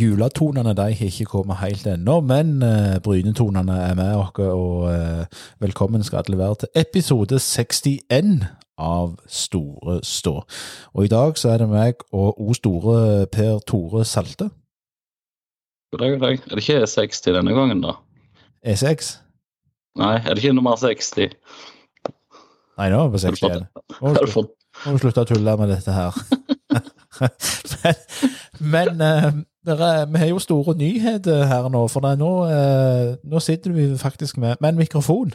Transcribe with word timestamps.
Juletonene 0.00 0.72
de 0.76 0.82
har 0.82 1.08
ikke 1.10 1.24
kommet 1.28 1.58
helt 1.60 1.86
ennå, 1.86 2.20
men 2.24 2.62
uh, 2.62 2.96
brynetonene 3.04 3.74
er 3.84 3.94
med 3.98 4.14
oss, 4.16 4.30
og 4.38 4.86
uh, 4.88 5.24
velkommen 5.60 6.04
skal 6.04 6.22
alle 6.22 6.38
være 6.38 6.62
til 6.62 6.68
episode 6.80 7.36
61 7.38 8.46
av 8.80 9.18
Store 9.28 9.98
Stå. 10.06 10.34
Og 10.94 11.04
i 11.04 11.10
dag 11.12 11.36
så 11.36 11.52
er 11.52 11.60
det 11.60 11.68
meg 11.68 12.00
og 12.16 12.40
O 12.40 12.56
Store 12.56 13.26
Per 13.32 13.60
Tore 13.68 14.04
Salte. 14.08 14.48
God 15.92 16.00
dag, 16.00 16.14
god 16.14 16.24
dag. 16.24 16.38
Er 16.38 16.54
det 16.54 16.64
ikke 16.64 16.86
60 16.86 17.20
denne 17.36 17.52
gangen, 17.52 17.84
da? 17.84 17.98
E6? 18.64 19.12
Nei, 20.00 20.16
er 20.16 20.32
det 20.32 20.44
ikke 20.44 20.56
nummer 20.56 20.80
60? 20.80 21.36
Nei, 22.78 22.88
nå 22.88 23.04
er 23.04 23.10
det 23.10 23.12
på 23.18 23.24
61. 23.26 23.68
Må 24.00 24.14
vi 24.16 24.48
vi 24.94 24.98
slutte 25.02 25.26
å 25.26 25.28
tulle 25.28 25.56
med 25.60 25.74
dette 25.74 25.92
her. 25.92 26.16
men 28.72 29.00
men 29.00 29.00
eh, 29.00 29.32
dere, 29.66 30.06
vi 30.08 30.22
har 30.22 30.30
jo 30.32 30.40
store 30.42 30.74
nyheter 30.78 31.44
her 31.50 31.68
nå, 31.72 31.84
for 31.92 32.04
det 32.04 32.14
er 32.14 32.20
nå, 32.20 32.32
eh, 32.48 33.06
nå 33.28 33.42
sitter 33.44 33.74
vi 33.76 33.90
faktisk 34.00 34.40
med, 34.40 34.60
med 34.60 34.74
en 34.74 34.80
mikrofon. 34.80 35.34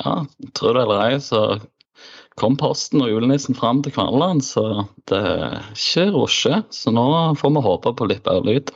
Ja, 0.00 0.24
tror 0.54 0.74
det 0.74 0.84
eller 0.84 1.02
ei, 1.06 1.18
så 1.22 1.58
kom 2.38 2.56
posten 2.58 3.02
og 3.02 3.10
julenissen 3.10 3.54
fram 3.54 3.82
til 3.82 3.94
Kvaneland, 3.94 4.42
så 4.46 4.86
det 5.10 5.22
skjer 5.78 6.14
ikke. 6.24 6.62
Så 6.74 6.94
nå 6.94 7.06
får 7.38 7.54
vi 7.54 7.66
håpe 7.68 7.94
på 7.94 8.08
litt 8.10 8.24
bedre 8.26 8.46
lyd. 8.48 8.72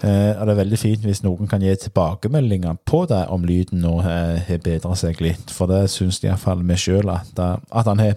Eh, 0.00 0.32
det 0.32 0.48
er 0.48 0.58
veldig 0.58 0.80
fint 0.80 1.04
hvis 1.04 1.22
noen 1.24 1.48
kan 1.48 1.62
gi 1.64 1.72
tilbakemeldinger 1.84 2.80
på 2.88 3.04
det 3.10 3.22
om 3.32 3.44
lyden 3.48 3.84
nå 3.84 3.98
eh, 4.00 4.40
har 4.48 4.60
bedret 4.64 5.00
seg 5.00 5.20
litt, 5.24 5.52
for 5.52 5.68
det 5.68 5.84
syns 5.92 6.22
iallfall 6.24 6.64
vi 6.68 6.78
sjøl 6.80 7.12
at, 7.12 7.36
at 7.36 7.88
han 7.88 8.00
har. 8.00 8.16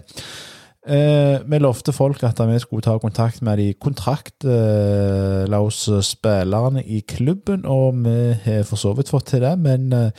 Eh, 0.86 1.42
vi 1.50 1.58
lovte 1.58 1.90
folk 1.92 2.22
at 2.22 2.38
vi 2.46 2.58
skulle 2.62 2.82
ta 2.82 2.98
kontakt 3.02 3.42
med 3.42 3.58
de 3.58 3.74
kontraktløse 3.74 6.02
spillerne 6.06 6.84
i 6.84 7.00
klubben, 7.00 7.66
og 7.66 8.04
vi 8.04 8.32
har 8.44 8.62
for 8.62 8.76
så 8.78 8.92
vidt 8.94 9.08
fått 9.10 9.26
til 9.32 9.40
det, 9.42 9.58
men 9.58 9.92
eh, 9.92 10.10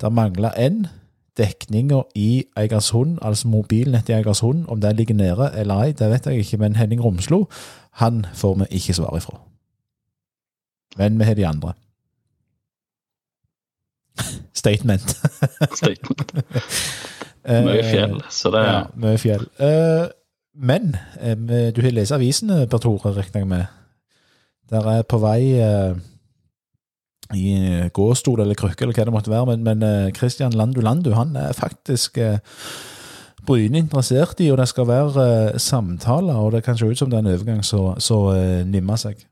det 0.00 0.12
mangler 0.12 0.50
én. 0.54 0.86
Dekninga 1.36 2.02
i 2.14 2.44
Eigersund, 2.56 3.18
altså 3.22 3.48
mobilnett 3.48 4.08
i 4.08 4.12
Eigersund, 4.12 4.64
om 4.68 4.80
det 4.80 4.96
ligger 4.96 5.14
nede 5.14 5.50
eller 5.56 5.82
ei, 5.82 5.92
det 5.92 6.10
vet 6.10 6.26
jeg 6.26 6.38
ikke, 6.38 6.56
men 6.60 6.76
Henning 6.76 7.04
Romslo, 7.04 7.44
han 7.90 8.26
får 8.34 8.54
vi 8.54 8.64
ikke 8.70 8.94
svar 8.94 9.16
ifra. 9.16 9.40
Men 10.96 11.18
vi 11.18 11.24
har 11.24 11.34
de 11.34 11.46
andre. 11.46 11.72
Statement. 14.62 15.16
Statement. 15.72 16.32
Mye 17.42 17.82
fjell, 17.82 18.20
så 18.30 18.52
det 18.54 18.62
Ja, 18.62 18.80
mye 19.02 19.18
fjell. 19.18 19.46
Eh, 19.58 20.06
men 20.54 20.96
eh, 21.20 21.72
du 21.74 21.80
har 21.82 21.94
lest 21.96 22.14
avisene, 22.14 22.66
Per 22.70 22.78
Tore, 22.78 23.14
regner 23.16 23.40
jeg 23.40 23.48
med. 23.50 23.66
Der 24.70 24.88
er 24.88 25.02
på 25.02 25.18
vei 25.20 25.58
eh, 25.58 25.96
i 27.36 27.88
gåstol 27.94 28.42
eller 28.44 28.58
krykke 28.58 28.84
eller 28.84 28.96
hva 28.96 29.06
det 29.08 29.14
måtte 29.14 29.32
være, 29.32 29.52
men, 29.52 29.66
men 29.66 29.84
eh, 29.86 30.12
Christian 30.16 30.54
Landu 30.56 30.80
Landu 30.84 31.12
han 31.16 31.36
er 31.36 31.52
faktisk 31.56 32.18
eh, 32.18 32.38
Bryne 33.46 33.80
interessert 33.82 34.38
i, 34.40 34.52
og 34.52 34.60
det 34.60 34.68
skal 34.70 34.86
være 34.86 35.26
eh, 35.26 35.58
samtaler, 35.58 36.38
og 36.38 36.52
det 36.54 36.62
kan 36.66 36.78
se 36.78 36.86
ut 36.86 36.98
som 36.98 37.10
det 37.10 37.18
er 37.18 37.24
en 37.24 37.32
overgang 37.34 37.62
som 37.64 38.28
eh, 38.36 38.62
nimmer 38.68 39.00
seg. 39.00 39.24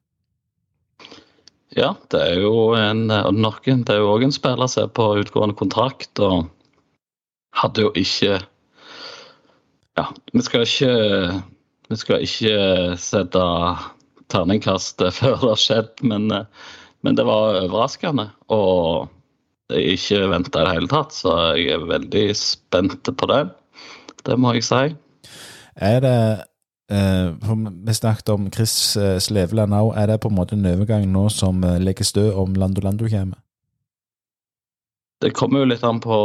Ja, 1.77 1.93
det 2.11 2.19
er 2.19 2.41
jo 2.43 2.73
en 2.75 3.07
det 3.07 3.95
er 3.95 4.01
jo 4.01 4.11
òg 4.11 4.25
en 4.27 4.35
spiller 4.35 4.67
som 4.67 4.89
er 4.89 4.95
på 4.95 5.13
utgående 5.21 5.55
kontrakt, 5.55 6.19
og 6.19 6.49
hadde 7.57 7.87
jo 7.87 7.93
ikke 7.99 8.41
Ja, 9.99 10.05
vi 10.33 10.43
skal 10.47 10.67
ikke 10.67 10.93
Vi 11.91 11.97
skal 11.99 12.27
ikke 12.27 12.59
sette 13.03 13.47
terningkast 14.31 15.03
før 15.17 15.35
det 15.41 15.49
har 15.49 15.59
skjedd, 15.59 15.91
men, 16.07 16.31
men 17.03 17.17
det 17.19 17.25
var 17.27 17.65
overraskende. 17.65 18.29
Og 18.55 19.09
jeg 19.75 19.97
ikke 19.97 20.29
venta 20.31 20.63
i 20.63 20.69
det 20.69 20.75
hele 20.77 20.91
tatt, 20.91 21.15
så 21.15 21.35
jeg 21.59 21.75
er 21.75 21.89
veldig 21.91 22.25
spent 22.39 23.11
på 23.11 23.31
det. 23.31 23.41
Det 24.27 24.37
må 24.39 24.55
jeg 24.55 24.67
si. 24.67 24.95
Er 25.81 26.01
det 26.05 26.17
eh, 26.93 27.31
Vi 27.87 27.95
snakket 27.95 28.29
om 28.35 28.51
Chris 28.53 28.97
eh, 28.97 29.19
Sleveland 29.19 29.75
òg. 29.75 29.95
Er 29.97 30.13
det 30.13 30.21
på 30.23 30.29
en 30.29 30.37
måte 30.37 30.55
en 30.55 30.67
overgang 30.67 31.07
nå 31.11 31.29
som 31.33 31.63
eh, 31.65 31.79
legger 31.81 32.05
stø 32.05 32.31
om 32.35 32.55
Lando 32.55 32.83
Lando 32.85 33.09
kommer? 33.09 33.39
Det 35.21 35.35
kommer 35.37 35.61
jo 35.61 35.71
litt 35.73 35.85
an 35.85 36.01
på 36.01 36.17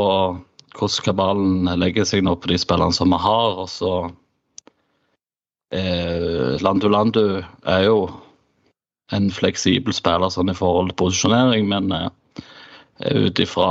hvordan 0.75 1.05
kabalen 1.05 1.79
legger 1.79 2.07
seg 2.07 2.25
nå 2.25 2.35
på 2.39 2.51
de 2.51 2.59
spillerne 2.61 2.95
som 2.95 3.13
vi 3.13 3.19
har. 3.21 3.57
og 3.63 3.69
så 3.71 3.93
eh, 5.73 6.55
Landu 6.63 6.89
Landu 6.89 7.25
er 7.41 7.83
jo 7.87 7.99
en 9.13 9.29
fleksibel 9.31 9.93
spiller 9.93 10.31
sånn 10.33 10.49
i 10.49 10.57
forhold 10.57 10.91
til 10.91 10.99
posisjonering, 11.03 11.69
men 11.69 11.91
eh, 11.93 12.09
ut 13.11 13.39
ifra 13.39 13.69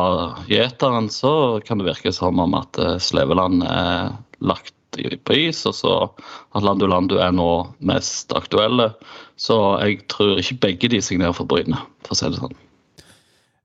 gjeteren 0.51 1.11
så 1.11 1.61
kan 1.67 1.81
det 1.81 1.89
virke 1.89 2.13
som 2.15 2.41
om 2.43 2.57
at 2.59 2.79
eh, 2.79 2.97
Sleveland 3.03 3.67
er 3.67 4.15
lagt 4.45 4.75
på 4.95 5.35
is, 5.35 5.65
og 5.67 5.75
så 5.75 5.95
at 6.55 6.63
Landu 6.63 6.87
Landu 6.87 7.17
er 7.19 7.33
nå 7.35 7.67
mest 7.83 8.31
aktuelle. 8.37 8.93
Så 9.35 9.57
jeg 9.83 10.05
tror 10.13 10.39
ikke 10.39 10.61
begge 10.69 10.93
de 10.93 11.03
signerer 11.03 11.35
for 11.35 11.51
Bryne, 11.51 11.81
for 12.07 12.15
å 12.15 12.21
si 12.21 12.31
det 12.31 12.39
sånn. 12.39 12.55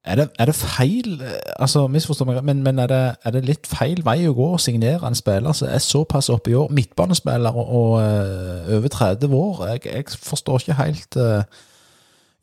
Er 0.06 0.16
det, 0.16 0.30
er 0.40 0.46
det 0.46 0.56
feil 0.56 1.22
altså 1.60 1.88
misforstå 1.88 2.26
meg, 2.26 2.44
men, 2.44 2.64
men 2.64 2.80
er, 2.80 2.88
det, 2.88 3.16
er 3.24 3.32
det 3.36 3.42
litt 3.46 3.68
feil 3.68 4.00
vei 4.06 4.22
å 4.30 4.36
gå 4.36 4.46
å 4.56 4.62
signere 4.62 5.04
en 5.08 5.18
spiller 5.18 5.56
som 5.58 5.68
er 5.68 5.84
såpass 5.84 6.30
oppe 6.32 6.54
i 6.54 6.56
år? 6.56 6.72
Midtbanespiller 6.72 7.52
og, 7.52 7.74
og 7.80 7.92
eh, 8.00 8.70
over 8.78 8.88
30 8.94 9.36
år. 9.36 9.66
Jeg, 9.74 9.84
jeg 9.92 10.22
forstår 10.24 10.64
ikke 10.64 10.78
helt 10.80 11.20
eh, 11.20 11.44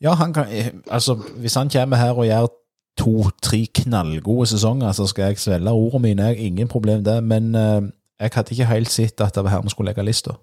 Ja, 0.05 0.13
han 0.13 0.35
kan 0.37 0.51
eh, 0.53 0.69
Altså, 0.85 1.17
hvis 1.17 1.57
han 1.57 1.73
kommer 1.73 1.97
her 1.97 2.13
og 2.13 2.29
gjør 2.29 2.51
to-tre 2.97 3.63
knallgode 3.81 4.45
sesonger, 4.53 4.91
så 4.91 5.07
skal 5.09 5.31
jeg 5.31 5.41
svelge 5.41 5.73
ordene 5.73 6.01
mine. 6.01 6.29
Jeg, 6.29 6.37
ingen 6.37 6.67
problem 6.67 7.03
det. 7.05 7.23
Men 7.23 7.53
jeg 7.53 8.31
hadde 8.33 8.53
ikke 8.53 8.69
helt 8.69 8.89
sett 8.89 9.21
at 9.21 9.35
det 9.35 9.43
var 9.45 9.53
her 9.53 9.61
vi 9.65 9.73
skulle 9.73 9.91
legge 9.91 10.05
lista. 10.05 10.37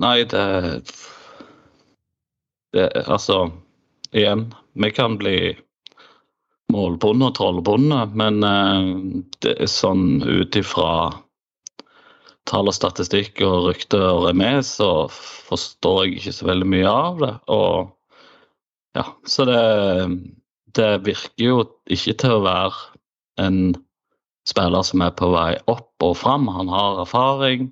Nei, 0.00 0.24
det, 0.28 0.44
det 2.76 2.88
Altså, 3.06 3.50
igjen, 4.12 4.52
vi 4.78 4.90
kan 4.94 5.16
bli 5.20 5.38
målbonde 6.72 7.30
og 7.30 7.36
trollbonde, 7.38 8.02
men 8.18 8.44
eh, 8.44 8.90
det 9.44 9.54
er 9.64 9.72
sånn 9.72 10.20
ut 10.24 10.58
ifra 10.58 10.90
tall 12.48 12.70
og 12.70 12.76
statistikk 12.76 13.42
og 13.44 13.68
rykter 13.68 14.04
og 14.08 14.26
remes, 14.28 14.70
så 14.78 15.08
forstår 15.10 16.04
jeg 16.04 16.18
ikke 16.18 16.36
så 16.38 16.48
veldig 16.48 16.68
mye 16.74 16.92
av 16.92 17.22
det. 17.22 17.32
Og 17.52 17.90
ja, 18.96 19.04
så 19.28 19.44
det, 19.48 19.64
det 20.78 20.92
virker 21.06 21.44
jo 21.44 21.58
ikke 21.92 22.16
til 22.22 22.38
å 22.38 22.44
være 22.46 22.86
en 23.44 23.60
spiller 24.48 24.84
som 24.86 25.04
er 25.04 25.12
på 25.16 25.28
vei 25.32 25.52
opp 25.70 26.04
og 26.04 26.16
fram. 26.18 26.48
Han 26.52 26.72
har 26.72 27.02
erfaring, 27.04 27.68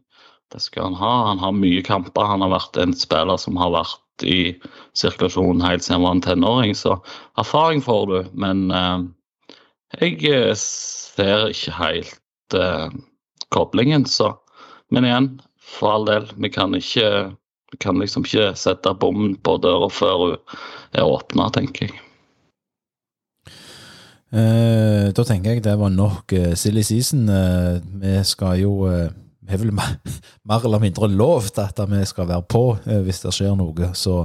det 0.53 0.63
skal 0.63 0.91
han 0.91 0.99
ha. 1.01 1.15
Han 1.31 1.41
har 1.43 1.57
mye 1.57 1.83
kamper. 1.87 2.29
Han 2.29 2.45
har 2.45 2.53
vært 2.53 2.79
en 2.81 2.95
spiller 2.97 3.41
som 3.41 3.57
har 3.61 3.73
vært 3.75 4.03
i 4.23 4.57
sirkulasjonen 4.97 5.65
helt 5.65 5.85
siden 5.85 5.99
han 5.99 6.07
var 6.07 6.17
en 6.17 6.25
tenåring, 6.25 6.75
så 6.75 6.97
erfaring 7.39 7.83
får 7.83 8.07
du. 8.07 8.31
Men 8.33 8.71
eh, 8.71 9.05
jeg 10.01 10.23
eh, 10.31 10.55
ser 10.61 11.51
ikke 11.53 11.77
helt 11.81 12.57
eh, 12.57 12.89
koblingen, 13.55 14.07
så 14.07 14.37
Men 14.89 15.03
igjen, 15.03 15.41
for 15.59 15.97
all 15.97 16.05
del, 16.07 16.29
vi 16.39 16.47
kan 16.49 16.75
ikke 16.79 17.35
vi 17.73 17.79
kan 17.83 17.99
liksom 17.99 18.23
ikke 18.23 18.53
sette 18.55 18.93
bommen 18.95 19.35
på 19.43 19.57
døra 19.59 19.89
før 19.91 20.21
hun 20.21 20.37
er 20.95 21.09
åpna, 21.11 21.49
tenker 21.51 21.89
jeg. 21.89 22.03
Eh, 24.37 25.09
da 25.15 25.25
tenker 25.27 25.57
jeg 25.57 25.65
det 25.65 25.77
var 25.79 25.91
nok 25.91 26.33
uh, 26.35 26.55
silly 26.59 26.83
season. 26.87 27.29
Eh, 27.31 27.79
vi 28.03 28.15
skal 28.27 28.61
jo 28.61 28.73
eh, 28.91 29.11
Vi 29.47 29.55
er 29.55 29.61
vel 29.63 29.75
mer, 29.75 30.65
eller 30.65 30.83
mindre 30.83 31.09
lovt 31.13 31.61
at 31.63 31.79
vi 31.91 32.03
skal 32.09 32.27
være 32.27 32.45
på 32.51 32.65
eh, 32.87 33.03
hvis 33.07 33.23
det 33.23 33.35
skjer 33.37 33.55
noe. 33.59 33.93
Så 33.95 34.25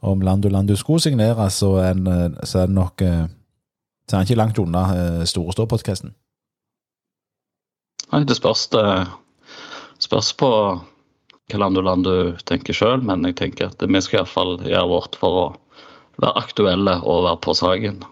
om 0.00 0.22
Landu 0.24 0.48
Landu 0.48 0.74
skulle 0.80 1.02
signere, 1.04 1.48
så 1.52 1.74
er, 1.82 1.92
en, 1.92 2.06
eh, 2.08 2.44
så 2.48 2.64
er 2.64 2.72
nok 2.72 3.04
eh, 3.04 3.26
Så 4.08 4.16
er 4.16 4.18
han 4.18 4.26
ikke 4.26 4.40
langt 4.40 4.58
unna 4.58 4.82
Store 5.30 5.52
Stå-podkasten. 5.54 6.10
Nei, 8.12 8.24
det 8.28 8.34
spørs, 8.36 8.66
det 8.74 8.82
spørs 10.02 10.32
på 10.36 10.48
hva 10.50 11.60
Landu 11.60 11.80
Landu 11.86 12.34
tenker 12.44 12.76
sjøl, 12.76 13.04
men 13.06 13.22
jeg 13.28 13.38
tenker 13.38 13.70
at 13.70 13.84
vi 13.86 14.02
skal 14.02 14.20
iallfall 14.20 14.58
gjøre 14.66 14.88
vårt 14.90 15.16
for 15.20 15.38
å 15.38 15.46
være 16.20 16.42
aktuelle 16.42 16.98
og 17.06 17.24
være 17.28 17.40
på 17.46 17.54
saken. 17.56 18.02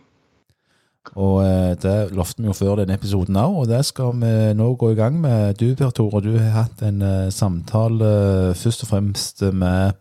Og 1.18 1.40
eh, 1.42 1.72
det 1.80 2.12
lovte 2.14 2.42
vi 2.42 2.50
jo 2.50 2.54
før 2.54 2.82
denne 2.82 2.94
episoden 2.98 3.38
òg, 3.40 3.62
og 3.62 3.70
det 3.70 3.80
skal 3.88 4.12
vi 4.20 4.34
nå 4.56 4.68
gå 4.78 4.92
i 4.92 4.98
gang 4.98 5.16
med. 5.22 5.56
Du, 5.58 5.72
Per 5.76 5.94
Tore, 5.96 6.20
du 6.22 6.34
har 6.36 6.66
hatt 6.66 6.84
en 6.86 7.00
eh, 7.02 7.32
samtale 7.34 8.10
eh, 8.50 8.58
først 8.58 8.84
og 8.84 8.92
fremst 8.92 9.42
med 9.56 9.96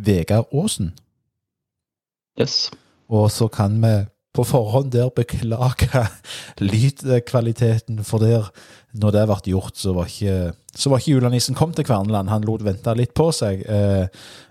Vegard 0.00 0.48
Aasen. 0.50 0.94
Yes. 2.40 2.72
Og 3.12 3.28
så 3.30 3.50
kan 3.52 3.76
vi 3.84 3.94
på 4.34 4.42
forhånd 4.48 4.90
der 4.90 5.12
beklage 5.14 6.06
lydkvaliteten, 6.72 8.00
for 8.02 8.24
der, 8.24 8.48
når 8.96 9.14
det 9.14 9.28
ble 9.30 9.38
gjort, 9.52 9.76
så 9.78 9.92
var 9.94 10.10
ikke, 10.10 10.54
så 10.74 10.90
var 10.90 10.98
ikke 10.98 11.14
julenissen 11.14 11.54
kommet 11.54 11.78
til 11.78 11.86
Kverneland. 11.86 12.32
Han 12.32 12.48
lot 12.48 12.64
vente 12.66 12.96
litt 12.98 13.14
på 13.14 13.28
seg. 13.30 13.62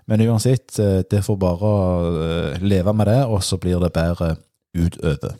Men 0.08 0.24
uansett, 0.24 0.78
det 1.10 1.20
får 1.26 1.36
bare 1.40 1.74
leve 2.64 2.96
med 2.96 3.12
det, 3.12 3.20
og 3.28 3.44
så 3.44 3.60
blir 3.60 3.82
det 3.84 3.92
bedre 3.92 4.36
utover. 4.72 5.36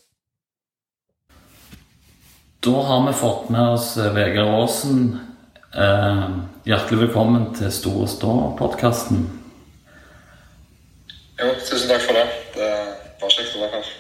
Da 2.65 2.83
har 2.83 3.07
vi 3.07 3.13
fått 3.13 3.49
med 3.49 3.69
oss 3.69 3.97
eh, 3.97 4.13
Vegard 4.13 4.49
Aasen. 4.49 5.21
Eh, 5.77 6.29
hjertelig 6.65 7.01
velkommen 7.03 7.51
til 7.53 7.69
Store 7.73 8.07
stå-podkasten. 8.09 9.27
Jo, 11.43 11.51
tusen 11.61 11.91
takk 11.91 12.07
for 12.07 12.17
det. 12.17 12.23
Det 12.55 12.71
var 13.21 13.35
kjekt 13.35 13.59
å 13.59 13.67
være 13.67 13.83
her. 13.83 13.91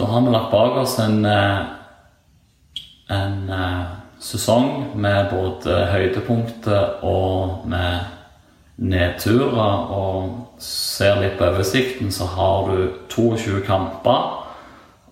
Da 0.00 0.08
har 0.14 0.24
vi 0.24 0.32
lagt 0.32 0.48
bak 0.54 0.78
oss 0.80 0.96
en, 1.04 1.18
eh, 1.28 2.80
en 3.18 3.36
uh, 3.52 3.92
sesong 4.30 4.96
med 4.96 5.28
både 5.34 5.76
høydepunkter 5.92 7.04
og 7.04 7.68
med 7.68 8.80
nedturer. 8.80 9.92
Og 9.92 10.56
ser 10.56 11.20
litt 11.20 11.36
på 11.36 11.52
oversikten, 11.52 12.08
så 12.08 12.32
har 12.32 12.72
du 12.72 12.88
22 13.12 13.60
kamper. 13.68 14.45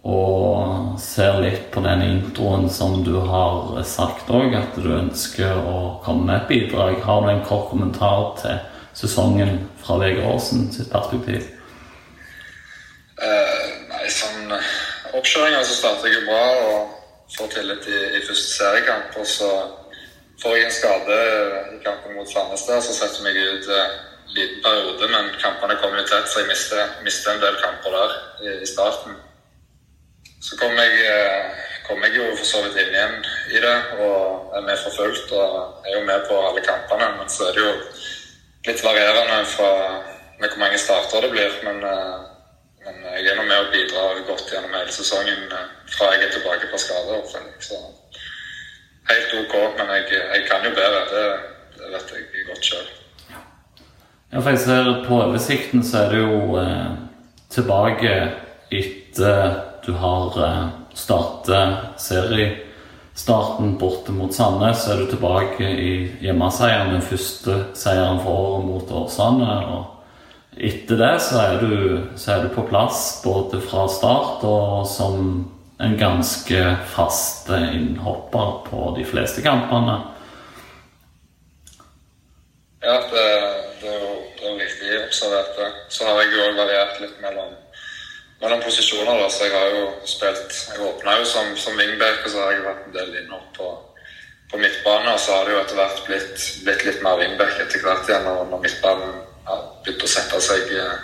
Og 0.05 0.99
ser 1.01 1.39
litt 1.41 1.71
på 1.73 1.81
den 1.81 2.03
introen 2.05 2.67
som 2.69 2.99
du 3.07 3.15
har 3.25 3.79
sagt 3.89 4.29
òg, 4.29 4.53
at 4.59 4.77
du 4.77 4.91
ønsker 4.93 5.57
å 5.57 5.97
komme 6.05 6.29
med 6.29 6.43
et 6.43 6.51
bidrag. 6.51 6.99
Har 7.07 7.25
du 7.25 7.31
en 7.33 7.45
kort 7.49 7.71
kommentar 7.71 8.35
til 8.43 8.61
sesongen 8.95 9.63
fra 9.81 9.97
Vegard 10.03 10.35
Aasen 10.35 10.69
sitt 10.75 10.93
perspektiv? 10.93 11.49
Uh, 13.17 13.65
nei, 13.89 14.05
sånn 14.13 14.53
oppkjøringa 15.15 15.65
så 15.65 15.79
starter 15.79 16.11
jeg 16.11 16.21
jo 16.21 16.29
bra 16.29 16.45
og 16.69 16.95
får 17.39 17.53
tillit 17.57 17.89
i, 17.89 18.01
i 18.19 18.25
første 18.29 18.59
seriekamp. 18.59 19.17
Og 19.17 19.29
så 19.29 19.51
får 20.43 20.59
jeg 20.59 20.69
en 20.69 20.81
skade 20.83 21.21
i 21.73 21.79
kampen 21.85 22.19
mot 22.19 22.29
Sandnes 22.29 22.67
så 22.69 22.93
setter 22.93 23.23
jeg 23.23 23.29
meg 23.31 23.39
ut 23.41 23.71
en 23.73 24.01
liten 24.37 24.65
periode. 24.67 25.13
Men 25.17 25.33
kampene 25.41 25.79
kommer 25.81 26.03
jo 26.03 26.11
tett, 26.13 26.29
så 26.29 26.43
jeg 26.43 26.51
mister, 26.53 26.99
mister 27.07 27.33
en 27.33 27.47
del 27.47 27.63
kamper 27.63 27.97
der 28.03 28.19
i, 28.45 28.59
i 28.61 28.69
starten. 28.69 29.17
Så 30.45 30.59
kom 30.61 30.77
jeg, 30.77 30.99
kom 31.87 32.03
jeg, 32.05 32.17
jo 32.19 32.27
for 32.37 32.45
så 32.49 32.61
vidt 32.67 32.77
inn 32.83 32.93
igjen 32.93 33.15
i 33.57 33.63
det 33.65 33.77
og 34.05 34.53
er 34.59 34.67
med 34.67 34.77
for 34.83 34.99
fullt. 34.99 35.33
Og 35.33 35.87
er 35.87 35.97
jo 35.97 36.05
med 36.05 36.27
på 36.29 36.37
alle 36.49 36.65
kampene. 36.67 37.09
Men 37.17 37.33
så 37.33 37.49
er 37.49 37.57
det 37.57 37.65
jo 37.65 37.73
litt 38.69 38.85
varierende 38.85 39.41
fra 39.55 39.71
med 40.43 40.51
hvor 40.51 40.61
mange 40.61 40.81
starter 40.83 41.25
det 41.25 41.33
blir. 41.33 41.57
Men 41.65 41.81
men 42.85 42.97
jeg 43.17 43.31
er 43.33 43.39
nå 43.39 43.45
med 43.49 43.63
og 43.65 43.71
bidrar 43.73 44.19
godt 44.29 44.51
gjennom 44.53 44.75
hele 44.77 44.93
sesongen 44.93 45.53
eh, 45.57 45.69
fra 45.95 46.11
jeg 46.13 46.27
er 46.27 46.33
tilbake 46.35 46.69
fra 46.69 46.81
skade. 46.83 47.21
Så 47.65 47.79
helt 49.09 49.33
OK, 49.41 49.55
men 49.79 49.93
jeg, 49.97 50.05
jeg 50.13 50.43
kan 50.51 50.67
jo 50.69 50.73
bedre. 50.77 51.01
Det, 51.13 51.25
det 51.79 51.93
vet 51.95 52.13
jeg 52.13 52.45
godt 52.51 52.69
sjøl. 52.69 52.91
Ja, 54.33 54.41
for 54.41 54.51
jeg 54.51 54.61
ser 54.67 54.91
på 55.07 55.21
oversikten 55.23 55.85
så 55.87 56.03
er 56.03 56.13
det 56.13 56.21
jo 56.21 56.59
eh, 56.61 56.93
tilbake 57.57 58.13
etter 58.75 59.41
du 59.87 59.93
har 59.93 60.39
eh, 60.45 60.69
startet 60.95 62.01
seriestarten 62.01 63.79
borte 63.79 64.13
mot 64.13 64.35
Sandnes. 64.35 64.85
Så 64.85 64.93
er 64.93 65.03
du 65.03 65.11
tilbake 65.13 65.65
i 65.65 65.91
hjemmeseieren, 66.25 66.95
den 66.97 67.05
første 67.05 67.59
seieren 67.79 68.23
for 68.25 68.47
året 68.47 68.71
mot 68.71 68.95
Åsane. 69.03 69.51
og 69.75 69.91
etter 70.55 71.01
det 71.01 71.15
så 71.19 71.41
er, 71.43 71.57
du, 71.59 71.73
så 72.17 72.37
er, 72.37 72.45
du, 72.45 72.53
på 72.55 72.63
plass 72.69 73.21
både 73.25 73.59
fra 73.59 73.89
start 73.91 74.45
og 74.47 74.85
som 74.87 75.17
en 75.83 75.97
ganske 75.99 76.61
fast 76.95 77.51
innhopper 77.51 78.61
på 78.69 78.93
de 78.99 79.07
fleste 79.09 79.43
kampene. 79.43 79.97
Ja, 82.85 83.01
det, 83.11 83.27
det 83.83 83.97
jo 83.99 84.15
det 84.39 84.51
er 84.51 84.59
viktig 84.61 84.97
observert. 85.01 85.61
Så 85.89 86.07
har 86.07 86.23
jeg 86.23 86.35
jo 86.37 86.49
variert 86.59 86.99
litt 87.01 87.21
mellom, 87.25 87.55
mellom 88.43 88.63
posisjoner. 88.65 89.19
Da. 89.23 89.31
Så 89.31 89.49
jeg 89.49 89.55
har 89.55 89.73
jo 89.79 89.85
spilt 90.09 90.61
Jeg 90.71 90.87
åpna 90.89 91.19
jo 91.21 91.27
som, 91.29 91.51
som 91.57 91.79
wingback, 91.79 92.23
og 92.25 92.31
så 92.33 92.45
har 92.45 92.55
jeg 92.55 92.67
vært 92.67 92.87
en 92.89 92.97
del 92.99 93.19
innhopp 93.23 93.51
på, 93.59 93.71
på 94.53 94.63
midtbane. 94.63 95.15
Og 95.15 95.21
så 95.21 95.37
har 95.37 95.47
det 95.47 95.57
jo 95.57 95.63
etter 95.63 95.81
hvert 95.81 96.05
blitt, 96.09 96.49
blitt 96.67 96.87
litt 96.89 97.03
mer 97.07 97.21
wingback 97.23 97.59
etter 97.65 97.85
hvert 97.85 98.09
igjen 98.11 98.29
når, 98.29 98.47
når 98.53 98.65
midtbanen 98.67 99.19
har 99.49 99.67
begynt 99.85 100.07
å 100.07 100.15
sette 100.15 100.41
seg 100.41 100.73
eh, 100.81 100.97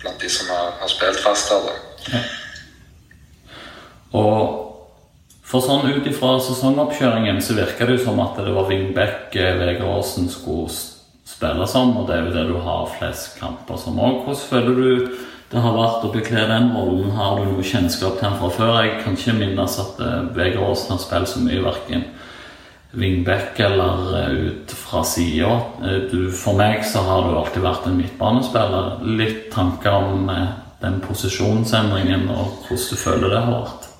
blant 0.00 0.22
de 0.22 0.30
som 0.32 0.50
har, 0.50 0.74
har 0.80 0.90
spilt 0.90 1.20
fast 1.22 1.52
her. 1.52 1.68
da. 1.68 2.24
Og 4.18 4.66
for 5.50 5.62
sånn 5.64 5.88
ut 5.90 6.06
ifra 6.06 6.36
sesongoppkjøringen 6.42 7.40
så 7.42 7.56
virker 7.58 7.88
det 7.88 7.98
jo 7.98 8.04
som 8.04 8.20
at 8.22 8.38
det 8.38 8.52
var 8.54 8.68
Wingbeck 8.70 9.34
eh, 9.34 9.56
Vegard 9.58 9.98
Aasen 9.98 10.30
skulle 10.30 10.70
spille 11.26 11.66
som, 11.70 11.90
og 11.98 12.06
det 12.06 12.16
er 12.16 12.26
jo 12.26 12.34
det 12.34 12.44
du 12.50 12.56
har 12.62 12.90
flest 12.98 13.38
kamper 13.40 13.78
som 13.80 13.98
òg. 13.98 14.22
Hvordan 14.26 14.46
føler 14.50 14.78
du 14.78 15.16
det 15.50 15.58
har 15.58 15.74
vært 15.74 16.04
å 16.06 16.12
bekle 16.14 16.46
den 16.46 16.70
rollen? 16.76 17.10
Har 17.16 17.40
du 17.40 17.48
noe 17.48 17.66
kjennskap 17.66 18.18
til 18.18 18.28
den 18.28 18.38
fra 18.38 18.50
før? 18.54 18.76
Jeg 18.84 19.00
kan 19.02 19.16
ikke 19.18 19.34
minnes 19.34 19.78
at 19.82 20.02
eh, 20.04 20.18
Vegard 20.36 20.68
Aasen 20.68 20.94
har 20.94 21.00
spilt 21.02 21.32
så 21.32 21.42
mye, 21.42 21.62
verken 21.64 22.04
wingback 22.92 23.58
eller 23.60 24.20
eh, 24.20 24.30
ut 24.46 24.74
fra 24.78 25.02
sida. 25.06 25.50
Eh, 25.82 26.14
for 26.38 26.58
meg 26.58 26.84
så 26.86 27.02
har 27.06 27.26
du 27.26 27.34
alltid 27.34 27.66
vært 27.66 27.88
en 27.90 27.98
midtbanespiller. 27.98 29.02
Litt 29.18 29.48
tanker 29.54 29.98
om 29.98 30.30
eh, 30.30 30.52
den 30.84 31.00
posisjonsendringen 31.04 32.28
og 32.30 32.68
hvordan 32.68 32.86
du 32.90 33.02
føler 33.02 33.34
det 33.34 33.42
har 33.44 33.56
vært? 33.56 33.90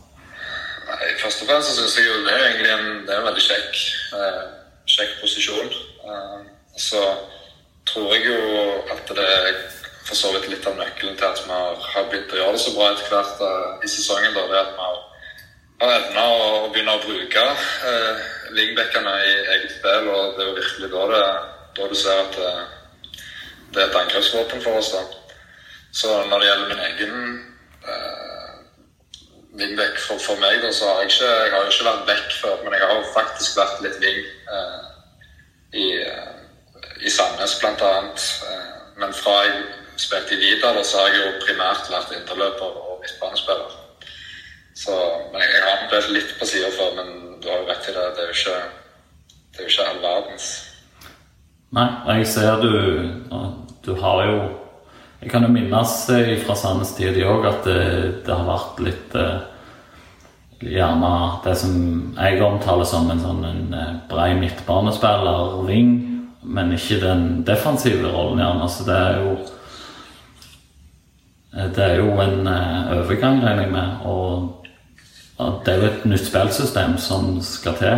Nei, 0.90 1.10
først 1.24 1.44
og 1.44 1.50
fremst 1.50 1.72
så 1.72 1.76
syns 1.80 1.98
jeg 1.98 2.08
jo 2.08 2.22
det 2.28 2.36
er 2.36 2.46
egentlig 2.46 2.72
en, 2.76 2.88
det 3.08 3.14
er 3.14 3.20
en 3.24 3.28
veldig 3.30 3.46
kjekk, 3.48 3.82
eh, 4.20 4.40
kjekk 4.94 5.18
posisjon. 5.24 5.76
Eh, 6.14 6.40
så 6.78 7.04
tror 7.90 8.14
jeg 8.14 8.30
jo 8.30 8.40
at 8.94 9.14
det 9.18 9.30
for 10.10 10.18
så 10.18 10.32
vidt 10.34 10.48
litt 10.50 10.66
av 10.66 10.74
nøkkelen 10.74 11.14
til 11.18 11.26
at 11.28 11.40
vi 11.46 11.54
har 11.54 12.08
begynt 12.10 12.32
å 12.34 12.38
gjøre 12.40 12.56
det 12.56 12.62
så 12.64 12.72
bra 12.74 12.88
etter 12.90 13.12
hvert 13.12 13.42
eh, 13.46 13.84
i 13.86 13.90
sesongen. 13.92 14.34
Da, 14.34 14.42
det 14.50 14.58
at 14.58 14.72
vi 14.74 14.82
har, 14.82 14.96
har 15.82 15.92
evna 15.98 16.24
å, 16.34 16.48
begynne 16.74 16.96
å 16.96 17.02
bruke 17.04 17.44
eh, 17.46 18.24
wingbackene 18.56 19.12
i 19.28 19.36
eget 19.54 19.76
spill, 19.76 20.08
og 20.10 20.34
det 20.34 20.42
er 20.42 20.50
jo 20.50 20.56
virkelig 20.56 20.90
da, 20.96 21.04
det, 21.12 21.22
da 21.78 21.86
du 21.92 21.94
ser 22.00 22.22
at 22.24 22.38
det, 22.40 22.50
det, 23.70 23.78
er 23.78 23.86
et 23.86 23.98
angrepsvåpen 24.02 24.64
for 24.66 24.80
oss. 24.80 24.90
da. 24.96 25.04
Så 25.94 26.16
når 26.26 26.42
det 26.42 26.48
gjelder 26.50 26.72
min 26.72 26.84
egen 26.88 27.16
eh, 27.94 28.52
wingback 29.62 30.02
for, 30.08 30.18
for, 30.26 30.42
meg, 30.42 30.58
da, 30.64 30.72
så 30.74 30.90
har 30.90 31.04
jeg 31.04 31.14
ikke, 31.14 31.34
jeg 31.36 31.54
har 31.54 31.70
ikke 31.70 31.90
vært 31.92 32.06
back 32.10 32.38
før, 32.40 32.64
men 32.64 32.74
jeg 32.74 32.90
har 32.90 33.12
faktisk 33.14 33.62
vært 33.62 33.84
litt 33.86 34.02
wing 34.02 34.24
eh, 34.58 34.80
i, 35.78 35.86
i 37.06 37.14
Sandnes 37.14 37.60
bl.a. 37.62 37.76
annet. 37.92 38.26
men 38.98 39.14
fra 39.14 39.36
jeg 39.46 39.62
spilte 40.00 40.34
i 40.36 40.40
Vidar, 40.40 40.80
så 40.84 41.02
har 41.02 41.12
jeg 41.12 41.20
jo 41.20 41.44
primært 41.44 41.92
vært 41.92 42.16
interløper 42.16 42.80
og 42.80 42.98
midtbanespiller. 43.02 43.76
Så 44.80 44.96
men 45.32 45.42
jeg 45.44 45.62
har 45.66 45.84
spilt 45.86 46.14
litt 46.14 46.34
på 46.40 46.48
sida 46.48 46.70
før, 46.72 46.96
men 47.00 47.38
du 47.42 47.48
har 47.50 47.62
jo 47.62 47.68
rett 47.68 47.88
i 47.90 47.94
det. 47.96 48.06
Det 48.16 48.24
er 48.24 48.30
jo 48.30 48.38
ikke, 48.38 48.58
det 49.52 49.60
er 49.60 49.66
jo 49.66 49.72
ikke 49.74 49.88
all 49.90 50.02
verdens. 50.04 50.48
Nei, 51.76 51.86
jeg 52.16 52.26
ser 52.26 52.58
du 52.58 52.72
Du 53.86 53.94
har 54.00 54.24
jo 54.26 54.38
Jeg 55.20 55.30
kan 55.30 55.44
jo 55.44 55.52
minnes 55.52 55.92
fra 56.42 56.56
Sandnes 56.56 56.94
tid 56.96 57.20
òg 57.22 57.46
at 57.46 57.62
det, 57.68 57.82
det, 58.26 58.34
har 58.34 58.48
vært 58.48 58.80
litt 58.82 59.14
eh, 59.14 59.44
Gjerne 60.60 61.12
det 61.44 61.54
som 61.60 61.76
jeg 62.16 62.42
omtaler 62.42 62.88
som 62.88 63.06
en 63.12 63.22
sånn 63.22 63.44
en 63.46 63.76
eh, 63.76 63.94
brei 64.10 64.32
midtbanespiller, 64.36 65.60
ring, 65.68 65.92
men 66.42 66.74
ikke 66.76 66.98
den 67.00 67.22
defensive 67.48 68.10
rollen, 68.10 68.42
gjerne. 68.42 68.66
Så 68.68 68.84
det 68.88 68.96
er 68.96 69.22
jo 69.22 69.30
eh, 69.38 69.59
Det 71.52 71.84
er 71.84 71.96
jo 71.98 72.12
en 72.22 72.46
overgang, 72.46 73.40
regner 73.42 73.62
jeg 73.62 73.72
med. 73.72 73.88
og 74.06 74.60
det 75.64 75.72
er 75.72 75.78
jo 75.78 75.88
et 75.88 76.04
nytt 76.04 76.26
spillsystem 76.26 76.98
som 76.98 77.22
skal 77.42 77.76
til. 77.80 77.96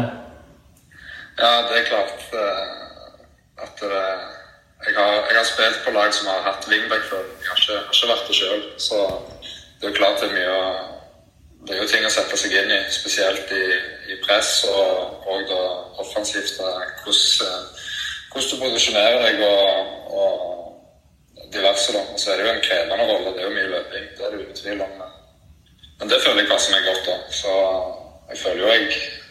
Ja, 1.43 1.53
det 1.69 1.75
er 1.79 1.89
klart 1.91 2.21
eh, 2.43 2.67
at 3.65 3.81
det, 3.81 4.03
jeg, 4.87 4.95
har, 4.99 5.13
jeg, 5.29 5.37
har, 5.41 5.47
spilt 5.53 5.81
på 5.85 5.95
lag 5.99 6.15
som 6.15 6.31
har 6.31 6.47
hatt 6.49 6.69
wingback 6.71 7.05
før. 7.11 7.25
Jeg 7.43 7.49
har 7.51 7.61
ikke, 7.61 7.79
har 7.87 7.95
ikke 7.97 8.11
vært 8.13 8.29
det 8.29 8.39
sjøl. 8.39 8.63
Så 8.87 8.99
det 9.79 9.87
er 9.87 9.93
jo 9.93 10.01
klart 10.01 10.21
det 10.21 10.31
er 10.31 10.39
mye 10.39 10.57
å 10.57 10.65
Det 11.63 11.77
er 11.77 11.79
jo 11.79 11.91
ting 11.93 12.03
å 12.03 12.09
sette 12.11 12.35
seg 12.35 12.55
inn 12.59 12.73
i, 12.75 12.79
spesielt 12.91 13.51
i, 13.55 13.67
i 14.11 14.17
press 14.25 14.65
og, 14.67 15.21
og 15.31 15.45
da 15.47 15.61
offensivt. 16.03 16.57
Hvordan, 16.59 17.69
hvordan 18.33 18.49
du 18.51 18.57
posisjonerer 18.65 19.21
deg 19.23 19.45
og, 19.47 19.93
og 20.11 20.52
diverse. 21.55 21.93
da. 21.93 22.03
Og 22.13 22.21
så 22.21 22.33
er 22.33 22.37
det 22.41 22.47
jo 22.47 22.55
en 22.55 22.65
krevende 22.69 23.09
rolle. 23.11 23.35
Det 23.35 23.43
er 23.43 23.49
jo 23.49 23.57
mye 23.57 23.73
løping. 23.75 24.07
Det 24.17 24.27
er 24.27 24.31
det 24.31 24.45
uten 24.45 24.61
tvil 24.61 24.85
om. 24.87 24.95
Men 25.99 26.11
det 26.11 26.23
føler 26.25 26.43
jeg 26.43 26.51
passer 26.51 26.75
meg 26.75 26.89
godt. 26.89 27.07
da. 27.07 27.17
Så 27.41 27.53
jeg 28.31 28.39
føler 28.43 28.63
jo 28.63 28.73
jeg 28.73 28.87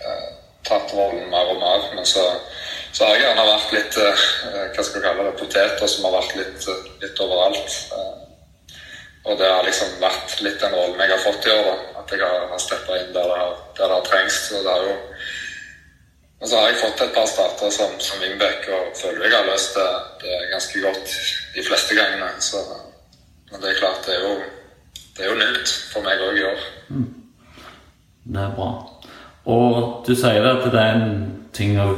eh, 0.08 0.28
tatt 0.68 0.94
rollen 0.96 1.30
mer 1.34 1.54
og 1.54 1.62
mer. 1.64 1.88
Men 1.96 2.06
så, 2.06 2.26
så 2.94 3.06
har 3.06 3.16
jeg 3.16 3.26
gjerne 3.26 3.48
vært 3.50 3.76
litt 3.78 4.02
eh, 4.06 4.26
hva 4.76 4.86
skal 4.88 5.00
jeg 5.00 5.06
kalle 5.08 5.30
det, 5.30 5.38
poteter 5.42 5.94
som 5.94 6.08
har 6.08 6.18
vært 6.20 6.36
litt, 6.40 6.68
litt 7.04 7.24
overalt. 7.26 7.80
Eh, 7.98 8.18
og 9.22 9.38
det 9.38 9.50
har 9.52 9.66
liksom 9.68 10.00
vært 10.02 10.40
litt 10.42 10.62
den 10.64 10.74
rollen 10.74 11.02
jeg 11.04 11.14
har 11.14 11.26
fått 11.26 11.46
i 11.46 11.54
år. 11.54 11.68
da, 11.68 12.02
At 12.02 12.14
jeg 12.14 12.24
har, 12.26 12.48
har 12.54 12.62
steppa 12.62 13.02
inn 13.02 13.12
der 13.14 13.28
det 13.30 13.42
har, 13.44 13.58
der 13.78 13.98
trengs. 14.08 14.40
Så 14.48 14.64
det 14.64 14.72
har 14.72 14.88
jo 14.88 14.96
og 16.42 16.48
så 16.50 16.58
har 16.58 16.72
jeg 16.72 16.80
fått 16.82 17.02
et 17.06 17.14
par 17.14 17.28
starter 17.30 17.70
som, 17.74 17.92
som 18.02 18.22
wingback 18.24 18.66
og 18.74 18.96
føler 18.98 19.28
jeg 19.28 19.36
har 19.36 19.46
løst 19.46 19.76
det, 19.78 19.90
det 20.24 20.38
ganske 20.50 20.82
godt 20.82 21.12
de 21.56 21.66
fleste 21.68 21.98
gangene. 21.98 22.30
Så, 22.42 22.62
men 23.52 23.62
det 23.62 23.70
er 23.70 23.78
klart, 23.78 24.08
det 24.08 24.16
er 24.16 24.24
jo, 24.26 24.32
det 25.18 25.26
er 25.26 25.30
jo 25.30 25.38
nytt 25.38 25.74
for 25.92 26.08
meg 26.08 26.24
òg 26.26 26.40
i 26.40 26.48
år. 26.50 26.64
Det 28.24 28.42
er 28.42 28.56
bra. 28.56 28.72
Og 29.54 30.02
du 30.08 30.16
sier 30.18 30.48
at 30.50 30.66
det 30.74 30.82
er 30.82 30.98
en 30.98 31.14
ting 31.54 31.78
å 31.82 31.92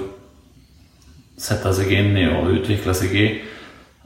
sette 1.39 1.71
seg 1.79 1.91
inn 1.95 2.11
i 2.19 2.27
og 2.27 2.51
utvikle 2.57 2.95
seg 2.99 3.15
i. 3.15 3.27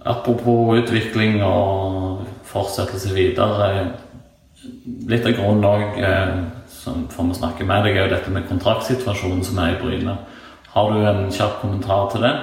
Apropos 0.06 0.77
utvikling 0.84 1.41
og 1.46 2.27
fortsettelse 2.46 3.15
videre. 3.17 3.88
Litt 5.10 5.25
av 5.25 5.34
grunnen 5.38 5.65
òg 5.65 6.00
for 7.13 7.27
vi 7.29 7.36
snakke 7.38 7.65
med 7.67 7.86
deg, 7.86 7.98
er 7.98 8.08
jo 8.08 8.13
dette 8.15 8.34
med 8.34 8.48
kontraktsituasjonen 8.50 9.44
som 9.46 9.60
er 9.63 9.75
i 9.75 9.79
Bryne. 9.82 10.17
Har 10.74 10.91
du 10.94 11.01
en 11.10 11.32
kjapp 11.34 11.60
kommentar 11.62 12.10
til 12.12 12.25
det? 12.25 12.34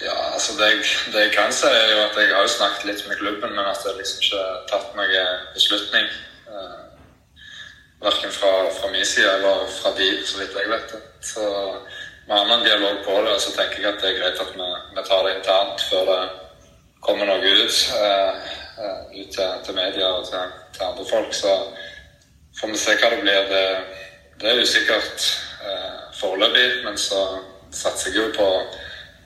Ja, 0.00 0.16
altså 0.34 0.56
det 0.58 0.68
jeg, 0.70 0.84
det 1.12 1.24
jeg, 1.24 1.32
kan 1.34 1.52
si, 1.52 1.68
er 1.68 1.90
jo 1.94 2.02
at 2.06 2.18
jeg 2.20 2.34
har 2.34 2.46
jo 2.46 2.52
snakket 2.56 2.86
litt 2.88 3.02
med 3.08 3.20
klubben, 3.20 3.56
men 3.56 3.66
at 3.72 3.82
det 3.84 3.96
liksom 3.98 4.22
ikke 4.24 4.44
har 4.44 4.62
tatt 4.70 4.94
noen 4.96 5.42
beslutning. 5.56 6.06
Eh, 6.48 6.78
verken 8.04 8.32
fra, 8.38 8.52
fra, 8.78 8.92
min 8.94 9.04
side 9.04 9.34
eller 9.34 9.66
fra 9.80 9.92
de, 9.98 10.08
så 10.24 10.40
vidt 10.40 10.56
jeg 10.56 10.72
vet. 10.72 10.94
Så 11.32 11.44
vi 12.26 12.32
har 12.32 12.54
en 12.54 12.64
dialog 12.64 13.04
på 13.04 13.18
det, 13.26 13.34
og 13.34 13.44
så 13.44 13.52
tenker 13.58 13.82
jeg 13.82 13.92
at 13.92 14.00
det 14.00 14.12
er 14.12 14.18
greit 14.22 14.40
at 14.46 14.56
vi, 14.56 14.70
vi 14.96 15.06
tar 15.10 15.26
det 15.26 15.36
internt 15.36 15.84
før 15.90 16.08
det 16.12 16.22
kommer 17.04 17.28
noe 17.28 17.54
ut. 17.60 17.84
Eh, 18.00 18.56
ut 19.20 19.30
til, 19.36 19.48
til 19.64 19.74
media 19.74 20.06
og 20.16 20.24
til, 20.28 20.52
til 20.72 20.84
andre 20.86 21.04
folk. 21.10 21.34
Så 21.34 21.52
får 22.60 22.68
vi 22.68 22.76
se 22.78 22.96
hva 23.00 23.10
det 23.10 23.22
blir. 23.24 23.48
Det, 23.50 23.64
det 24.40 24.50
er 24.50 24.62
usikkert 24.62 25.26
eh, 25.64 25.98
foreløpig, 26.20 26.68
men 26.84 26.98
så 26.98 27.24
satser 27.72 28.10
jeg 28.10 28.20
jo 28.20 28.28
på, 28.36 28.48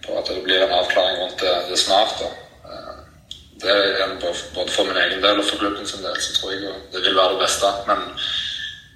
på, 0.06 0.16
at 0.18 0.30
det 0.30 0.42
blir 0.46 0.62
en 0.62 0.76
avklaring 0.78 1.22
rundt 1.22 1.42
det, 1.42 1.54
det 1.70 1.78
snart. 1.80 2.22
Eh, 2.22 2.92
det 3.62 3.74
er 3.74 4.16
både 4.20 4.70
for 4.70 4.86
min 4.88 5.00
egen 5.02 5.22
del 5.22 5.40
og 5.40 5.48
for 5.48 5.62
klubben 5.62 5.86
sin 5.86 6.04
del, 6.04 6.18
så 6.20 6.36
tror 6.38 6.52
jeg 6.52 6.74
det 6.92 7.04
vil 7.06 7.16
være 7.18 7.36
det 7.36 7.42
beste. 7.42 7.72
Men, 7.88 8.04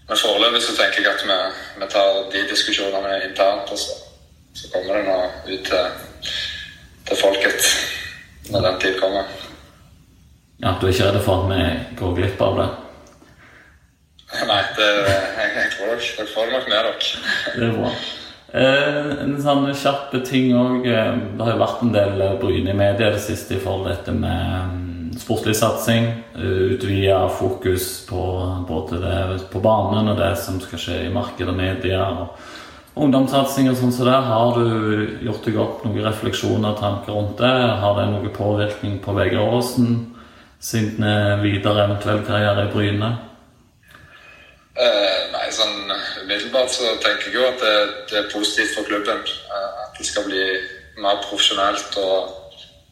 men 0.09 0.23
foreløpig 0.23 0.63
så 0.63 0.77
tenker 0.77 1.03
jeg 1.03 1.15
at 1.15 1.27
vi, 1.27 1.39
vi 1.83 1.91
tar 1.95 2.23
de 2.35 2.47
diskusjonene 2.51 3.23
internt, 3.31 3.73
og 3.73 3.79
så, 3.79 3.99
så 4.55 4.71
kommer 4.75 4.99
det 5.01 5.07
nå 5.09 5.21
ut 5.49 5.71
til, 5.71 6.33
til 7.09 7.23
folket 7.23 7.73
når 8.53 8.71
den 8.71 8.81
tid 8.81 9.01
kommer. 9.01 9.25
Ja, 10.59 10.75
Du 10.81 10.87
er 10.87 10.93
ikke 10.93 11.07
redd 11.07 11.25
for 11.25 11.45
at 11.45 11.51
vi 11.53 11.65
går 12.01 12.15
glipp 12.17 12.41
av 12.43 12.57
det? 12.59 12.69
Nei, 14.29 14.63
det, 14.77 14.89
jeg, 15.09 15.53
jeg 15.57 15.71
tror 15.75 15.93
dere, 15.93 16.09
dere 16.19 16.33
får 16.35 16.49
det 16.49 16.57
nok 16.57 16.67
med 16.69 16.77
dere. 16.77 16.97
Det 17.55 17.69
er 17.69 17.77
bra. 17.79 17.93
Eh, 18.49 19.09
en 19.25 19.35
sånn 19.45 19.67
kjapp 19.77 20.13
ting 20.29 20.53
òg. 20.57 20.85
Eh, 20.89 21.17
det 21.37 21.47
har 21.47 21.55
jo 21.55 21.63
vært 21.63 21.83
en 21.85 21.95
del 21.97 22.23
bryne 22.41 22.73
i 22.73 22.77
media 22.77 23.11
det 23.15 23.25
siste 23.25 23.57
i 23.57 23.63
forhold 23.63 23.89
til 23.89 23.95
dette 23.95 24.15
med 24.17 24.75
mm, 24.75 25.17
sportslig 25.21 25.57
satsing. 25.57 26.11
Utvida 26.37 27.23
fokus 27.39 27.89
på 28.09 28.23
både 28.69 29.01
det 29.03 29.19
på 29.53 29.65
banen 29.65 30.13
og 30.13 30.21
det 30.21 30.35
som 30.41 30.61
skal 30.65 30.81
skje 30.85 31.03
i 31.07 31.13
markedet 31.13 31.53
og 31.53 31.61
media. 31.61 32.05
og 32.09 32.37
Ungdomssatsing 32.99 33.69
og 33.71 33.77
sånn 33.79 33.93
som 33.93 34.05
så 34.05 34.11
det. 34.11 34.19
Har 34.27 34.57
du 34.59 35.19
gjort 35.29 35.45
deg 35.47 35.59
opp 35.63 35.85
noen 35.87 36.05
refleksjoner 36.09 36.73
og 36.73 36.81
tanker 36.81 37.15
rundt 37.15 37.41
det? 37.41 37.57
Har 37.83 37.97
det 37.97 38.09
noen 38.11 38.33
påvirkning 38.35 38.99
på 39.05 39.15
Vegard 39.17 39.57
Aasen 39.57 39.99
sin 40.59 41.05
eh, 41.05 41.37
videre 41.45 41.85
eventuell 41.87 42.25
karriere 42.27 42.67
i 42.67 42.73
Bryne? 42.73 43.13
Uh, 44.79 45.31
nei, 45.35 45.47
sånn 45.51 45.91
umiddelbart 46.23 46.71
så 46.71 46.93
tenker 47.03 47.33
jeg 47.33 47.35
jo 47.35 47.47
at 47.49 47.59
det, 47.59 47.79
det 48.11 48.19
er 48.21 48.29
positivt 48.31 48.77
for 48.77 48.87
klubben. 48.87 49.25
Uh, 49.51 49.71
at 49.89 49.97
det 49.99 50.07
skal 50.07 50.29
bli 50.29 50.45
mer 51.03 51.19
profesjonelt, 51.25 51.97
og 51.99 52.39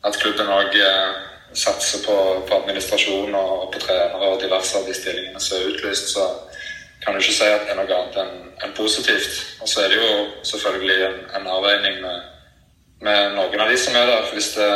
at 0.06 0.18
klubben 0.22 0.50
òg 0.52 0.74
eh, 0.78 1.14
satser 1.56 2.02
på, 2.04 2.16
på 2.46 2.58
administrasjon 2.60 3.34
og, 3.34 3.70
på 3.72 3.80
trenere 3.82 4.30
og 4.30 4.40
diverse 4.42 4.78
av 4.78 4.86
de 4.86 4.94
stillingene 4.94 5.42
som 5.42 5.58
er 5.58 5.72
utlyst. 5.72 6.12
Så 6.14 6.26
kan 7.02 7.14
du 7.14 7.22
ikke 7.22 7.34
si 7.38 7.48
at 7.48 7.66
det 7.66 7.74
er 7.74 7.80
noe 7.80 7.98
annet 7.98 8.20
enn 8.22 8.36
en 8.66 8.76
positivt. 8.76 9.40
Og 9.62 9.70
så 9.70 9.82
er 9.82 9.92
det 9.92 9.98
jo 9.98 10.12
selvfølgelig 10.50 10.98
en, 11.08 11.18
en 11.40 11.50
avveining 11.56 11.98
med, 12.04 12.30
med, 13.02 13.34
noen 13.38 13.64
av 13.64 13.72
de 13.72 13.80
som 13.80 13.98
er 13.98 14.06
der. 14.10 14.28
For 14.28 14.38
hvis 14.38 14.52
det, 14.54 14.70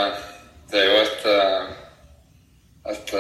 det 0.73 0.83
er 0.83 0.91
jo 0.91 0.99
et, 1.05 1.23
et 2.95 3.15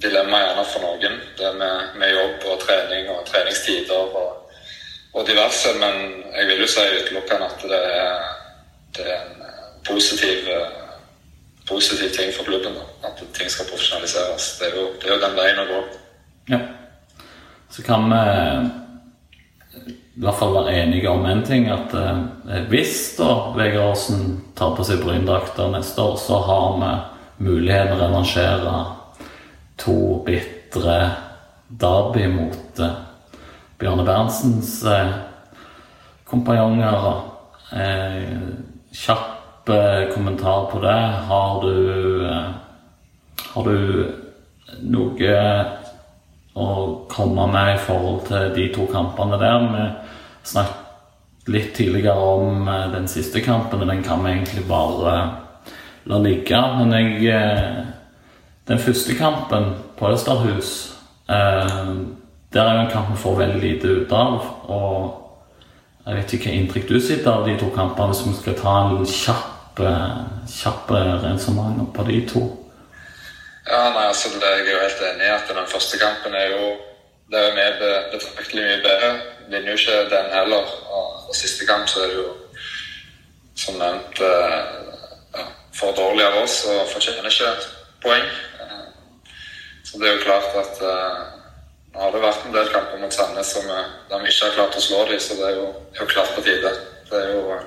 dilemma 0.00 0.40
gjerne 0.40 0.64
for 0.64 0.86
noen. 0.86 1.18
Det 1.38 1.54
med, 1.58 1.96
med 2.00 2.14
jobb 2.14 2.46
og 2.52 2.60
trening 2.62 3.10
og 3.12 3.24
treningstider 3.28 4.16
og, 4.22 4.52
og, 5.12 5.24
diverse. 5.28 5.74
Men 5.80 5.98
jeg 6.32 6.50
vil 6.50 6.64
jo 6.64 6.70
si 6.70 6.86
utelukkende 7.00 7.48
at 7.48 7.66
det 7.72 7.82
er, 7.94 8.28
det 8.98 9.08
er 9.08 9.24
en 9.24 9.42
positiv, 9.86 10.50
positiv, 11.68 12.12
ting 12.16 12.32
for 12.36 12.48
klubben. 12.48 12.78
Da. 12.78 13.08
At 13.08 13.24
ting 13.34 13.50
skal 13.50 13.68
profesjonaliseres. 13.70 14.54
Det 14.60 14.70
er 14.70 14.78
jo, 14.80 14.86
det 15.00 15.10
er 15.10 15.16
jo 15.16 15.24
den 15.26 15.36
veien 15.38 15.64
å 15.64 15.68
gå. 15.72 15.82
Ja. 16.52 16.62
Så 17.72 17.82
kan 17.86 18.08
vi 18.10 18.22
i 20.12 20.20
hvert 20.20 20.36
fall 20.36 20.52
være 20.54 20.74
enige 20.82 21.08
om 21.08 21.24
én 21.26 21.40
ting. 21.46 21.70
At 21.72 21.94
eh, 21.96 22.64
hvis 22.68 23.14
da 23.16 23.54
Vegard 23.56 23.94
Aasen 23.94 24.42
tar 24.58 24.74
på 24.76 24.84
seg 24.84 25.00
bryndrakter 25.04 25.72
neste 25.72 26.02
år, 26.04 26.18
så 26.20 26.40
har 26.48 26.74
vi 26.82 26.90
muligheten 27.48 27.96
å 27.96 28.02
revansjere 28.02 28.74
to 29.82 30.22
bitre 30.26 30.98
derby 31.66 32.26
mot 32.30 32.80
eh, 32.80 32.98
Bjørne 33.80 34.04
Berentsens 34.06 34.76
eh, 34.86 35.14
kompanjonger. 36.28 37.06
Eh, 37.72 38.38
kjapp 38.92 39.30
kommentar 40.14 40.66
på 40.72 40.80
det. 40.82 41.00
Har 41.28 41.60
du 41.62 42.28
Har 43.52 43.64
du 43.68 44.08
noe 44.80 45.34
å 46.56 46.68
komme 47.10 47.44
med 47.52 47.74
i 47.74 47.82
forhold 47.84 48.24
til 48.26 48.48
de 48.56 48.64
to 48.74 48.86
kampene 48.90 49.38
der? 49.38 49.66
Vi 49.70 49.84
snakket 50.50 51.52
litt 51.52 51.74
tidligere 51.76 52.32
om 52.32 52.66
den 52.94 53.06
siste 53.08 53.42
kampen, 53.44 53.84
og 53.84 53.92
den 53.92 54.02
kan 54.02 54.24
vi 54.24 54.32
egentlig 54.32 54.64
bare 54.66 55.14
la 56.10 56.18
ligge. 56.18 56.62
Men 56.80 56.96
jeg 56.96 57.86
den 58.68 58.78
første 58.78 59.14
kampen 59.18 59.74
på 59.98 60.12
Østerhus 60.12 60.92
eh, 61.28 61.88
Der 62.52 62.62
er 62.62 62.74
jo 62.74 62.80
en 62.84 62.92
kamp 62.92 63.10
vi 63.10 63.22
får 63.22 63.38
veldig 63.38 63.60
lite 63.60 63.88
ut 63.88 64.12
av. 64.12 64.46
Og 64.68 65.18
jeg 66.06 66.16
vet 66.16 66.32
ikke 66.32 66.50
hva 66.50 66.56
inntrykk 66.58 66.88
du 66.88 66.98
sitter 67.00 67.30
av 67.32 67.46
de 67.48 67.54
to 67.58 67.70
kampene, 67.74 68.12
hvis 68.12 68.26
vi 68.26 68.34
skal 68.40 68.58
ta 68.58 68.74
en 68.82 69.06
kjapp, 69.08 69.80
eh, 69.80 70.18
kjapp 70.52 70.92
resonnement 71.24 71.88
på 71.96 72.04
de 72.10 72.20
to. 72.28 72.42
Ja, 73.70 73.90
nei, 73.94 74.06
altså 74.10 74.28
Jeg 74.28 74.66
er 74.66 74.72
jo 74.72 74.80
helt 74.82 75.04
enig 75.08 75.26
i 75.26 75.34
at 75.36 75.48
den 75.48 75.70
første 75.70 75.98
kampen 75.98 76.34
er 76.34 76.50
jo 76.56 76.72
det 77.32 77.40
er 77.40 77.54
med 77.54 77.78
betraktelig 78.12 78.64
mye 78.64 78.80
bedre. 78.84 79.10
Vinner 79.48 79.70
jo 79.72 79.78
ikke 79.78 80.08
den 80.12 80.32
heller. 80.32 80.64
Og 80.92 81.34
siste 81.34 81.66
kamp 81.66 81.88
så 81.88 82.02
er 82.02 82.10
det 82.10 82.18
jo 82.18 82.28
som 83.56 83.78
nevnt 83.80 84.20
eh, 84.20 84.58
ja, 85.38 85.44
for 85.76 85.96
dårlig 85.96 86.26
av 86.26 86.42
oss 86.42 86.58
og 86.68 86.88
fortjener 86.92 87.30
ikke 87.30 87.52
poeng. 88.04 88.26
Så 89.84 89.98
det 89.98 90.08
er 90.08 90.16
jo 90.16 90.24
klart 90.24 90.56
at 90.56 90.80
uh, 90.86 91.20
nå 91.92 92.00
har 92.00 92.14
det 92.14 92.22
vært 92.22 92.46
en 92.46 92.54
del 92.54 92.68
kamper 92.72 93.00
mot 93.02 93.14
Sandnes 93.14 93.52
som, 93.56 93.66
uh, 93.68 93.90
der 94.08 94.22
vi 94.22 94.30
ikke 94.30 94.48
har 94.48 94.56
klart 94.56 94.78
å 94.78 94.82
slå 94.84 95.02
dem, 95.10 95.20
så 95.20 95.36
det 95.40 95.48
er 95.48 95.58
jo, 95.58 95.68
er 95.92 96.02
jo 96.04 96.10
klart 96.12 96.34
på 96.36 96.44
tide. 96.46 96.72
Det 97.10 97.18
er 97.18 97.32
jo 97.34 97.42
uh, 97.50 97.64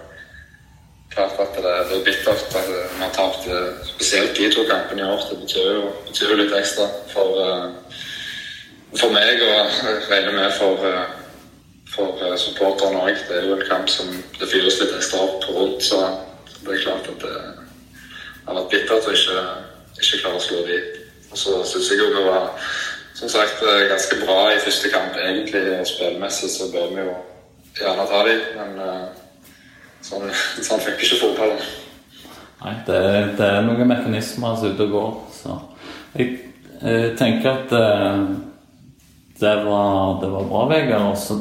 klart 1.11 1.41
at 1.43 1.59
det, 1.59 1.75
det 1.89 1.99
er 1.99 2.07
bittert 2.07 2.55
at 2.61 2.71
vi 2.71 3.03
har 3.03 3.13
tapt 3.15 3.45
spesielt 3.91 4.33
de 4.37 4.49
to 4.51 4.65
kampene 4.71 5.03
i 5.03 5.11
år. 5.11 5.27
Det 5.29 5.37
betyr 5.43 5.69
jo, 5.77 5.91
betyr 6.07 6.33
jo 6.33 6.39
litt 6.41 6.55
ekstra 6.57 6.87
for, 7.11 7.37
for 8.99 9.15
meg, 9.15 9.43
og 9.45 10.09
regner 10.09 10.35
med 10.35 10.57
for, 10.57 10.83
for 11.93 12.35
supporterne 12.41 13.05
òg. 13.05 13.21
Det 13.29 13.39
er 13.39 13.47
jo 13.47 13.55
en 13.55 13.63
kamp 13.69 13.87
som 13.91 14.11
det 14.11 14.51
fyres 14.51 14.81
litt 14.81 14.97
ekstra 14.97 15.23
opp 15.23 15.47
rundt, 15.55 15.87
så 15.87 16.01
det 16.65 16.73
er 16.73 16.83
klart 16.83 17.07
at 17.13 17.23
det 17.23 17.37
har 18.49 18.59
vært 18.59 18.71
bittert 18.73 19.07
å 19.07 19.15
ikke, 19.15 19.47
ikke 20.01 20.23
klare 20.25 20.41
å 20.41 20.45
slå 20.49 20.63
dem. 20.67 21.04
Og 21.31 21.37
så 21.37 21.61
syns 21.67 21.91
jeg 21.91 22.01
jo 22.01 22.11
det 22.13 22.25
var 22.27 22.51
som 23.15 23.29
sagt 23.31 23.63
eh, 23.63 23.87
ganske 23.91 24.15
bra 24.25 24.39
i 24.51 24.59
første 24.59 24.91
kamp, 24.91 25.15
egentlig. 25.15 25.63
Spillmessig 25.87 26.49
så 26.51 26.67
bør 26.73 26.91
vi 26.91 27.05
jo 27.05 27.15
gjerne 27.79 28.07
ta 28.09 28.21
dem, 28.27 28.41
men 28.57 28.75
uh, 28.79 29.05
sånn, 30.03 30.27
sånn 30.67 30.83
funker 30.83 31.07
ikke 31.07 31.21
fotballen. 31.23 31.63
Nei, 32.65 32.75
det, 32.87 32.99
det, 33.39 33.47
er 33.47 33.65
noen 33.67 33.87
mekanismer 33.87 34.57
som 34.57 34.67
er 34.67 34.75
ute 34.75 34.87
og 34.87 34.95
går. 34.95 35.15
Så 35.35 35.57
jeg, 36.15 36.37
jeg 36.81 37.15
tenker 37.19 37.51
at 37.51 37.73
det, 39.39 39.55
var, 39.67 40.15
det 40.21 40.31
var 40.31 40.47
bra, 40.49 40.63
Vegard. 40.71 41.11
Og 41.11 41.19
så 41.19 41.39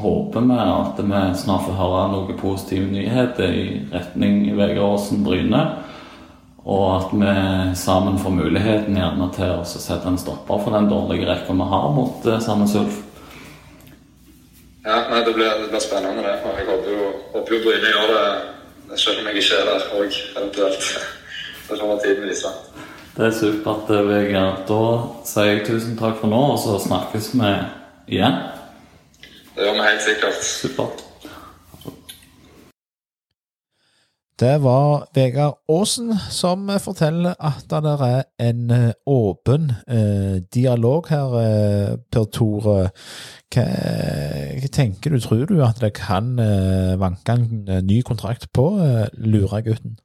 håper 0.00 0.46
vi 0.48 0.58
at 0.62 1.00
vi 1.04 1.22
snart 1.42 1.66
får 1.66 1.78
høre 1.80 2.02
noen 2.14 2.40
positive 2.40 2.88
nyheter 2.92 3.56
i 3.56 3.64
retning 3.92 4.44
Vegard 4.56 4.84
Aasen 4.86 5.24
Bryne. 5.26 5.64
Og 6.64 6.86
at 6.96 7.12
vi 7.16 7.76
sammen 7.76 8.18
får 8.20 8.34
muligheten 8.36 8.98
gjerne 8.98 9.28
til 9.32 9.54
å 9.54 9.64
sette 9.64 10.08
en 10.08 10.18
stopper 10.20 10.60
for 10.60 10.76
den 10.76 10.90
dårlige 10.90 11.28
rekka 11.28 11.56
vi 11.56 11.68
har 11.72 11.86
mot 11.96 12.26
eh, 12.28 12.42
Sandnes 12.44 12.76
Ulf. 12.76 12.98
Ja, 14.84 15.02
nei, 15.10 15.22
det 15.24 15.32
blir, 15.36 15.48
det 15.60 15.70
blir 15.72 15.82
spennende, 15.84 16.24
det. 16.24 16.36
Og 16.44 16.58
jeg 16.58 16.68
håper 16.68 16.94
jo, 16.96 17.08
håper 17.34 17.56
jo 17.56 17.62
Bryne 17.64 17.92
gjør 17.94 18.12
det, 18.12 19.00
selv 19.00 19.20
om 19.20 19.28
jeg 19.30 19.42
ikke 19.42 19.58
er 19.60 19.68
der 19.70 19.88
òg, 20.00 20.20
eventuelt. 20.36 20.92
Det 21.70 21.76
kommer 21.78 22.00
tiden 22.02 22.24
vise. 22.26 22.50
Det 23.14 23.26
er 23.28 23.34
supert, 23.36 23.90
Vegard. 24.08 24.64
Da 24.66 24.80
sier 25.28 25.52
jeg 25.52 25.60
tusen 25.68 25.94
takk 25.98 26.16
for 26.18 26.32
nå, 26.32 26.40
og 26.56 26.58
så 26.58 26.80
snakkes 26.82 27.28
vi 27.38 27.52
igjen. 28.16 28.40
Det 29.54 29.68
gjør 29.68 29.78
vi 29.78 29.84
helt 29.86 30.02
sikkert. 30.02 30.42
Supert. 30.42 31.04
Det 34.40 34.62
var 34.64 35.02
Vegard 35.12 35.58
Aasen 35.68 36.14
som 36.32 36.70
forteller 36.80 37.34
at 37.44 37.66
det 37.68 37.90
er 38.06 38.22
en 38.40 38.70
eh, 38.72 38.92
åpen 39.04 39.66
eh, 39.84 40.38
dialog 40.54 41.10
her, 41.12 41.34
eh, 41.40 41.90
Per 42.08 42.24
Tore. 42.32 42.76
Hva, 43.52 43.66
hva, 44.62 44.70
tenker 44.72 45.12
du? 45.12 45.18
Tror 45.20 45.44
du 45.44 45.60
at 45.60 45.82
det 45.84 45.92
kan 45.98 46.40
vanke 47.02 47.36
en 47.36 47.84
ny 47.84 48.00
kontrakt 48.00 48.48
på 48.56 48.70
eh, 48.80 49.12
Luragutten? 49.20 49.98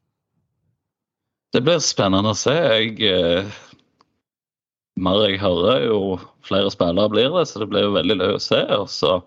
Det 1.55 1.63
blir 1.63 1.79
spennende 1.79 2.35
å 2.35 2.35
se. 2.35 2.57
Jeg, 2.59 3.47
mer 4.99 5.23
jeg 5.29 5.39
hører, 5.39 5.85
jo 5.87 6.19
flere 6.43 6.75
spillere 6.75 7.07
blir 7.13 7.31
det, 7.37 7.47
så 7.47 7.63
det 7.63 7.71
blir 7.71 7.87
jo 7.87 7.95
veldig 7.95 8.19
løye 8.19 8.35
å 8.35 8.47
se. 8.51 8.65
Og 8.81 8.91
så 8.91 9.21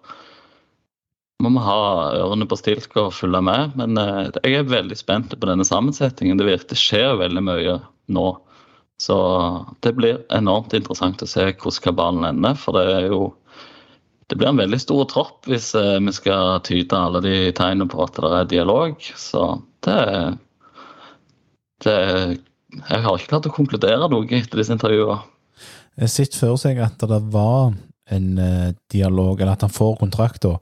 må 1.42 1.52
vi 1.54 1.62
ha 1.62 1.80
ørene 2.18 2.48
på 2.50 2.58
stilk 2.58 2.96
og 2.98 3.12
følge 3.14 3.40
med. 3.46 3.76
Men 3.78 3.98
eh, 4.00 4.30
jeg 4.42 4.58
er 4.58 4.70
veldig 4.70 4.98
spent 4.98 5.34
på 5.34 5.48
denne 5.50 5.66
sammensetningen. 5.66 6.38
Det, 6.40 6.46
virker, 6.48 6.72
det 6.72 6.80
skjer 6.80 7.18
veldig 7.20 7.44
mye 7.46 7.76
nå. 8.14 8.28
Så 8.98 9.18
det 9.86 9.94
blir 9.94 10.24
enormt 10.34 10.74
interessant 10.74 11.22
å 11.22 11.30
se 11.30 11.46
hvordan 11.52 11.84
kabalen 11.84 12.26
ender. 12.32 12.58
For 12.58 12.74
det 12.74 12.88
er 12.96 13.06
jo 13.12 13.20
det 14.28 14.36
blir 14.36 14.50
en 14.50 14.60
veldig 14.60 14.80
stor 14.82 15.06
tropp 15.08 15.46
hvis 15.48 15.70
eh, 15.78 15.96
vi 16.04 16.12
skal 16.12 16.58
tyde 16.66 16.98
alle 16.98 17.22
de 17.24 17.36
tegnene 17.56 17.88
på 17.88 18.02
at 18.04 18.18
det 18.18 18.34
er 18.40 18.52
dialog. 18.56 19.08
Så 19.16 19.44
det, 19.86 20.02
det 21.86 21.98
Jeg 22.82 23.04
har 23.06 23.14
ikke 23.14 23.30
klart 23.30 23.48
å 23.48 23.54
konkludere 23.54 24.10
noe 24.10 24.26
etter 24.26 24.60
disse 24.60 24.74
intervjuene. 24.74 25.22
Jeg 25.98 26.12
sitter 26.12 26.42
for 26.42 26.60
seg 26.60 26.78
at 26.82 27.00
det 27.10 27.22
var 27.32 27.72
en 28.10 28.28
eh, 28.38 28.74
dialog, 28.92 29.40
eller 29.40 29.54
at 29.54 29.64
han 29.66 29.72
får 29.72 29.96
kontrakt 30.02 30.44
da. 30.44 30.56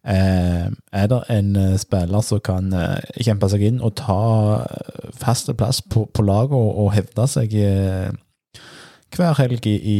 Eh, 0.00 0.66
er 0.92 1.08
det 1.12 1.18
en 1.28 1.56
eh, 1.60 1.76
spiller 1.76 2.22
som 2.24 2.40
kan 2.40 2.72
eh, 2.72 3.02
kjempe 3.20 3.50
seg 3.52 3.66
inn 3.68 3.82
og 3.84 3.98
ta 4.00 4.64
fast 5.20 5.52
plass 5.60 5.82
på, 5.84 6.06
på 6.08 6.24
laget 6.24 6.56
og, 6.56 6.88
hevde 6.94 7.26
seg 7.28 7.52
hver 9.10 9.34
helg 9.36 9.66
i, 9.68 9.76
i 9.76 9.98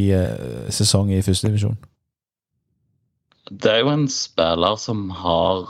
sesong 0.72 1.10
i 1.12 1.20
førstedivisjon? 1.24 1.76
Det 3.50 3.68
er 3.68 3.82
jo 3.82 3.92
en 3.92 4.06
spiller 4.08 4.78
som 4.80 5.08
har 5.12 5.68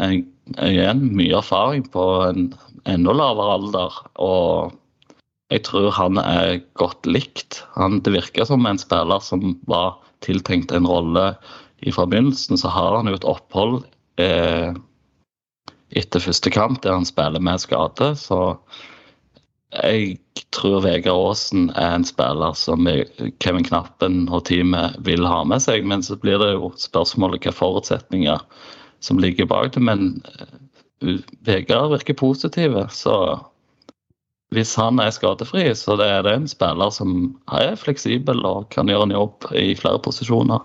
en, 0.00 0.24
igjen 0.62 1.02
mye 1.18 1.36
erfaring 1.42 1.84
på 1.92 2.06
en 2.30 2.48
enda 2.86 3.12
lavere 3.18 3.56
alder. 3.58 4.00
Og 4.22 4.76
jeg 5.50 5.66
tror 5.66 5.90
han 5.98 6.22
er 6.22 6.62
godt 6.78 7.10
likt. 7.10 7.64
Han, 7.74 7.98
det 8.06 8.14
virker 8.14 8.46
som 8.48 8.64
en 8.70 8.78
spiller 8.78 9.20
som 9.26 9.56
var 9.66 9.98
tiltenkt 10.24 10.72
en 10.72 10.86
rolle 10.88 11.32
fra 11.92 12.06
begynnelsen, 12.06 12.58
så 12.58 12.68
har 12.72 12.96
han 12.96 13.10
jo 13.10 13.16
et 13.18 13.26
opphold 13.28 13.80
eh, 14.22 14.76
etter 15.96 16.22
første 16.22 16.50
kamp 16.52 16.82
der 16.82 16.96
han 16.96 17.08
spiller 17.08 17.42
med 17.42 17.62
skade. 17.62 18.12
Så 18.18 18.56
jeg 19.76 20.16
tror 20.56 20.80
Vegard 20.84 21.30
Aasen 21.30 21.68
er 21.76 21.96
en 21.96 22.06
spiller 22.06 22.56
som 22.56 22.86
Kevin 23.42 23.66
Knappen 23.66 24.24
og 24.30 24.46
teamet 24.48 24.96
vil 25.06 25.26
ha 25.28 25.42
med 25.44 25.62
seg. 25.62 25.86
Men 25.88 26.04
så 26.06 26.18
blir 26.20 26.40
det 26.42 26.54
jo 26.54 26.72
spørsmålet 26.80 27.40
hvilke 27.40 27.56
forutsetninger 27.56 28.40
som 29.04 29.20
ligger 29.20 29.48
bak 29.50 29.74
det. 29.76 29.82
Men 29.84 30.22
eh, 31.04 31.20
Vegard 31.46 31.92
virker 31.92 32.16
positive, 32.16 32.86
så 32.90 33.36
hvis 34.54 34.76
han 34.78 35.00
er 35.02 35.10
skadefri, 35.10 35.66
så 35.74 35.96
det 35.98 36.06
er 36.06 36.22
det 36.22 36.32
en 36.36 36.48
spiller 36.48 36.92
som 36.94 37.34
er 37.52 37.74
fleksibel 37.78 38.44
og 38.46 38.68
kan 38.72 38.88
gjøre 38.88 39.08
en 39.08 39.16
jobb 39.16 39.48
i 39.58 39.74
flere 39.78 40.00
posisjoner. 40.02 40.62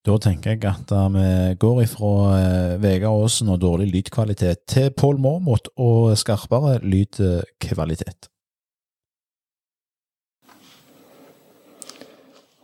Da 0.00 0.14
tenker 0.16 0.54
jeg 0.54 0.64
at 0.64 0.92
uh, 0.96 1.10
vi 1.12 1.24
går 1.60 1.82
ifra 1.82 2.10
uh, 2.32 2.76
Vegard 2.80 3.20
Aasen 3.20 3.50
og 3.52 3.58
dårlig 3.60 3.90
lydkvalitet 3.92 4.62
til 4.72 4.88
Pål 4.96 5.18
Mormot 5.20 5.68
og 5.76 6.14
skarpere 6.16 6.78
lydkvalitet. 6.80 8.30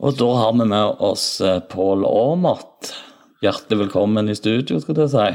Og 0.00 0.16
da 0.16 0.30
har 0.38 0.56
vi 0.56 0.68
med 0.72 1.04
oss 1.10 1.26
uh, 1.44 1.58
Pål 1.60 2.08
Aamodt. 2.08 2.94
Hjertelig 3.44 3.82
velkommen 3.84 4.32
i 4.32 4.38
studio, 4.40 4.80
skal 4.80 5.04
jeg 5.04 5.12
si. 5.12 5.28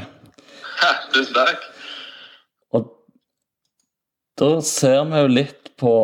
Ja, 0.82 0.92
tusen 1.14 1.38
takk. 1.38 1.70
Og 2.74 2.92
da 4.42 4.52
ser 4.66 5.06
vi 5.06 5.22
jo 5.22 5.34
litt 5.38 5.74
på 5.78 5.96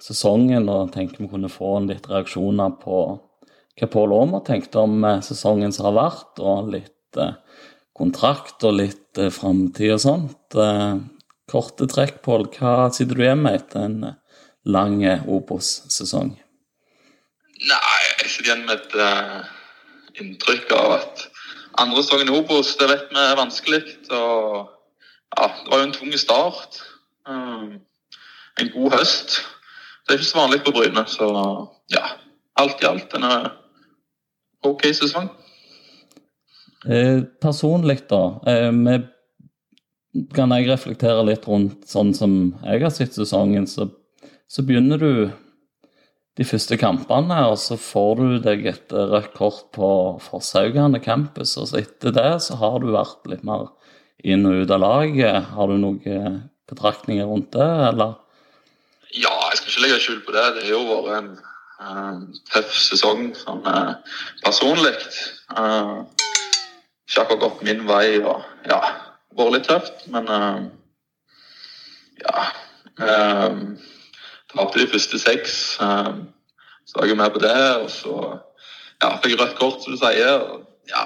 sesongen 0.00 0.72
og 0.72 0.94
tenker 0.96 1.26
vi 1.26 1.28
kunne 1.28 1.52
få 1.52 1.76
en 1.76 1.92
litt 1.92 2.08
reaksjoner 2.08 2.78
på 2.80 3.02
hva 3.78 3.88
Pål 3.92 4.14
Aamer 4.16 4.42
tenkte 4.46 4.82
om 4.82 5.04
eh, 5.06 5.20
sesongen 5.24 5.74
som 5.74 5.88
har 5.88 5.96
vært, 5.98 6.40
og 6.42 6.72
litt 6.74 7.20
eh, 7.20 7.36
kontrakt 7.96 8.64
og 8.66 8.78
litt 8.80 9.20
eh, 9.20 9.32
framtid 9.34 9.94
og 9.94 10.02
sånt. 10.02 10.58
Korte 11.48 11.88
trekk, 11.88 12.20
Pål. 12.24 12.48
Hva 12.58 12.90
sitter 12.94 13.16
du 13.16 13.24
igjen 13.24 13.44
med 13.44 13.60
etter 13.60 13.86
en 13.86 13.98
lang 14.68 14.98
Obos-sesong? 15.24 16.34
Nei, 17.58 18.00
jeg 18.20 18.28
sitter 18.30 18.50
igjen 18.50 18.66
med 18.68 18.74
et 18.76 18.96
uh, 19.00 19.46
inntrykk 20.20 20.74
av 20.76 20.92
at 20.98 21.22
andre 21.80 22.02
sesongen 22.04 22.28
i 22.30 22.36
Obos, 22.36 22.74
det 22.78 22.90
vet 22.90 23.08
vi 23.10 23.22
er 23.22 23.38
vanskelig. 23.38 23.80
Og 24.12 24.68
ja, 25.38 25.48
det 25.48 25.72
var 25.72 25.80
jo 25.80 25.86
en 25.88 25.96
tung 25.96 26.12
start. 26.20 26.82
Um, 27.26 27.78
en 28.60 28.70
god 28.74 28.98
høst. 28.98 29.40
Det 30.04 30.14
er 30.14 30.20
ikke 30.20 30.30
så 30.30 30.42
vanlig 30.42 30.60
på 30.66 30.74
Bryne, 30.76 31.06
så 31.08 31.30
ja. 31.94 32.04
Alt 32.58 32.82
i 32.82 32.88
alt 32.88 33.12
en 33.14 33.24
OK 34.66 34.88
sesong. 34.96 35.28
Eh, 36.86 37.22
personlig, 37.42 38.00
da. 38.10 38.22
Eh, 38.46 38.70
med, 38.74 39.08
kan 40.34 40.54
jeg 40.54 40.68
reflektere 40.70 41.26
litt 41.26 41.46
rundt 41.48 41.86
sånn 41.90 42.14
som 42.16 42.38
jeg 42.64 42.82
har 42.84 42.94
sett 42.94 43.18
sesongen, 43.18 43.66
så, 43.70 43.90
så 44.50 44.64
begynner 44.66 45.02
du 45.02 45.12
de 46.38 46.46
første 46.46 46.78
kampene, 46.78 47.40
og 47.50 47.58
så 47.58 47.74
får 47.80 48.20
du 48.20 48.36
deg 48.44 48.66
et 48.70 48.94
rødt 48.94 49.32
kort 49.34 49.64
på 49.74 49.88
Forshaugane 50.22 51.00
campus. 51.02 51.56
Og 51.58 51.66
så 51.70 51.82
etter 51.82 52.14
det 52.14 52.30
så 52.46 52.58
har 52.60 52.78
du 52.82 52.92
vært 52.94 53.26
litt 53.30 53.42
mer 53.46 53.72
inn 54.22 54.46
og 54.46 54.62
ut 54.62 54.74
av 54.74 54.82
laget. 54.84 55.50
Har 55.54 55.70
du 55.70 55.80
noen 55.82 56.44
betraktninger 56.70 57.26
rundt 57.26 57.50
det, 57.56 57.68
eller? 57.90 58.14
Ja, 59.16 59.34
jeg 59.50 59.58
skal 59.58 59.72
ikke 59.72 59.84
legge 59.86 60.00
skjul 60.04 60.22
på 60.26 60.34
det. 60.36 60.46
Det 60.54 60.66
har 60.68 60.74
jo 60.76 60.84
vært 60.86 61.14
en 61.16 61.30
tøff 61.78 62.72
sesong 62.74 63.30
sånn 63.38 63.62
uh, 63.66 63.94
personlig. 64.42 64.94
Uh, 65.54 66.02
ikke 67.08 67.22
akkurat 67.22 67.42
gått 67.44 67.62
min 67.64 67.84
vei 67.88 68.18
og 68.18 68.42
ja, 68.68 68.80
vært 69.38 69.54
litt 69.54 69.68
tøft, 69.70 70.08
men 70.12 70.26
ja 72.18 72.48
Tapte 74.48 74.80
de 74.80 74.88
første 74.90 75.20
seks. 75.22 75.54
Så 75.78 76.96
var 76.98 77.06
jeg 77.06 77.16
med 77.16 77.30
på 77.30 77.40
det, 77.40 77.54
og 77.78 77.88
så 77.92 78.14
ja, 78.98 79.12
fikk 79.22 79.38
rødt 79.38 79.54
kort, 79.60 79.84
som 79.84 79.94
du 79.94 80.00
sier. 80.00 80.42
Og, 80.42 80.64
ja. 80.90 81.04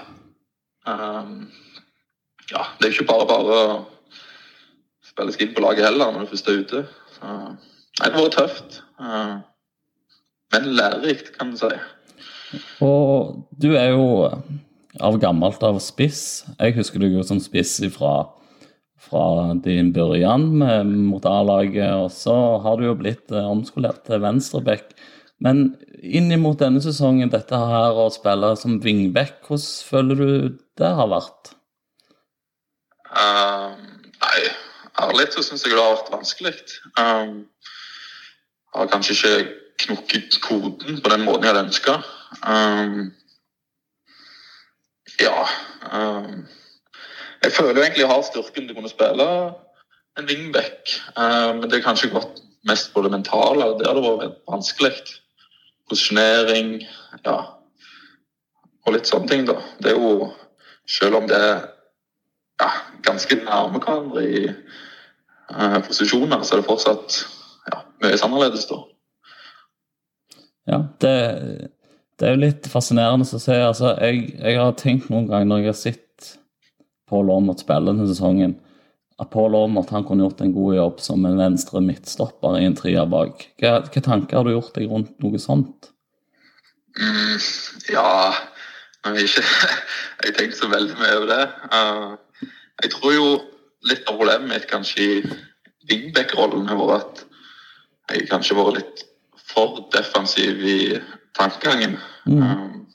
ja, 2.48 2.62
det 2.78 2.88
er 2.88 2.94
ikke 2.94 3.10
bare 3.10 3.28
bare 3.28 3.58
å 3.58 3.62
spille 5.12 5.34
skin 5.36 5.52
på 5.54 5.64
laget 5.64 5.90
heller 5.90 6.14
når 6.14 6.24
du 6.24 6.32
først 6.32 6.48
er 6.48 6.60
ute. 6.64 6.84
Så, 7.18 7.32
nei, 8.00 8.06
det 8.08 8.14
har 8.16 8.22
vært 8.24 8.38
tøft. 8.40 8.78
Men 10.52 10.68
lærerikt, 10.76 11.32
kan 11.38 11.52
du 11.52 11.60
si. 11.60 11.72
Og 12.84 13.40
du 13.62 13.72
er 13.78 13.94
jo 13.94 14.28
av 15.00 15.16
gammelt 15.20 15.62
av 15.64 15.78
spiss. 15.80 16.44
Jeg 16.58 16.76
husker 16.76 17.02
deg 17.02 17.16
jo 17.16 17.24
som 17.24 17.40
spiss 17.40 17.78
fra, 17.94 18.12
fra 19.00 19.24
din 19.64 19.92
børjan 19.96 20.50
mot 21.08 21.24
A-laget, 21.28 21.94
og 21.96 22.10
så 22.12 22.36
har 22.64 22.76
du 22.78 22.90
jo 22.90 22.98
blitt 22.98 23.32
eh, 23.32 23.48
omskolert 23.48 24.04
til 24.08 24.20
venstreback. 24.24 24.92
Men 25.42 25.72
inn 26.02 26.30
mot 26.42 26.58
denne 26.60 26.82
sesongen, 26.84 27.32
dette 27.32 27.58
her 27.58 27.98
å 27.98 28.10
spille 28.14 28.52
som 28.60 28.78
wingback, 28.84 29.40
hvordan 29.48 29.88
føler 29.88 30.20
du 30.20 30.60
det 30.78 30.92
har 30.98 31.08
vært? 31.10 31.54
Um, 33.12 33.80
nei, 34.22 34.38
ærlig 35.02 35.26
så 35.34 35.42
syns 35.44 35.66
jeg 35.66 35.74
det 35.74 35.82
har 35.82 35.96
vært 35.96 36.12
vanskelig. 36.14 36.54
Um, 37.00 37.34
har 38.72 38.92
kanskje 38.92 39.16
ikke 39.16 39.61
knukket 39.86 40.38
koden 40.44 41.00
på 41.02 41.12
den 41.12 41.24
måten 41.26 41.46
jeg 41.46 41.52
hadde 41.52 41.66
ønska. 41.66 41.98
Um, 42.42 43.10
ja 45.20 45.44
um, 45.92 46.46
Jeg 47.42 47.52
føler 47.52 47.74
jo 47.76 47.82
egentlig 47.82 48.00
jeg 48.00 48.10
har 48.10 48.22
styrken 48.24 48.66
til 48.66 48.72
å 48.74 48.78
kunne 48.78 48.92
spille 48.92 49.28
en 50.18 50.28
wingback. 50.28 50.94
Uh, 51.16 51.58
men 51.58 51.66
det 51.68 51.80
er 51.80 51.86
kanskje 51.86 52.12
gått 52.12 52.42
mest 52.68 52.92
på 52.94 53.02
det 53.02 53.10
mentale. 53.10 53.72
Det 53.80 53.88
har 53.88 53.98
vært 53.98 54.38
vanskelig. 54.48 54.94
Posisjonering, 55.90 56.76
ja. 57.26 57.36
Og 58.86 58.94
litt 58.94 59.10
sånne 59.10 59.28
ting, 59.30 59.44
da. 59.48 59.58
Det 59.82 59.92
er 59.92 59.98
jo 59.98 60.32
Selv 60.92 61.14
om 61.14 61.28
det 61.30 61.36
er 61.38 61.60
ja, 62.60 62.68
ganske 63.06 63.36
nærme 63.38 63.78
hverandre 63.78 64.22
i 64.26 64.40
uh, 64.50 65.78
posisjoner, 65.86 66.42
så 66.42 66.56
er 66.56 66.60
det 66.60 66.66
fortsatt 66.66 67.18
ja, 67.70 67.84
mye 68.02 68.18
annerledes, 68.18 68.66
da. 68.66 68.80
Ja, 70.70 70.78
det, 71.02 71.14
det, 72.18 72.26
er 72.26 72.34
jo 72.36 72.42
litt 72.44 72.68
fascinerende 72.70 73.26
å 73.26 73.40
se. 73.42 73.56
Altså, 73.58 73.94
jeg, 74.02 74.28
jeg, 74.38 74.58
har 74.60 74.76
tenkt 74.78 75.10
noen 75.10 75.26
ganger 75.30 75.48
når 75.50 75.62
jeg 75.62 75.72
har 75.72 75.80
sett 75.80 76.28
Paul 77.10 77.32
Aamodt 77.34 77.64
spille 77.64 77.90
denne 77.90 78.06
sesongen, 78.08 78.56
at 79.20 79.30
Pål 79.30 79.54
Aamodt 79.54 79.92
kunne 79.92 80.24
gjort 80.24 80.40
en 80.42 80.54
god 80.54 80.74
jobb 80.76 81.00
som 81.04 81.26
en 81.28 81.38
venstre 81.38 81.82
midtstopper 81.84 82.58
i 82.58 82.66
en 82.66 82.76
trier 82.78 83.06
bak. 83.10 83.44
Hva, 83.60 83.76
hva, 83.84 84.02
tanker 84.02 84.38
har 84.38 84.46
du 84.46 84.54
gjort 84.54 84.74
deg 84.78 84.90
rundt 84.90 85.12
noe 85.22 85.40
sånt? 85.42 85.90
Mm, 86.98 87.38
ja 87.88 88.08
Jeg 89.02 89.12
har 89.14 89.20
ikke 89.22 90.32
tenkt 90.38 90.58
så 90.58 90.68
veldig 90.72 90.98
mye 90.98 91.14
over 91.18 91.30
det. 91.30 91.44
Uh, 91.72 92.50
jeg 92.82 92.92
tror 92.96 93.14
jo 93.14 93.28
litt 93.88 94.04
av 94.06 94.18
problemet 94.18 94.50
mitt 94.50 94.68
kanskje 94.70 95.06
i 95.06 95.14
wingback-rollen 95.90 96.68
har 96.70 96.78
vært 96.78 97.24
at 98.08 98.16
jeg 98.16 98.28
kanskje 98.30 98.56
har 98.58 98.68
vært 98.68 98.80
litt 98.80 99.06
for 99.52 99.84
defensiv 99.94 100.62
i 100.64 100.78
tankegangen. 101.38 101.98
Mm. 102.26 102.42
Um, 102.42 102.86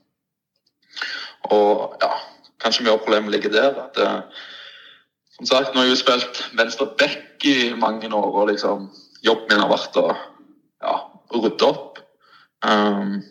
og 1.53 1.97
ja, 2.01 2.11
kanskje 2.61 2.85
mye 2.85 2.95
av 2.97 3.03
problemet 3.05 3.33
ligger 3.33 3.53
der. 3.53 3.77
at 3.85 3.99
uh, 4.01 4.21
som 5.37 5.45
sagt, 5.45 5.73
nå 5.73 5.81
har 5.81 5.87
jeg 5.87 5.95
jo 5.95 6.01
spilt 6.01 6.41
venstre 6.57 6.89
back 6.97 7.45
i 7.45 7.73
mange 7.77 8.09
år, 8.09 8.31
og 8.41 8.49
liksom 8.49 8.89
jobben 9.25 9.53
min 9.53 9.61
har 9.61 9.69
vært 9.69 9.99
å 10.01 10.07
ja, 10.09 10.95
rydde 11.35 11.67
opp. 11.67 12.01
Um, 12.65 13.21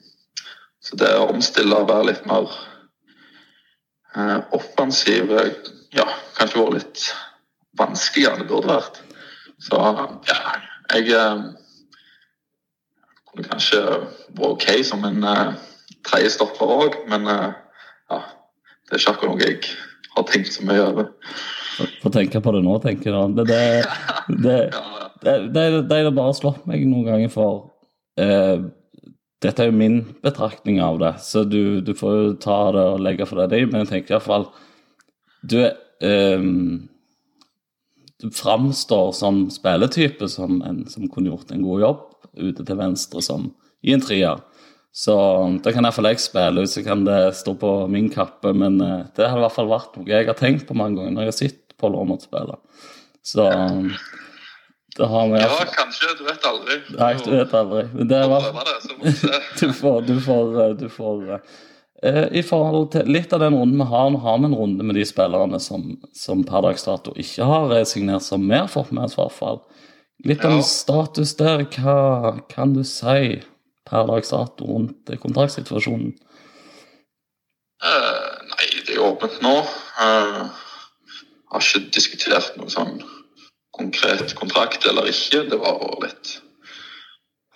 så 0.81 0.99
det 1.01 1.11
å 1.19 1.27
omstille 1.33 1.75
og 1.75 1.89
være 1.91 2.13
litt 2.13 2.27
mer 2.31 2.47
uh, 4.15 4.41
offensiv 4.55 5.33
ja, 5.35 6.07
kanskje 6.39 6.63
vært 6.63 6.77
litt 6.77 7.07
vanskeligere 7.77 8.37
enn 8.39 8.45
det 8.45 8.51
burde 8.53 8.71
vært. 8.71 9.03
Så 9.67 9.81
ja, 10.29 10.39
jeg 10.95 11.11
kunne 13.37 13.53
kanskje 13.53 13.83
vært 14.37 14.47
OK 14.49 14.67
som 14.87 15.05
en 15.09 15.27
uh, 15.27 15.53
tredjestopper 16.07 16.73
òg, 16.77 16.97
men 17.11 17.29
uh, 17.29 17.53
ja, 18.11 18.23
det 18.87 18.97
er 18.97 19.03
ikke 19.03 19.15
akkurat 19.15 19.35
noe 19.35 19.45
jeg 19.45 19.61
har 20.17 20.27
tenkt 20.31 20.55
så 20.55 20.65
mye 20.65 20.87
over. 20.87 21.11
Få 22.01 22.13
tenke 22.15 22.41
på 22.41 22.55
det 22.57 22.63
nå, 22.65 22.79
tenker 22.81 23.13
jeg. 23.13 23.37
Det, 23.37 23.47
det, 23.51 23.61
det, 24.41 24.59
det, 25.27 25.37
det, 25.53 25.67
det 25.91 26.03
det 26.09 26.17
bare 26.17 26.37
slått 26.39 26.65
meg 26.69 26.87
noen 26.89 27.07
ganger 27.11 27.33
for 27.33 27.63
uh, 28.23 28.67
Dette 29.45 29.63
er 29.63 29.69
jo 29.69 29.77
min 29.77 29.99
betraktning 30.25 30.79
av 30.81 30.97
det, 31.03 31.13
så 31.21 31.43
du, 31.45 31.83
du 31.85 31.93
får 31.95 32.15
jo 32.17 32.29
ta 32.41 32.61
det 32.73 32.85
og 32.95 33.03
legge 33.05 33.27
for 33.29 33.43
deg 33.43 33.53
det. 33.53 33.67
Men 33.69 33.85
jeg 33.85 33.91
tenker 33.91 34.17
iallfall 34.17 34.49
Du 35.45 35.59
um, 35.61 36.87
du 38.17 38.31
framstår 38.33 39.13
som 39.13 39.43
spilletype 39.53 40.29
som 40.33 40.63
en 40.65 40.87
som 40.89 41.05
kunne 41.13 41.29
gjort 41.29 41.51
en 41.53 41.65
god 41.67 41.83
jobb 41.85 41.99
ute 42.37 42.65
til 42.65 42.79
venstre 42.79 43.23
som 43.25 43.51
i 43.87 43.95
en 43.95 44.03
trier. 44.03 44.43
Så 44.97 45.15
da 45.61 45.73
kan 45.75 45.85
iallfall 45.85 46.09
jeg 46.09 46.23
spille 46.25 46.63
ut, 46.65 46.73
så 46.73 46.81
kan 46.85 47.03
det 47.05 47.19
stå 47.37 47.53
på 47.61 47.73
min 47.93 48.09
kappe. 48.13 48.55
Men 48.57 48.79
uh, 48.81 49.03
det 49.17 49.29
har 49.29 49.37
i 49.37 49.45
hvert 49.45 49.57
fall 49.57 49.69
vært 49.69 49.99
noe 49.99 50.09
jeg 50.09 50.29
har 50.31 50.39
tenkt 50.39 50.65
på 50.69 50.77
mange 50.79 50.97
ganger 50.97 51.13
når 51.13 51.27
jeg 51.27 51.33
har 51.33 51.41
sett 51.43 51.75
på 51.77 51.91
Aamodt 51.93 52.25
spille. 52.25 52.57
Så 53.27 53.45
det 54.97 55.07
har 55.07 55.29
vi 55.29 55.41
Ja, 55.43 55.49
kanskje. 55.77 56.15
Du 56.19 56.25
vet 56.25 56.45
aldri. 56.49 56.81
Nei, 56.97 57.13
du 57.25 57.31
vet 57.35 57.55
aldri. 57.55 57.85
Men 57.93 58.09
det 58.09 58.23
var 58.33 58.47
Du 59.61 59.73
får, 59.73 60.01
du 60.09 60.21
får, 60.21 60.61
eh, 60.63 60.75
du 60.81 60.89
får 60.89 61.23
uh, 61.35 62.27
I 62.33 62.43
forhold 62.43 62.93
til 62.95 63.13
litt 63.13 63.33
av 63.37 63.45
den 63.45 63.59
runden 63.59 63.83
vi 63.83 63.91
har, 63.93 64.11
nå 64.11 64.23
har 64.25 64.39
vi 64.41 64.49
en 64.49 64.57
runde 64.57 64.87
med 64.87 64.97
de 64.97 65.05
spillerne 65.05 65.61
som, 65.61 65.91
som 66.17 66.45
per 66.49 66.65
dags 66.65 66.89
dato 66.89 67.13
ikke 67.21 67.45
har 67.45 67.77
signert, 67.85 68.25
som 68.25 68.49
vi 68.49 68.57
har 68.57 68.73
fått 68.73 68.97
med 68.97 69.05
oss, 69.05 69.19
i 69.19 69.21
hvert 69.21 69.37
fall. 69.37 69.61
Litt 70.25 70.45
om 70.45 70.59
ja. 70.59 70.65
status 70.65 71.35
der. 71.37 71.67
Hva 71.77 72.39
kan 72.49 72.73
du 72.77 72.83
si 72.87 73.43
per 73.87 74.07
dags 74.09 74.33
dato 74.33 74.69
rundt 74.69 75.13
kontraktsituasjonen? 75.23 76.15
Uh, 77.85 78.33
nei, 78.49 78.71
det 78.87 78.97
er 78.97 79.05
åpent 79.05 79.37
nå. 79.45 79.59
Uh, 80.01 80.49
har 81.53 81.63
ikke 81.63 81.93
diskutert 81.95 82.57
noe 82.57 82.73
sånn 82.73 82.99
konkret 83.77 84.33
kontrakt 84.39 84.87
eller 84.89 85.09
ikke. 85.13 85.45
Det 85.51 85.61
var 85.61 85.85
litt 86.03 86.39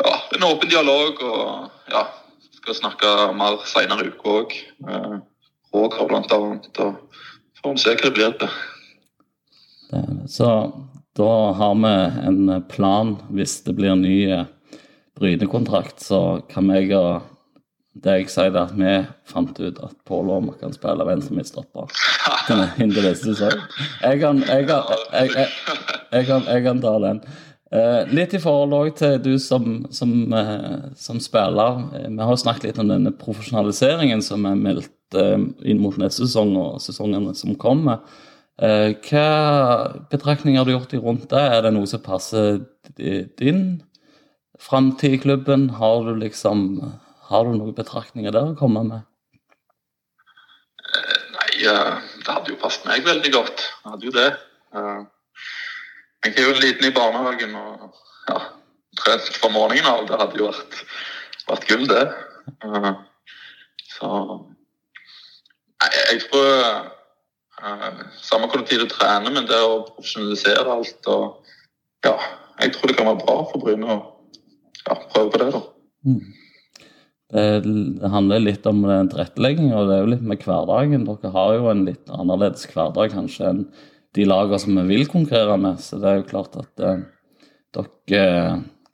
ja, 0.01 0.15
en 0.37 0.47
åpen 0.49 0.71
dialog 0.71 1.21
og 1.25 1.93
ja, 1.93 2.05
skal 2.61 2.77
snakke 2.77 3.15
mer 3.37 3.59
senere 3.69 4.05
i 4.05 4.13
uka 4.13 4.37
òg. 4.43 4.55
Uh, 4.85 5.19
Roger 5.73 6.07
blant 6.11 6.33
annet. 6.35 6.71
Og 6.83 6.95
får 7.63 7.75
vi 7.75 7.83
se 7.83 7.97
hva 7.97 8.05
det 8.07 8.15
blir 8.17 8.37
til. 8.41 8.55
Så 10.31 10.47
da 11.21 11.35
har 11.61 11.75
vi 11.83 11.95
en 12.31 12.55
plan 12.71 13.15
hvis 13.29 13.61
det 13.67 13.77
blir 13.79 13.93
en 13.95 14.07
ny 14.07 14.21
brytekontrakt, 15.21 16.01
så 16.01 16.41
kan 16.49 16.71
jeg 16.73 16.95
og 16.97 17.27
deg 18.01 18.31
si 18.31 18.47
det 18.55 18.61
at 18.61 18.73
vi 18.79 18.93
fant 19.29 19.57
ut 19.59 19.81
at 19.83 19.95
Pål 20.07 20.31
Åmer 20.37 20.57
kan 20.61 20.73
spille 20.73 21.05
venstre 21.05 21.37
midtstopper 21.37 21.91
inntil 22.81 23.05
neste 23.05 23.35
sesong. 23.35 23.61
Jeg 24.01 24.21
kan, 24.23 24.43
jeg, 24.47 24.67
jeg, 24.71 25.49
jeg, 26.13 26.27
kan, 26.29 26.47
jeg 26.47 26.65
kan 26.65 26.83
ta 26.83 26.95
den. 27.03 27.23
Eh, 27.71 28.01
litt 28.15 28.33
i 28.35 28.41
forhold 28.43 28.97
til 28.99 29.19
du 29.23 29.35
som, 29.43 29.85
som, 29.95 30.15
eh, 30.35 30.89
som, 30.99 31.21
spiller. 31.23 31.85
Vi 32.07 32.19
har 32.23 32.33
jo 32.33 32.41
snakket 32.43 32.71
litt 32.71 32.81
om 32.83 32.91
denne 32.91 33.13
profesjonaliseringen 33.15 34.23
som 34.27 34.47
er 34.49 34.59
meldt 34.59 35.19
eh, 35.19 35.39
inn 35.71 35.83
mot 35.83 35.99
neste 36.01 36.27
sesong 36.27 36.57
og 36.59 36.81
sesongene 36.83 37.35
som 37.39 37.55
kommer. 37.61 38.03
Eh, 38.61 38.93
hva 39.09 39.29
betraktninger 40.13 40.61
har 40.61 40.69
du 40.69 40.75
gjort 40.75 40.93
rundt 41.01 41.31
det? 41.31 41.41
Er 41.41 41.63
det 41.65 41.73
noe 41.73 41.89
som 41.89 42.03
passer 42.05 42.59
din 43.41 43.63
framtid 44.61 45.17
i 45.17 45.21
klubben? 45.23 45.71
Har 45.81 46.05
du 46.05 46.13
liksom 46.21 46.83
Har 47.31 47.47
du 47.47 47.55
noen 47.55 47.75
betraktninger 47.77 48.35
der 48.35 48.51
å 48.51 48.59
komme 48.59 48.83
med? 48.83 49.07
Eh, 50.91 51.19
nei, 51.37 51.51
det 51.63 52.27
hadde 52.27 52.51
jo 52.51 52.59
passet 52.59 52.89
meg 52.91 53.07
veldig 53.07 53.31
godt. 53.33 53.63
Jeg 53.85 53.93
hadde 53.95 54.09
jo 54.09 54.15
det. 54.17 54.29
Eh, 54.75 55.01
jeg 56.27 56.35
er 56.37 56.49
jo 56.49 56.59
liten 56.59 56.89
i 56.89 56.93
barnehagen 56.93 57.55
og 57.55 57.95
ja, 58.29 58.41
trent 58.99 59.31
fra 59.39 59.53
morgenen 59.55 59.87
av. 59.89 60.09
Det 60.11 60.19
hadde 60.21 60.43
jo 60.43 60.51
vært, 60.51 60.81
vært 61.49 61.69
gull, 61.71 61.87
det. 61.89 62.05
Så 63.95 64.11
Nei, 65.81 65.89
jeg 65.97 66.25
tror 66.27 66.91
samme 68.21 68.49
hvor 68.51 68.65
tid 68.67 68.85
du 68.85 68.91
trener, 68.91 69.33
men 69.33 69.49
det 69.49 69.59
å 69.61 69.83
profesjonalisere 69.89 70.77
alt 70.77 71.11
og 71.13 71.49
Ja, 72.01 72.15
jeg 72.63 72.73
tror 72.73 72.89
det 72.89 72.95
kan 72.97 73.09
være 73.11 73.21
bra 73.21 73.35
for 73.51 73.61
Bryne 73.61 73.89
å 73.93 73.97
ja, 74.87 74.95
prøve 75.13 75.29
på 75.35 75.41
det, 75.43 75.49
da. 75.53 75.61
Mm. 76.09 76.23
Det, 77.31 78.09
handler 78.11 78.43
litt 78.43 78.65
om 78.67 78.81
tilrettelegging, 78.83 79.71
og 79.77 79.87
det 79.87 79.97
er 79.97 80.01
jo 80.03 80.13
litt 80.15 80.25
med 80.27 80.43
hverdagen. 80.43 81.05
Dere 81.07 81.33
har 81.35 81.53
jo 81.59 81.69
en 81.71 81.85
litt 81.87 82.11
annerledes 82.11 82.65
hverdag 82.73 83.13
kanskje 83.13 83.51
enn 83.51 83.61
de 84.19 84.27
lagene 84.27 84.59
som 84.59 84.81
vi 84.81 84.87
vil 84.89 85.07
konkurrere 85.11 85.59
med. 85.61 85.79
Så 85.85 86.01
det 86.01 86.11
er 86.11 86.19
jo 86.19 86.29
klart 86.33 86.57
at 86.59 86.83
eh, 86.83 87.05
dere, 87.77 88.25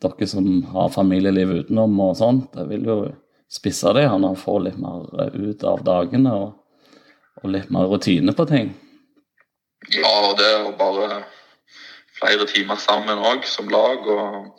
dere, 0.04 0.28
som 0.28 0.50
har 0.74 0.92
familieliv 0.92 1.54
utenom 1.62 1.96
og 2.04 2.18
sånt, 2.18 2.50
det 2.58 2.66
vil 2.74 2.90
jo 2.90 2.98
spisse 3.48 3.94
det 3.96 4.04
gjerne 4.04 4.34
og 4.34 4.40
få 4.42 4.58
litt 4.66 4.76
mer 4.82 5.32
ut 5.32 5.64
av 5.64 5.86
dagene. 5.86 6.34
og 6.34 6.65
og 7.42 7.52
litt 7.52 7.70
mer 7.70 7.88
rutine 7.90 8.34
på 8.36 8.46
ting? 8.48 8.72
Ja, 9.92 10.12
og 10.28 10.36
det 10.38 10.46
er 10.48 10.70
bare 10.78 11.22
flere 12.16 12.46
timer 12.48 12.80
sammen 12.80 13.18
òg, 13.18 13.44
som 13.46 13.68
lag. 13.68 14.06
og 14.06 14.52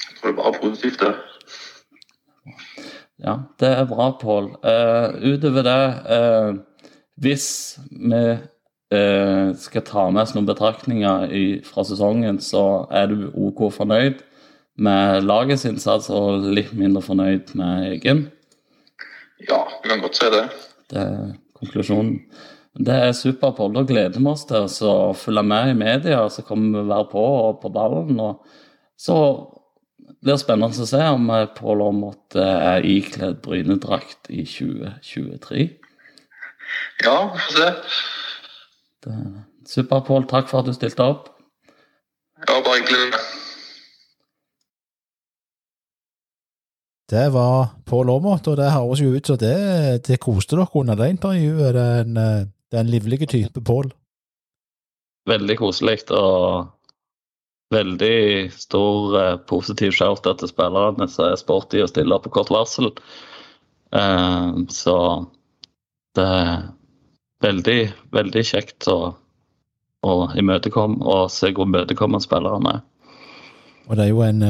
Jeg 0.00 0.16
tror 0.18 0.30
det 0.30 0.38
er 0.38 0.42
bare 0.42 0.60
positivt, 0.60 1.00
det. 1.00 1.14
Ja, 3.20 3.36
det 3.60 3.68
er 3.68 3.84
bra, 3.84 4.10
Pål. 4.20 4.50
Uh, 4.64 5.34
utover 5.34 5.62
det, 5.62 5.82
uh, 6.08 6.56
hvis 7.20 7.78
vi 7.90 8.22
uh, 8.94 9.56
skal 9.56 9.84
ta 9.84 10.08
med 10.10 10.22
oss 10.22 10.34
noen 10.34 10.48
betraktninger 10.48 11.28
i, 11.28 11.44
fra 11.64 11.84
sesongen, 11.84 12.40
så 12.40 12.86
er 12.90 13.12
du 13.12 13.28
OK 13.34 13.66
fornøyd 13.76 14.24
med 14.80 15.26
lagets 15.28 15.66
innsats 15.68 16.08
og 16.08 16.48
litt 16.56 16.72
mindre 16.72 17.02
fornøyd 17.04 17.52
med 17.60 17.90
egen? 17.92 18.24
Ja, 19.44 19.66
vi 19.82 19.92
kan 19.92 20.00
godt 20.00 20.16
si 20.16 20.32
det. 20.32 20.46
Det 20.90 21.04
konklusjonen. 21.60 22.16
Det 22.78 22.94
er 22.94 23.14
supert. 23.16 23.58
Da 23.74 23.82
gleder 23.86 24.18
vi 24.20 24.30
oss 24.30 24.44
til 24.46 24.68
å 24.88 25.12
følge 25.18 25.42
med 25.46 25.72
i 25.72 25.78
media. 25.78 26.22
Så 26.30 26.44
kommer 26.46 26.80
vi 26.80 26.92
være 26.92 27.08
på 27.10 27.24
og 27.24 27.58
på 27.62 27.72
ballen. 27.74 28.20
og 28.20 28.46
Så 28.98 29.16
blir 30.20 30.36
det 30.36 30.40
spennende 30.42 30.84
å 30.84 30.88
se 30.88 31.02
om 31.10 31.26
Pål 31.56 31.84
Aamodt 31.88 32.38
er 32.38 32.86
ikledd 32.86 33.42
Bryne-drakt 33.44 34.30
i 34.30 34.44
2023. 34.46 35.66
Ja, 37.02 37.16
vi 37.34 37.42
får 37.46 37.58
se. 37.58 37.70
Supert, 39.66 40.06
Pål. 40.06 40.28
Takk 40.30 40.48
for 40.50 40.62
at 40.62 40.70
du 40.70 40.76
stilte 40.76 41.02
opp. 41.02 41.28
Ja, 42.46 42.60
bare 42.62 42.78
hyggelig 42.78 43.02
med 43.02 43.14
meg. 43.16 43.36
Det 47.10 47.28
var 47.34 47.72
Pål 47.84 48.10
Aamodt, 48.12 48.46
og 48.46 48.56
det 48.60 48.70
høres 48.70 49.00
jo 49.02 49.10
ut 49.10 49.26
som 49.26 49.38
det, 49.40 49.54
det 50.06 50.20
koste 50.22 50.54
dere 50.54 50.70
under 50.78 50.94
det 50.94 51.08
intervjuet. 51.10 51.74
Den, 51.74 52.12
den 52.14 52.16
en, 52.16 52.20
eh, 52.22 52.50
det 52.70 53.24
er 53.24 53.26
type, 53.26 53.60
Pål. 53.66 53.90
Veldig 55.26 55.56
koselig 55.58 56.04
og 56.14 56.68
veldig 57.74 58.50
stor 58.54 59.16
eh, 59.20 59.36
positiv 59.50 59.90
shout-out 59.92 60.38
til 60.38 60.48
spillerne 60.52 61.08
som 61.08 61.24
er 61.32 61.40
sporty 61.40 61.82
og 61.82 61.90
stiller 61.90 62.22
på 62.22 62.30
kort 62.30 62.50
varsel. 62.50 62.92
Eh, 63.92 64.60
så 64.70 64.96
det 66.14 66.26
er 66.26 66.62
veldig, 67.42 67.80
veldig 68.14 68.44
kjekt 68.46 68.86
å, 68.86 69.16
å 70.06 70.14
imøtekomme 70.38 71.02
og 71.02 71.26
se 71.34 71.50
hvor 71.50 71.66
imøtekommende 71.66 72.22
spillerne 72.22 72.76
er. 72.76 72.86
Og 73.90 73.98
det 73.98 74.06
er 74.06 74.12
jo 74.12 74.22
en, 74.22 74.46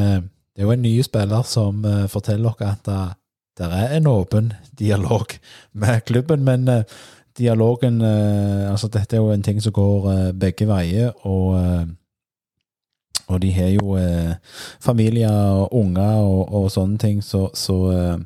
det 0.61 0.67
er 0.67 0.69
jo 0.69 0.75
en 0.77 0.83
ny 0.85 0.99
spiller 1.01 1.47
som 1.49 1.81
uh, 1.89 2.05
forteller 2.13 2.53
dere 2.59 2.75
at 2.75 2.85
det, 2.85 2.99
det 3.57 3.69
er 3.73 3.95
en 3.97 4.11
åpen 4.11 4.53
dialog 4.77 5.33
med 5.81 6.05
klubben, 6.05 6.45
men 6.45 6.69
uh, 6.69 6.83
dialogen 7.39 8.01
eh, 8.01 8.71
Altså, 8.71 8.89
dette 8.89 9.17
er 9.17 9.21
jo 9.21 9.33
en 9.33 9.43
ting 9.43 9.63
som 9.63 9.73
går 9.73 10.11
eh, 10.13 10.33
begge 10.37 10.69
veier, 10.69 11.13
og 11.27 11.57
eh, 11.61 11.87
og 13.31 13.43
de 13.43 13.53
har 13.55 13.69
jo 13.71 13.95
eh, 13.95 14.33
familier 14.83 15.31
og 15.31 15.75
unger 15.79 16.17
og, 16.19 16.53
og 16.53 16.71
sånne 16.71 16.99
ting, 16.99 17.21
så, 17.23 17.45
så 17.55 17.77
eh, 17.95 18.17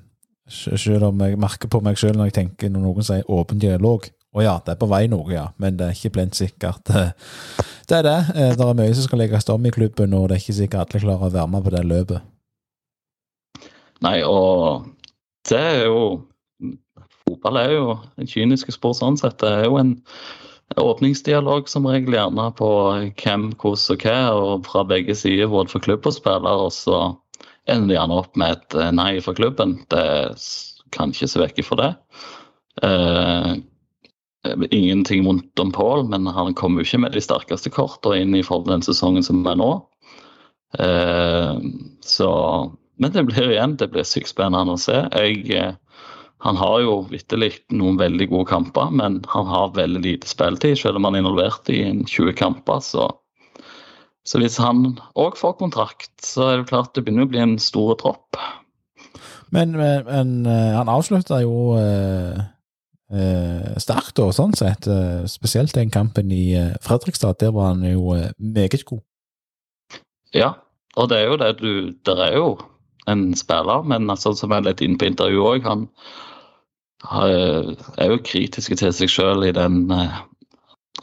selv 0.48 1.10
om 1.10 1.20
jeg 1.20 1.36
merker 1.38 1.68
på 1.68 1.80
meg 1.84 1.98
selv 2.00 2.16
når 2.16 2.30
jeg 2.30 2.36
tenker 2.38 2.72
når 2.72 2.86
noen 2.86 3.04
sier 3.04 3.28
åpen 3.28 3.60
dialog 3.60 4.08
Og 4.34 4.42
ja, 4.42 4.56
det 4.66 4.74
er 4.74 4.80
på 4.80 4.88
vei 4.90 5.04
noe, 5.10 5.28
ja, 5.30 5.46
men 5.62 5.76
det 5.78 5.86
er 5.86 5.96
ikke 5.96 6.14
blindt 6.16 6.38
sikkert. 6.38 6.90
eh, 6.90 7.12
det 7.88 7.98
er 8.00 8.06
det. 8.06 8.18
Eh, 8.34 8.52
Det 8.56 8.66
er 8.66 8.78
mye 8.80 8.94
som 8.94 9.06
skal 9.06 9.22
legges 9.22 9.48
om 9.48 9.66
i 9.66 9.70
klubben, 9.74 10.14
og 10.14 10.28
det 10.28 10.36
er 10.36 10.42
ikke 10.42 10.60
sikkert 10.60 10.94
alle 10.94 11.04
klarer 11.04 11.28
å 11.28 11.34
være 11.34 11.52
med 11.52 11.64
på 11.64 11.74
det 11.74 11.84
løpet. 11.86 12.30
Nei, 14.04 14.18
og 14.26 14.88
det 15.48 15.60
er 15.60 15.84
jo 15.86 16.00
Fotball 17.24 17.56
er 17.56 17.70
jo 17.72 17.84
en 18.20 18.28
kynisk 18.28 18.68
sport 18.74 18.98
sånn 18.98 19.16
sett. 19.16 19.38
Det 19.40 19.48
er 19.48 19.62
jo 19.64 19.78
en 19.80 19.94
åpningsdialog 20.80 21.70
som 21.72 21.86
regel 21.88 22.16
gjerne 22.18 22.50
på 22.58 22.68
hvem, 23.16 23.46
hvordan 23.56 23.94
og 23.94 24.04
hva, 24.04 24.18
og 24.36 24.66
fra 24.68 24.82
begge 24.84 25.16
sider, 25.16 25.48
både 25.48 25.72
for 25.72 25.80
klubb 25.84 26.04
og 26.04 26.12
spiller. 26.12 26.64
Og 26.66 26.72
så 26.76 26.98
ender 27.64 27.88
det 27.88 27.96
gjerne 27.96 28.18
opp 28.20 28.36
med 28.36 28.58
et 28.58 28.76
eh, 28.76 28.90
nei 28.92 29.14
fra 29.24 29.32
klubben. 29.36 29.78
Det 29.88 30.04
kan 30.92 31.14
ikke 31.14 31.30
se 31.32 31.40
vekk 31.40 31.62
fra 31.64 31.80
det. 31.80 31.90
Eh, 32.84 33.50
ingenting 34.70 35.24
vondt 35.24 35.58
om 35.58 35.72
Paul, 35.72 36.04
men 36.08 36.26
han 36.26 36.54
kom 36.54 36.78
jo 36.78 36.84
ikke 36.84 37.00
med 37.04 37.16
de 37.16 37.22
sterkeste 37.24 37.72
kortene 37.72 38.20
inn 38.22 38.36
i 38.36 38.44
forhold 38.44 38.68
til 38.68 38.76
den 38.76 38.86
sesongen 38.86 39.26
som 39.26 39.44
er 39.48 39.58
nå. 39.60 39.70
Eh, 40.78 41.54
så 42.04 42.30
Men 42.96 43.10
det 43.10 43.24
blir 43.26 43.50
igjen 43.50 43.76
det 43.76 43.88
blir 43.90 44.06
sykt 44.06 44.30
spennende 44.30 44.76
å 44.76 44.78
se. 44.78 45.00
Jeg, 45.10 45.48
eh, 45.50 45.74
han 46.44 46.58
har 46.60 46.76
jo 46.84 47.00
vitterlig 47.10 47.56
noen 47.74 47.98
veldig 47.98 48.28
gode 48.30 48.46
kamper, 48.52 48.92
men 48.94 49.22
han 49.32 49.46
har 49.50 49.74
veldig 49.74 50.02
lite 50.04 50.30
spilletid, 50.30 50.78
selv 50.78 51.00
om 51.00 51.08
han 51.08 51.16
er 51.16 51.24
involvert 51.24 51.70
i 51.72 51.80
en 51.82 52.04
20 52.04 52.36
kamper. 52.38 52.84
Så, 52.84 53.08
så 54.22 54.38
hvis 54.42 54.60
han 54.62 55.00
òg 55.18 55.40
får 55.40 55.56
kontrakt, 55.62 56.12
så 56.22 56.50
er 56.50 56.60
det 56.60 56.68
klart 56.70 56.94
det 56.94 57.06
begynner 57.06 57.26
å 57.26 57.32
bli 57.32 57.42
en 57.42 57.56
stor 57.58 57.96
tropp. 57.98 58.38
Men, 59.54 59.74
men, 59.74 60.04
men 60.06 60.34
eh, 60.46 60.74
han 60.76 60.90
avslutta 60.90 61.40
jo 61.42 61.74
eh, 61.78 62.44
eh, 63.14 63.74
sterkt, 63.80 64.16
da, 64.18 64.28
sånn 64.34 64.54
sett. 64.58 64.86
Eh, 64.90 65.24
spesielt 65.30 65.74
den 65.76 65.90
kampen 65.94 66.30
i 66.34 66.54
eh, 66.58 66.74
Fredrikstad. 66.84 67.38
Der 67.40 67.52
var 67.54 67.72
han 67.72 67.84
jo 67.86 68.14
eh, 68.16 68.30
meget 68.38 68.84
god. 68.88 69.02
Ja, 70.34 70.52
og 70.98 71.08
det 71.10 71.18
er 71.20 71.28
jo 71.30 71.36
det 71.38 71.50
du 71.60 71.72
Der 72.06 72.20
er 72.26 72.36
jo 72.36 72.48
en 73.06 73.34
spiller, 73.36 73.82
men 73.84 74.08
altså, 74.10 74.32
som 74.34 74.50
jeg 74.50 74.62
er 74.62 74.68
litt 74.70 74.80
inne 74.84 74.98
på 74.98 75.06
intervjuet 75.10 75.58
òg, 75.60 75.66
han 75.68 75.88
har- 77.04 77.76
er 77.98 78.08
jo 78.10 78.18
kritisk 78.24 78.76
til 78.78 78.92
seg 78.92 79.08
sjøl 79.12 79.44
i 79.44 79.52
den 79.52 79.90
eh, 79.92 80.20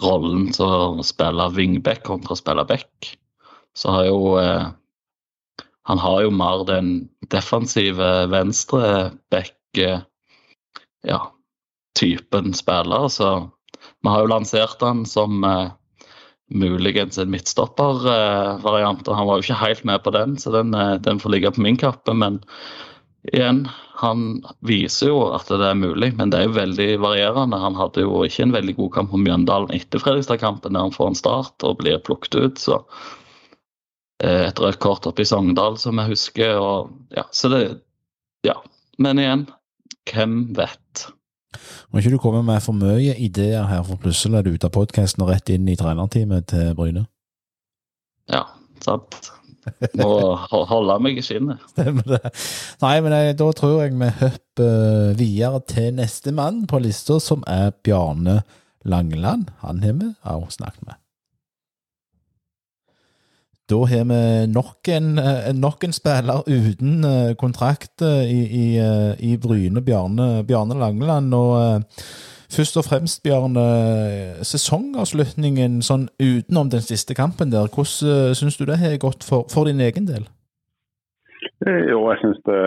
rollen 0.02 0.52
som 0.54 1.00
å 1.00 1.06
spille 1.06 1.52
wingback 1.54 2.04
kontra 2.04 2.36
spiller 2.36 2.66
back. 2.66 3.12
Så 3.76 3.92
har 3.92 4.06
jo 4.06 4.38
eh, 4.42 4.70
Han 5.90 5.98
har 5.98 6.22
jo 6.22 6.30
mer 6.30 6.64
den 6.64 7.10
defensive 7.32 8.30
venstre 8.30 9.12
back 9.32 9.56
ja, 9.76 11.20
typen 12.00 12.54
spiller, 12.54 13.08
så 13.12 13.50
vi 14.02 14.10
har 14.10 14.24
jo 14.24 14.32
lansert 14.32 14.82
han 14.82 15.06
som 15.06 15.44
eh, 15.44 15.72
muligens 16.52 17.18
en 17.18 17.32
midtstoppervariant, 17.32 19.08
og 19.08 19.16
han 19.16 19.28
var 19.28 19.40
jo 19.40 19.46
ikke 19.46 19.62
helt 19.62 19.84
med 19.88 20.04
på 20.04 20.14
den, 20.16 20.38
så 20.40 20.54
den, 20.56 20.74
eh, 20.74 20.96
den 21.04 21.20
får 21.20 21.36
ligge 21.36 21.52
på 21.56 21.64
min 21.64 21.80
kappe. 21.80 22.14
Men 22.14 22.42
igjen, 23.32 23.64
han 24.02 24.42
viser 24.66 25.12
jo 25.12 25.22
at 25.36 25.50
det 25.52 25.62
er 25.68 25.80
mulig, 25.80 26.12
men 26.18 26.34
det 26.34 26.42
er 26.42 26.50
jo 26.50 26.58
veldig 26.58 26.90
varierende. 27.04 27.62
Han 27.62 27.78
hadde 27.80 28.06
jo 28.06 28.24
ikke 28.26 28.48
en 28.48 28.56
veldig 28.58 28.76
god 28.80 28.92
kamp 28.98 29.14
på 29.14 29.22
Mjøndalen 29.22 29.74
etter 29.78 30.04
Fredrikstad-kampen, 30.04 30.76
der 30.76 30.88
han 30.88 30.96
får 30.96 31.12
en 31.14 31.22
start 31.22 31.68
og 31.68 31.80
blir 31.84 32.02
plukket 32.04 32.36
ut. 32.36 32.62
så 32.62 32.82
eh, 34.24 34.48
Et 34.50 34.60
rødt 34.60 34.82
kort 34.84 35.08
oppe 35.08 35.24
i 35.24 35.30
Sogndal, 35.30 35.78
som 35.78 36.02
jeg 36.02 36.16
husker. 36.16 36.58
og 36.58 36.92
ja, 37.16 37.28
så 37.32 37.54
det, 37.54 37.64
ja. 38.48 38.58
Men 38.98 39.22
igjen, 39.22 39.48
hvem 40.12 40.54
vet? 40.58 40.81
Må 41.92 42.00
ikke 42.00 42.14
du 42.14 42.22
komme 42.22 42.42
med 42.48 42.64
for 42.64 42.78
mye 42.78 43.16
ideer 43.20 43.68
her, 43.68 43.84
for 43.88 44.00
plutselig 44.02 44.40
er 44.40 44.48
du 44.48 44.56
ute 44.56 44.70
av 44.70 44.76
podkasten 44.76 45.26
og 45.26 45.34
rett 45.34 45.52
inn 45.52 45.68
i 45.70 45.78
trenerteamet 45.80 46.48
til 46.54 46.74
Bryne. 46.78 47.06
Ja, 48.32 48.46
sant. 48.84 49.20
Må 50.00 50.10
holde 50.70 50.96
meg 51.04 51.20
i 51.20 51.26
skinnet. 51.26 51.62
Stemmer 51.74 52.08
det. 52.16 52.32
Nei, 52.82 52.96
men 53.04 53.16
jeg, 53.18 53.38
da 53.42 53.50
tror 53.58 53.84
jeg 53.84 53.94
vi 54.00 54.10
hopper 54.22 55.14
videre 55.20 55.62
til 55.70 55.92
neste 56.00 56.34
mann 56.36 56.64
på 56.70 56.82
lista, 56.82 57.20
som 57.22 57.46
er 57.50 57.70
Bjarne 57.84 58.42
Langeland. 58.88 59.52
Han 59.66 59.84
har 59.86 60.00
vi 60.00 60.10
også 60.24 60.62
snakket 60.62 60.88
med. 60.88 60.98
Da 63.72 63.78
har 63.88 64.04
vi 64.04 64.48
nok 64.52 64.90
en, 64.92 65.18
eh, 65.20 65.54
nok 65.56 65.84
en 65.84 65.94
spiller 65.96 66.44
uten 66.48 67.06
eh, 67.08 67.36
kontrakt 67.40 68.02
eh, 68.02 68.28
i, 68.28 68.42
i, 68.64 68.66
i 69.32 69.38
Bryne, 69.38 69.82
Bjarne, 69.82 70.44
Bjarne 70.44 70.76
Langeland. 70.80 71.34
Og 71.34 71.84
først 72.52 72.78
og 72.78 72.86
fremst, 72.86 73.24
Bjarne, 73.24 73.64
sesongavslutningen 74.44 75.80
sånn 75.86 76.10
utenom 76.20 76.74
den 76.74 76.84
siste 76.84 77.16
kampen 77.16 77.54
der, 77.54 77.72
hvordan 77.72 78.36
syns 78.36 78.60
du 78.60 78.66
det 78.68 78.82
har 78.82 79.00
gått 79.00 79.24
for, 79.24 79.48
for 79.50 79.70
din 79.70 79.80
egen 79.80 80.10
del? 80.10 80.28
Eh, 81.68 81.84
Jo, 81.92 82.00
jeg 82.10 82.18
syns 82.22 82.40
det, 82.50 82.62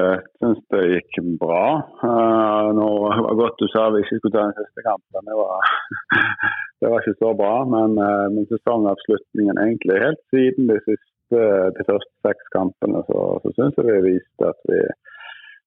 det 0.70 0.82
gikk 0.92 1.16
bra. 1.40 1.62
Uh, 2.02 2.68
nå 2.78 2.88
det 3.10 3.24
var 3.26 3.40
godt 3.40 3.62
du 3.62 3.66
sa 3.72 3.88
vi 3.90 4.04
ikke 4.04 4.18
skulle 4.20 4.34
ta 4.36 4.44
den 4.46 4.58
siste 4.60 4.84
kampen. 4.86 5.30
Det 5.30 5.38
var, 5.40 5.72
det 6.80 6.92
var 6.92 7.02
ikke 7.02 7.22
så 7.22 7.32
bra. 7.40 7.54
Men, 7.74 7.98
uh, 7.98 8.26
men 8.34 8.46
sesongavslutningen 8.52 9.58
egentlig 9.64 9.98
helt 10.04 10.22
siden 10.34 10.70
de 10.70 10.78
siste 10.86 11.42
de 11.74 11.86
første 11.88 12.12
seks 12.22 12.52
kampene, 12.54 13.00
så, 13.08 13.20
så 13.42 13.50
syns 13.56 13.80
jeg 13.80 13.88
vi 13.88 13.96
har 13.96 14.06
vist 14.06 14.46
at 14.46 14.60
vi, 14.70 14.78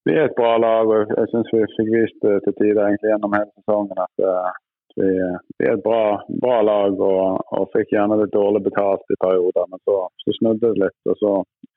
vi 0.08 0.16
er 0.16 0.30
et 0.30 0.38
bra 0.40 0.54
lag. 0.64 0.88
og 0.88 1.12
Jeg 1.18 1.32
syns 1.34 1.52
vi 1.52 1.66
fikk 1.76 1.92
vist 1.98 2.24
det 2.24 2.38
til 2.46 2.56
tider 2.62 2.84
egentlig 2.86 3.12
gjennom 3.12 3.36
hele 3.36 3.52
sesongen 3.58 4.06
at 4.08 4.24
uh, 4.24 4.56
vi, 4.98 5.10
vi 5.58 5.68
er 5.68 5.78
et 5.78 5.84
bra, 5.86 6.18
bra 6.44 6.62
lag 6.66 6.98
og, 6.98 7.44
og 7.58 7.70
fikk 7.76 7.94
gjerne 7.94 8.20
litt 8.22 8.34
dårlig 8.34 8.64
betalt 8.66 9.14
i 9.14 9.20
perioder. 9.22 9.70
Men 9.72 9.84
så, 9.88 10.00
så 10.24 10.36
snudde 10.40 10.74
det 10.74 10.84
litt. 10.86 11.00
og 11.12 11.20
så 11.22 11.34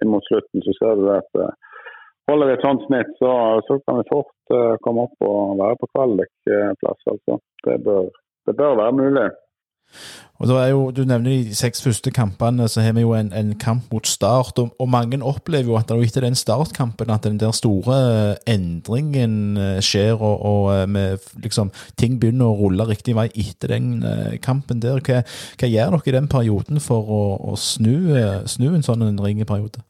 mot 0.08 0.24
slutten 0.30 0.64
så 0.64 0.72
ser 0.78 0.96
du 0.96 1.10
at 1.12 1.42
eh, 1.42 1.52
holder 2.30 2.48
vi 2.48 2.56
et 2.56 2.64
sånt 2.64 2.86
snitt, 2.86 3.12
så, 3.18 3.32
så 3.66 3.76
kan 3.84 3.98
vi 3.98 4.08
fort 4.08 4.54
uh, 4.54 4.76
komme 4.84 5.04
opp 5.08 5.24
og 5.26 5.58
være 5.58 5.78
på 5.80 5.88
kvalikplass. 5.96 7.06
altså. 7.10 7.40
Det 7.66 7.78
det 8.46 8.56
bør 8.56 8.78
være 8.80 8.92
mulig. 8.92 9.28
Og 10.40 10.48
det 10.48 10.56
er 10.56 10.70
jo, 10.72 10.90
Du 10.90 11.02
nevner 11.04 11.30
de 11.30 11.54
seks 11.56 11.82
første 11.84 12.10
kampene, 12.10 12.64
så 12.68 12.80
har 12.80 12.94
vi 12.96 13.04
jo 13.04 13.12
en, 13.12 13.28
en 13.36 13.52
kamp 13.60 13.92
mot 13.92 14.06
Start. 14.08 14.58
Og, 14.58 14.70
og 14.80 14.88
mange 14.88 15.20
opplever 15.20 15.68
jo 15.68 15.76
at 15.76 15.92
er 15.92 16.00
etter 16.00 16.24
den 16.24 16.38
startkampen 16.38 17.12
at 17.12 17.28
den 17.28 17.36
der 17.40 17.52
store 17.52 17.98
endringen 18.48 19.58
eh, 19.60 19.80
skjer, 19.84 20.16
og, 20.16 20.40
og 20.40 20.70
eh, 20.72 20.86
med, 20.88 21.26
liksom, 21.44 21.72
ting 22.00 22.16
begynner 22.20 22.48
å 22.48 22.56
rulle 22.56 22.88
riktig 22.88 23.14
vei 23.18 23.28
etter 23.28 23.74
den 23.76 24.00
eh, 24.00 24.38
kampen 24.40 24.80
der. 24.80 25.04
Hva, 25.04 25.20
hva 25.60 25.68
gjør 25.68 25.98
dere 25.98 26.08
i 26.08 26.16
den 26.16 26.32
perioden 26.32 26.80
for 26.80 27.12
å, 27.12 27.20
å 27.52 27.58
snu, 27.60 28.16
snu 28.48 28.70
en 28.72 28.86
sånn 28.86 29.04
ringeperiode? 29.20 29.84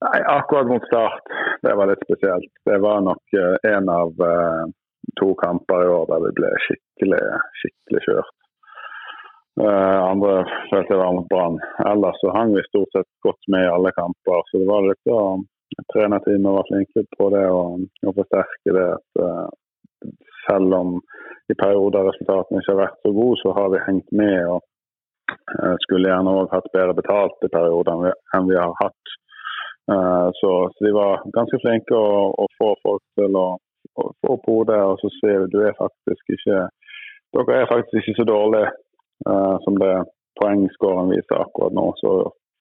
Nei, 0.00 0.18
Akkurat 0.32 0.66
mot 0.66 0.82
start, 0.90 1.30
det 1.62 1.76
var 1.78 1.92
litt 1.92 2.02
spesielt. 2.08 2.50
Det 2.66 2.82
var 2.82 3.04
nok 3.06 3.40
en 3.68 3.90
av 3.92 4.26
to 5.20 5.32
kamper 5.38 5.84
i 5.84 5.90
år 5.92 6.06
der 6.10 6.22
vi 6.24 6.36
ble 6.40 6.52
skikkelig, 6.66 7.24
skikkelig 7.62 8.06
kjørt. 8.08 8.39
Eh, 9.60 10.00
andre 10.10 10.34
følte 10.70 10.94
jeg 10.94 11.00
var 11.02 11.16
mot 11.16 11.28
Brann. 11.32 11.58
Ellers 11.92 12.20
så 12.22 12.34
hang 12.36 12.54
vi 12.56 12.66
stort 12.68 12.92
sett 12.96 13.08
godt 13.26 13.50
med 13.52 13.66
i 13.66 13.72
alle 13.72 13.92
kamper. 13.96 14.44
Så 14.50 14.62
det 14.62 14.68
var 14.70 14.86
litt 14.88 15.14
å 15.14 15.22
Trenerteamet 15.94 16.50
var 16.50 16.66
flinke 16.66 17.04
på 17.14 17.28
det 17.30 17.44
og, 17.54 17.84
å 18.02 18.12
forsterke 18.16 18.72
det. 18.74 18.88
at 18.96 19.20
eh, 19.26 20.08
Selv 20.48 20.74
om 20.74 20.96
i 21.52 21.54
perioder 21.54 22.08
resultatene 22.08 22.58
ikke 22.60 22.74
har 22.74 22.80
vært 22.80 22.98
så 23.04 23.12
gode, 23.14 23.38
så 23.42 23.52
har 23.54 23.70
vi 23.70 23.84
hengt 23.86 24.10
med 24.18 24.48
og 24.50 24.64
Eh, 25.30 25.76
skulle 25.84 26.10
gjerne 26.10 26.34
òg 26.40 26.52
hatt 26.54 26.68
bedre 26.74 26.94
betalt 26.98 27.46
i 27.46 27.50
perioder 27.52 28.12
enn 28.36 28.48
vi, 28.50 28.58
har 28.58 28.76
hatt. 28.82 29.16
Så, 30.38 30.50
så, 30.76 30.84
de 30.86 30.92
var 30.94 31.24
ganske 31.34 31.58
flinke 31.64 31.96
å, 31.96 32.28
å 32.38 32.44
få 32.60 32.68
folk 32.84 33.02
til 33.18 33.34
å, 33.34 33.46
å 33.98 34.04
få 34.22 34.36
på 34.44 34.58
hodet 34.60 34.76
og 34.86 35.00
så 35.00 35.10
sier 35.16 35.48
du 35.50 35.56
er 35.66 35.74
faktisk 35.80 36.36
dere 36.36 37.56
er 37.56 37.66
faktisk 37.66 37.96
ikke 37.98 38.20
så 38.20 38.26
dårlige 38.28 38.68
som 39.64 39.76
det 39.80 39.94
poengskåren 40.40 41.10
viser 41.12 41.42
akkurat 41.42 41.74
nå. 41.76 41.86
Så 42.00 42.12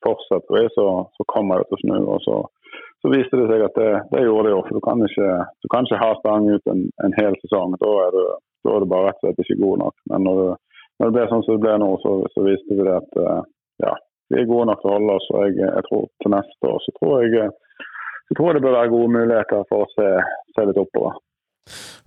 fortsetter 0.06 0.56
vi, 0.58 0.64
så, 0.76 0.88
så 1.18 1.24
kommer 1.34 1.60
det 1.60 1.70
til 1.70 1.78
å 1.78 1.82
snu. 1.84 1.98
Og 2.16 2.24
så, 2.26 2.38
så 3.02 3.12
viste 3.14 3.40
det 3.40 3.48
seg 3.52 3.66
at 3.68 3.80
det, 3.80 3.92
det 4.14 4.26
gjorde 4.26 4.48
det 4.48 4.56
jo. 4.56 4.64
For 4.68 4.80
du 4.80 4.86
kan 4.88 5.06
ikke, 5.06 5.30
du 5.64 5.72
kan 5.74 5.88
ikke 5.88 6.02
ha 6.04 6.12
Stang 6.20 6.50
ut 6.50 6.74
en, 6.74 6.84
en 7.06 7.16
hel 7.20 7.38
sesong. 7.44 7.78
Da 7.82 7.94
er, 8.06 8.18
du, 8.18 8.26
da 8.66 8.76
er 8.76 8.84
du 8.84 8.92
bare 8.92 9.10
rett 9.10 9.22
og 9.22 9.28
slett 9.28 9.42
ikke 9.46 9.62
god 9.64 9.86
nok. 9.86 9.98
Men 10.12 10.28
når, 10.28 10.44
du, 10.44 10.84
når 11.00 11.10
det 11.10 11.18
ble 11.18 11.30
sånn 11.32 11.48
som 11.48 11.58
det 11.58 11.66
ble 11.66 11.80
nå, 11.84 11.90
så, 12.04 12.18
så 12.36 12.46
viste 12.48 12.80
vi 12.80 12.88
det 12.88 13.00
at 13.00 13.24
uh, 13.24 13.40
ja, 13.86 13.96
vi 14.30 14.44
er 14.44 14.52
gode 14.52 14.70
nok 14.70 14.84
til 14.84 14.92
å 14.92 14.98
holde 14.98 15.18
oss. 15.20 15.32
Og 15.34 15.48
jeg, 15.48 15.58
jeg 15.64 15.88
tror 15.88 16.06
til 16.24 16.36
neste 16.36 16.74
år 16.74 16.86
så 16.86 16.96
tror 17.00 17.26
jeg, 17.26 17.50
så 18.30 18.38
tror 18.38 18.52
jeg 18.52 18.60
det 18.60 18.68
bør 18.68 18.78
være 18.78 18.94
gode 18.94 19.16
muligheter 19.16 19.66
for 19.72 19.86
å 19.86 19.92
se, 19.96 20.12
se 20.56 20.70
litt 20.70 20.84
oppover. 20.84 21.18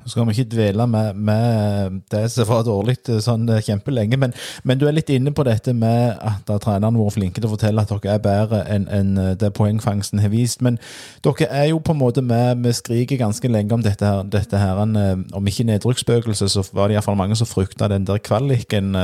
Så 0.02 0.08
skal 0.10 0.26
vi 0.26 0.34
ikke 0.34 0.50
dvele 0.50 0.86
med, 0.86 1.14
med 1.14 2.00
det 2.10 2.24
som 2.30 2.48
var 2.48 2.64
dårlig 2.66 2.96
eh, 3.08 3.20
sånn 3.22 3.46
eh, 3.52 3.62
kjempelenge, 3.62 4.18
men, 4.18 4.32
men, 4.66 4.80
du 4.80 4.88
er 4.88 4.96
litt 4.96 5.10
inne 5.14 5.30
på 5.30 5.44
dette 5.46 5.70
med 5.78 6.18
at 6.18 6.48
trenerne 6.64 6.98
vært 6.98 7.14
flinke 7.14 7.38
til 7.38 7.46
å 7.46 7.52
fortelle 7.52 7.84
at 7.84 7.92
dere 7.92 8.16
er 8.16 8.24
bedre 8.24 8.62
enn 8.66 8.88
en 8.90 9.12
eh, 9.22 9.30
det 9.38 9.52
poengfangsten 9.54 10.18
har 10.22 10.32
vist. 10.32 10.62
Men 10.66 10.80
dere 11.22 11.46
er 11.54 11.68
jo 11.70 11.78
på 11.78 11.94
en 11.94 12.00
måte 12.00 12.24
med, 12.26 12.64
vi 12.66 12.74
skriker 12.74 13.20
ganske 13.20 13.50
lenge 13.50 13.76
om 13.76 13.84
dette 13.84 14.06
her, 14.06 14.24
dette 14.26 14.58
her 14.58 14.80
om 14.82 15.48
ikke 15.48 15.68
nedrykksspøkelse, 15.70 16.48
så 16.50 16.66
var 16.74 16.90
det 16.90 16.96
iallfall 16.96 17.18
mange 17.18 17.38
som 17.38 17.46
frykta 17.46 17.86
den 17.92 18.06
der 18.08 18.18
kvaliken, 18.18 18.96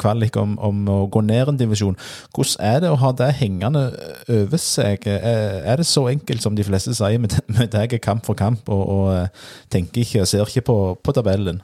kvalik 0.00 0.36
om, 0.36 0.56
om, 0.60 0.84
å 0.92 0.98
gå 1.12 1.22
ned 1.24 1.54
en 1.54 1.60
divisjon. 1.60 1.96
Hvordan 2.36 2.66
er 2.68 2.84
det 2.84 2.92
å 2.92 3.00
ha 3.00 3.14
det 3.16 3.30
hengende 3.40 3.86
over 4.28 4.60
seg? 4.60 5.08
Er 5.08 5.80
det 5.80 5.88
så 5.88 6.04
enkelt 6.12 6.44
som 6.44 6.56
de 6.58 6.66
fleste 6.66 6.94
sier, 6.98 7.20
med, 7.22 7.38
med 7.56 7.72
deg 7.72 7.96
kamp 8.04 8.28
for 8.28 8.38
kamp? 8.38 8.68
og, 8.68 8.84
og 8.88 9.37
tenker 9.72 10.04
ikke 10.04 10.22
og 10.24 10.30
ser 10.30 10.46
ikke 10.48 10.66
på, 10.68 10.78
på, 11.04 11.14
tabellen? 11.16 11.60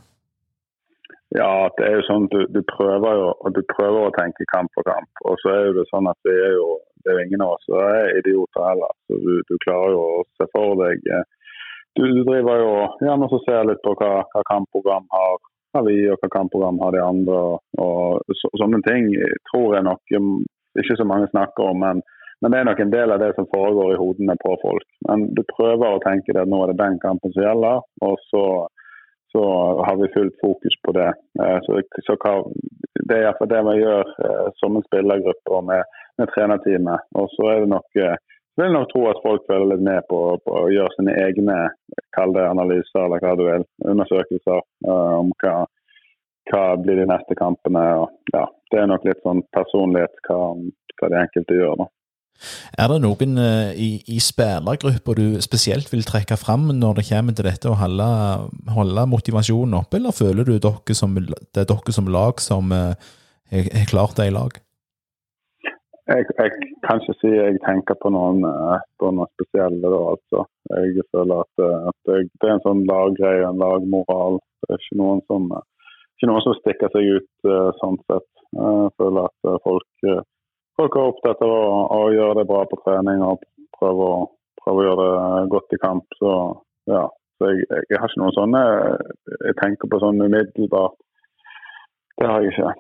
Ja, 1.34 1.68
det 1.78 1.86
er 1.86 1.96
jo 1.98 2.06
sånn 2.06 2.26
du, 2.30 2.44
du, 2.54 2.60
prøver 2.70 3.16
jo 3.18 3.30
du 3.54 3.62
prøver 3.72 4.06
å 4.06 4.14
tenke 4.14 4.46
kamp 4.52 4.70
for 4.76 4.86
kamp. 4.86 5.24
Og 5.26 5.40
så 5.42 5.54
er 5.54 5.72
det 5.74 5.86
sånn 5.90 6.10
at 6.10 6.18
det 6.26 6.34
er 6.34 6.54
jo, 6.58 6.68
det 7.02 7.10
er 7.10 7.18
jo 7.18 7.24
ingen 7.26 7.46
av 7.46 7.56
oss 7.56 7.64
som 7.66 7.80
er 7.82 8.20
idioter 8.20 8.68
heller. 8.68 8.94
Så 9.08 9.18
du, 9.24 9.32
du, 9.48 9.56
klarer 9.66 9.96
jo 9.96 10.04
å 10.20 10.22
se 10.38 10.46
for 10.54 10.78
deg 10.84 11.10
eh, 11.10 11.26
Du, 11.98 12.04
du 12.10 12.22
driver 12.26 12.62
jo 12.62 12.70
gjerne 13.02 13.30
og 13.30 13.42
ser 13.46 13.66
litt 13.66 13.82
på 13.82 13.94
hva, 13.98 14.12
hva 14.30 14.46
kampprogram 14.50 15.04
har, 15.14 15.36
har, 15.74 15.84
vi, 15.86 15.98
og 16.10 16.22
hva 16.22 16.30
kampprogram 16.38 16.80
har 16.82 16.94
de 16.94 17.02
andre. 17.02 17.42
og, 17.50 17.82
og 17.82 18.38
så, 18.40 18.50
Sånne 18.62 18.82
ting 18.86 19.10
tror 19.50 19.76
jeg 19.76 19.86
nok 19.86 20.14
ikke 20.14 20.98
så 20.98 21.06
mange 21.06 21.30
snakker 21.30 21.70
om. 21.70 21.82
men 21.86 22.02
men 22.42 22.52
det 22.52 22.60
er 22.60 22.68
nok 22.68 22.80
en 22.82 22.92
del 22.92 23.14
av 23.14 23.22
det 23.22 23.32
som 23.36 23.48
foregår 23.52 23.94
i 23.94 24.00
hodene 24.00 24.36
på 24.42 24.56
folk. 24.62 24.86
Men 25.08 25.28
du 25.36 25.42
prøver 25.54 25.86
å 25.88 26.02
tenke 26.04 26.36
at 26.36 26.50
nå 26.50 26.62
er 26.62 26.72
det 26.72 26.80
den 26.82 26.98
kampen 27.02 27.34
som 27.34 27.44
gjelder, 27.46 27.82
og 28.08 28.26
så, 28.30 28.44
så 29.32 29.44
har 29.86 29.98
vi 30.02 30.12
fullt 30.16 30.36
fokus 30.42 30.78
på 30.84 30.96
det. 30.98 31.10
Eh, 31.40 31.58
så, 31.66 31.80
så 32.06 32.18
hva, 32.20 32.36
Det 33.04 33.16
er 33.16 33.26
iallfall 33.26 33.52
det 33.52 33.64
vi 33.70 33.80
gjør 33.80 34.14
eh, 34.28 34.46
som 34.60 34.76
en 34.78 34.86
spillergruppe 34.88 35.58
og 35.58 35.66
med, 35.72 35.98
med 36.20 36.30
trenerteamet. 36.34 37.10
Og 37.20 37.30
så 37.36 37.50
er 37.52 37.64
det 37.64 37.74
nok 37.74 38.04
jeg 38.54 38.62
vil 38.62 38.74
nok 38.74 38.90
tro 38.92 39.00
at 39.10 39.22
folk 39.26 39.46
følger 39.50 39.72
litt 39.72 39.82
med 39.82 40.04
på, 40.10 40.18
på 40.46 40.58
å 40.60 40.70
gjøre 40.70 40.94
sine 40.94 41.14
egne 41.24 41.56
kall 42.14 42.34
det 42.36 42.44
analyser 42.46 43.00
eller 43.02 43.22
hva 43.22 43.32
du 43.38 43.42
vil, 43.48 43.64
undersøkelser 43.90 44.60
uh, 44.86 45.14
om 45.18 45.32
hva, 45.42 45.54
hva 46.52 46.62
blir 46.78 47.00
de 47.00 47.08
neste 47.10 47.34
kampene. 47.40 47.82
Og, 48.04 48.14
ja, 48.34 48.44
det 48.70 48.80
er 48.80 48.90
nok 48.92 49.06
litt 49.08 49.22
sånn 49.26 49.42
personlighet 49.56 50.22
hva, 50.28 50.38
hva 51.00 51.10
de 51.10 51.20
enkelte 51.24 51.58
gjør. 51.58 51.82
da. 51.82 51.88
Er 52.78 52.90
det 52.90 53.00
noen 53.04 53.38
uh, 53.38 53.70
i, 53.72 54.02
i 54.10 54.18
spillergruppa 54.22 55.14
du 55.16 55.38
spesielt 55.44 55.88
vil 55.92 56.04
trekke 56.06 56.36
fram 56.40 56.66
når 56.76 56.98
det 56.98 57.06
kommer 57.08 57.36
til 57.36 57.48
dette 57.48 57.70
å 57.70 57.78
holde, 57.78 58.08
holde 58.74 59.06
motivasjonen 59.12 59.78
oppe, 59.78 60.00
eller 60.00 60.16
føler 60.16 60.48
du 60.48 60.58
dere 60.58 60.98
som, 60.98 61.14
det 61.16 61.62
er 61.62 61.70
dere 61.70 61.94
som 61.94 62.10
lag 62.10 62.42
som 62.42 62.74
har 62.74 63.88
klart 63.90 64.18
det 64.18 64.28
i 64.28 64.34
lag? 64.34 64.58
Jeg, 66.10 66.26
jeg, 66.36 66.50
kan 66.84 67.00
ikke 67.00 67.16
si 67.22 67.30
jeg 67.32 67.62
tenker 67.64 67.96
på 68.02 68.12
noen, 68.12 68.44
uh, 68.44 68.76
på 69.00 69.08
noen 69.14 69.30
spesielle. 69.38 69.80
Da, 69.88 70.00
altså. 70.12 70.44
Jeg 70.74 71.06
føler 71.14 71.46
at, 71.46 71.64
at 71.94 72.12
jeg, 72.12 72.28
det 72.42 72.50
er 72.50 72.58
en 72.58 72.66
sånn 72.66 72.84
laggreie, 72.90 73.46
en 73.48 73.62
lagmoral. 73.62 74.36
Det 74.66 74.74
er 74.74 74.82
ikke 74.82 75.00
noen 75.00 75.24
som, 75.30 75.48
ikke 76.18 76.28
noen 76.28 76.44
som 76.44 76.58
stikker 76.60 76.92
seg 76.92 77.08
ut 77.16 77.50
sånn 77.80 77.98
sett. 78.04 78.30
Jeg 78.54 78.92
føler 79.00 79.30
at 79.30 79.64
folk 79.64 80.06
folk 80.78 80.96
er 80.96 81.10
opptatt 81.10 81.42
av 81.44 81.52
å, 81.52 81.66
å, 81.96 82.00
gjøre 82.14 82.38
det 82.40 82.48
bra 82.50 82.64
på 82.70 82.80
trening 82.84 83.22
og 83.24 83.44
prøve 83.78 84.08
å, 84.16 84.16
prøve 84.62 84.82
å 84.82 84.88
gjøre 84.88 85.10
det 85.10 85.52
godt 85.54 85.76
i 85.76 85.82
kamp. 85.82 86.18
Så 86.20 86.32
ja, 86.90 87.04
så 87.38 87.52
jeg, 87.52 87.68
jeg, 87.90 88.00
har 88.00 88.10
ikke 88.10 88.22
noen 88.22 88.36
sånne 88.36 88.64
Jeg 89.48 89.54
tenker 89.60 89.90
på 89.90 90.00
sånn 90.02 90.24
umiddelbart. 90.24 90.98
Det 92.20 92.28
har 92.30 92.44
jeg 92.44 92.54
ikke. 92.54 92.74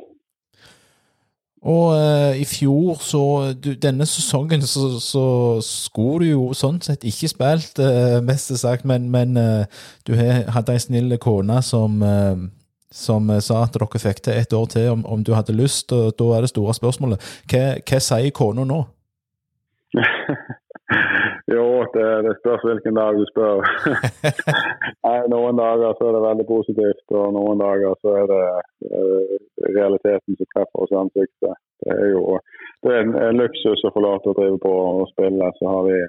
Og 1.64 1.94
uh, 1.96 2.34
i 2.36 2.44
fjor, 2.44 2.98
så 3.00 3.22
du, 3.56 3.70
Denne 3.80 4.04
sesongen 4.06 4.62
så, 4.68 4.98
så 5.00 5.24
skulle 5.64 6.26
du 6.26 6.30
jo 6.34 6.42
sånn 6.56 6.82
sett 6.84 7.06
ikke 7.08 7.30
spilt, 7.32 7.80
uh, 7.80 8.20
mest 8.24 8.52
sagt, 8.60 8.84
men, 8.84 9.08
men 9.10 9.38
uh, 9.40 9.64
du 10.04 10.12
hadde 10.18 10.76
ei 10.76 10.82
snill 10.84 11.16
kone 11.22 11.62
som 11.64 12.04
som 12.94 13.30
sa 13.42 13.64
at 13.64 13.74
dere 13.74 14.00
fikk 14.00 14.22
til 14.24 14.38
et 14.38 14.54
år 14.54 14.66
til 14.70 14.90
om, 14.94 15.06
om 15.16 15.22
du 15.26 15.32
hadde 15.34 15.56
lyst. 15.56 15.92
og 15.92 16.14
Da 16.18 16.30
er 16.36 16.44
det 16.44 16.52
store 16.54 16.74
spørsmålet. 16.76 17.18
Hva, 17.50 17.64
hva 17.82 18.02
sier 18.08 18.34
kona 18.34 18.66
nå? 18.68 18.84
jo, 21.54 21.64
det, 21.94 22.06
det, 22.26 22.34
spørs 22.40 22.64
hvilken 22.66 22.98
dag 22.98 23.18
du 23.18 23.24
spør. 23.30 23.62
Noen 25.34 25.58
dager 25.58 25.94
så 25.98 26.08
er 26.08 26.16
det 26.16 26.22
veldig 26.28 26.46
positivt, 26.48 27.04
og 27.14 27.34
noen 27.36 27.60
dager 27.62 27.94
så 28.02 28.16
er 28.22 28.26
det 28.30 28.44
uh, 28.90 29.36
realiteten 29.76 30.38
som 30.38 30.50
treffer 30.50 30.84
oss 30.84 30.94
i 30.94 31.00
ansiktet. 31.02 31.60
Det 31.84 31.94
er 31.94 32.10
jo 32.14 32.38
det 32.84 32.92
er 32.92 33.04
en, 33.04 33.14
en, 33.16 33.38
luksus 33.40 33.84
å 33.86 33.92
få 33.94 34.02
lov 34.04 34.18
til 34.22 34.34
å 34.34 34.38
drive 34.38 34.58
på 34.60 34.72
og 34.72 35.06
spille. 35.14 35.50
Så 35.58 35.68
har 35.70 35.86
vi, 35.88 36.00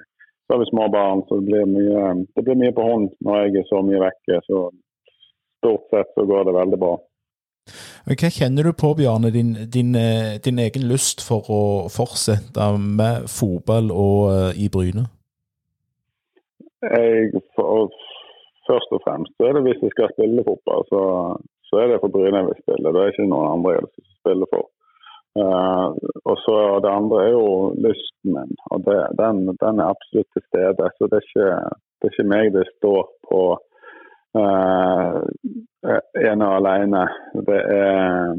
så 0.44 0.54
har 0.54 0.60
vi 0.62 0.70
små 0.70 0.88
barn, 0.92 1.22
så 1.26 1.38
det 1.40 1.48
blir 1.48 1.70
mye, 1.70 2.10
det 2.36 2.44
blir 2.44 2.58
mye 2.60 2.74
på 2.76 2.84
hånd 2.84 3.08
når 3.24 3.46
jeg 3.46 3.62
er 3.62 3.70
så 3.70 3.80
mye 3.86 4.02
vekke. 4.02 4.42
Så 4.48 4.66
stort 5.58 5.86
sett 5.92 6.14
så 6.14 6.24
går 6.28 6.48
det 6.48 6.56
veldig 6.56 6.80
bra. 6.80 6.96
Hva 8.06 8.28
kjenner 8.30 8.68
du 8.68 8.72
på, 8.78 8.92
Bjarne, 8.98 9.32
din, 9.34 9.50
din, 9.74 9.94
eh, 9.98 10.38
din 10.44 10.60
egen 10.62 10.86
lyst 10.86 11.24
for 11.26 11.48
å 11.50 11.62
fortsette 11.90 12.68
med 12.78 13.26
fotball 13.26 13.90
og 13.90 14.20
uh, 14.30 14.52
i 14.54 14.68
Bryne? 14.70 15.08
Jeg, 16.86 17.42
for, 17.58 17.90
først 18.68 18.94
og 18.94 19.02
fremst 19.02 19.34
så 19.34 19.48
er 19.48 19.56
det 19.56 19.64
hvis 19.66 19.82
jeg 19.82 19.94
skal 19.96 20.12
spille 20.14 20.46
fotball, 20.46 20.86
så, 20.92 21.02
så 21.66 21.82
er 21.82 21.90
det 21.90 22.00
for 22.04 22.14
Bryne 22.14 22.44
jeg 22.44 22.50
vil 22.52 22.62
spille. 22.62 22.94
Det 22.94 23.02
er 23.02 23.14
ikke 23.14 23.28
noen 23.32 23.52
andre 23.56 23.74
jeg 23.74 23.86
vil 23.88 24.08
spille 24.20 24.50
for. 24.54 24.70
Uh, 25.36 25.88
og 26.30 26.36
så 26.46 26.56
Det 26.84 26.92
andre 26.94 27.24
er 27.26 27.32
jo 27.34 27.48
lysten 27.84 28.36
min, 28.38 28.54
og 28.72 28.86
det, 28.86 29.00
den, 29.18 29.42
den, 29.50 29.82
er 29.82 29.90
absolutt 29.90 30.30
til 30.32 30.46
stede. 30.46 30.86
Så 30.94 31.10
det 31.10 31.18
er 31.18 31.26
ikke, 31.26 31.50
det 31.98 32.08
er 32.08 32.14
ikke 32.14 32.30
meg 32.30 32.54
det 32.54 32.68
står 32.76 33.02
på 33.26 33.40
ene 36.28 36.48
og 36.48 36.56
alene. 36.58 37.04
Det 37.48 37.60
er, 37.76 38.34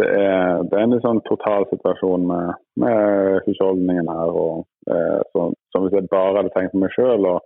det 0.00 0.08
er, 0.10 0.62
det 0.68 0.78
er 0.78 0.84
en 0.84 1.00
sånn 1.04 1.22
totalsituasjon 1.28 2.26
med, 2.28 2.60
med 2.82 3.40
husholdningen 3.46 4.10
her. 4.10 4.38
og 4.44 4.64
uh, 4.90 5.20
så, 5.32 5.48
så 5.72 5.82
Hvis 5.84 5.98
jeg 5.98 6.10
bare 6.12 6.38
hadde 6.40 6.54
tenkt 6.56 6.74
på 6.74 6.82
meg 6.82 6.94
sjøl 6.96 7.28
og, 7.30 7.40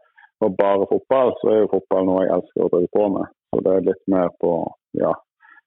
og, 0.44 0.56
bare 0.58 0.88
fotball, 0.92 1.34
så 1.40 1.52
er 1.52 1.62
jo 1.62 1.72
fotball 1.76 2.08
noe 2.08 2.24
jeg 2.24 2.34
elsker 2.38 2.66
å 2.66 2.72
drive 2.74 2.92
på 2.96 3.08
med. 3.16 3.34
Så 3.48 3.64
det 3.64 3.74
er 3.74 3.88
litt 3.90 4.04
mer 4.12 4.34
på 4.42 4.52
ja, 5.00 5.12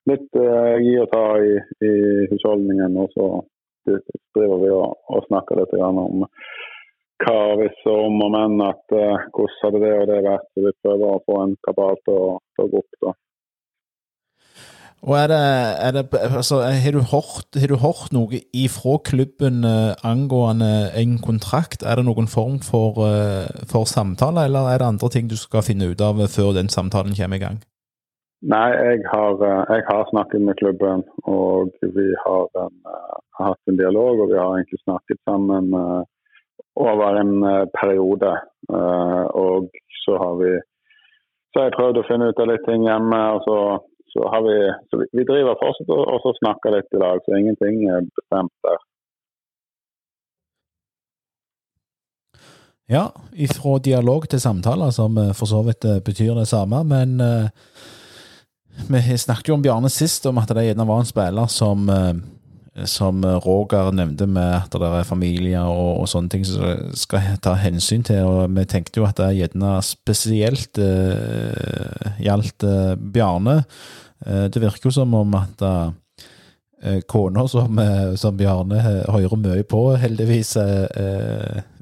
litt 0.10 0.30
uh, 0.42 0.76
gi 0.82 0.98
og 1.04 1.10
ta 1.14 1.26
i, 1.46 1.56
i 1.86 1.94
husholdningen. 2.34 3.00
Og 3.04 3.14
så 3.18 3.32
driver 4.36 4.60
vi 4.62 4.74
og, 4.74 4.98
og 5.10 5.26
snakker 5.30 5.62
litt 5.62 5.78
om 5.82 6.26
hva 7.22 7.40
hvis 7.60 7.82
og 7.90 8.06
om 8.08 8.22
og 8.26 8.32
men 8.36 8.62
at 8.66 8.96
uh, 8.96 9.28
hvordan 9.34 9.60
hadde 9.64 9.82
det 9.84 9.92
og 9.98 10.08
det 10.10 10.22
vært. 10.28 10.48
Så 10.54 10.64
vi 10.66 10.78
prøver 10.84 11.10
å 11.10 11.26
få 11.28 11.42
en 11.44 11.58
kabal 11.68 12.00
til 12.06 12.18
å, 12.18 12.32
til 12.56 12.66
å 12.66 12.72
gå 12.72 12.82
opp. 12.82 13.04
da. 13.06 13.14
Og 15.02 15.16
er 15.18 15.28
det, 15.32 15.42
er 15.86 15.92
det 15.96 16.04
altså, 16.14 16.60
Har 16.62 16.94
du 16.94 17.02
hørt, 17.14 17.58
har 17.58 17.72
du 17.72 17.80
hørt 17.82 18.12
noe 18.14 18.42
ifra 18.54 19.00
klubben 19.10 19.66
uh, 19.66 19.98
angående 20.06 20.92
en 21.02 21.18
kontrakt? 21.26 21.82
Er 21.82 21.98
det 21.98 22.06
noen 22.06 22.30
form 22.30 22.60
for, 22.62 23.02
uh, 23.02 23.50
for, 23.72 23.90
samtale, 23.90 24.46
eller 24.46 24.70
er 24.70 24.82
det 24.82 24.92
andre 24.94 25.10
ting 25.10 25.30
du 25.30 25.38
skal 25.42 25.66
finne 25.66 25.90
ut 25.90 26.02
av 26.06 26.22
før 26.30 26.54
den 26.60 26.70
samtalen 26.70 27.18
kommer 27.18 27.42
i 27.42 27.46
gang? 27.46 27.62
Nei, 28.42 28.70
jeg 28.74 29.04
har, 29.06 29.42
jeg 29.70 29.84
har 29.86 30.08
snakket 30.10 30.42
med 30.42 30.58
klubben, 30.58 31.04
og 31.30 31.70
vi 31.98 32.08
har, 32.26 32.48
en, 32.58 32.78
har, 33.38 33.52
hatt 33.52 33.70
en 33.70 33.78
dialog. 33.78 34.24
Og 34.24 34.32
vi 34.32 34.40
har 34.40 34.56
egentlig 34.58 34.82
snakket 34.82 35.20
sammen 35.30 35.70
over 36.80 37.20
en 37.20 37.44
eh, 37.44 37.66
periode. 37.82 38.34
Eh, 38.74 39.26
og 39.46 39.70
så 40.06 40.18
har 40.18 40.36
vi 40.42 40.52
så 41.52 41.60
har 41.60 41.66
jeg 41.68 41.76
prøvd 41.76 41.98
å 42.00 42.08
finne 42.08 42.30
ut 42.32 42.38
av 42.40 42.48
litt 42.48 42.64
ting 42.64 42.86
hjemme. 42.88 43.20
og 43.36 43.42
så, 43.44 43.58
så 44.14 44.30
har 44.32 44.46
vi, 44.46 44.56
så 44.88 45.02
vi, 45.02 45.26
driver 45.28 45.60
fortsatt 45.60 45.92
og, 45.98 46.22
så 46.24 46.32
snakker 46.40 46.78
litt 46.78 46.96
i 46.96 47.02
dag, 47.02 47.20
så 47.26 47.40
ingenting 47.40 47.84
er 47.92 48.08
bestemt 48.08 48.56
der. 48.68 48.80
Ja, 52.92 53.06
ifra 53.40 53.78
dialog 53.84 54.28
til 54.32 54.40
samtaler, 54.44 54.92
som 54.96 55.20
eh, 55.20 55.34
for 55.36 55.52
så 55.52 55.62
vidt 55.68 55.88
betyr 56.08 56.40
det 56.40 56.48
samme. 56.48 56.84
Men 56.88 57.20
uh, 57.20 57.48
vi 58.88 59.18
snakket 59.20 59.52
jo 59.52 59.60
om 59.60 59.64
Bjarne 59.64 59.92
sist, 59.92 60.26
om 60.28 60.40
at 60.40 60.52
det 60.56 60.66
gjerne 60.70 60.88
var 60.88 61.04
en 61.04 61.08
spiller 61.08 61.52
som 61.52 61.88
uh, 61.92 62.16
som 62.88 63.20
Roger 63.44 63.92
nevnte, 63.92 64.26
med 64.32 64.54
at 64.56 64.76
det 64.80 64.88
er 64.88 65.08
familier 65.08 65.68
og, 65.68 66.02
og 66.02 66.08
sånne 66.08 66.32
ting 66.32 66.46
som 66.48 66.94
skal 66.96 67.34
ta 67.44 67.58
hensyn 67.60 68.06
til. 68.08 68.24
og 68.24 68.54
Vi 68.56 68.64
tenkte 68.70 69.02
jo 69.02 69.08
at 69.08 69.20
det 69.20 69.34
gjerne 69.36 69.74
spesielt 69.84 70.80
uh, 70.80 72.14
gjaldt 72.24 72.64
uh, 72.64 72.94
Bjarne. 72.96 73.58
Uh, 74.24 74.48
det 74.48 74.64
virker 74.64 74.88
jo 74.88 74.96
som 75.02 75.18
om 75.20 75.36
at 75.42 75.66
uh, 75.68 75.92
kona 77.12 77.44
som, 77.52 77.82
som, 78.18 78.38
Bjarne 78.40 78.80
hører 78.82 79.36
mye 79.38 79.66
på, 79.70 79.84
heldigvis 80.02 80.56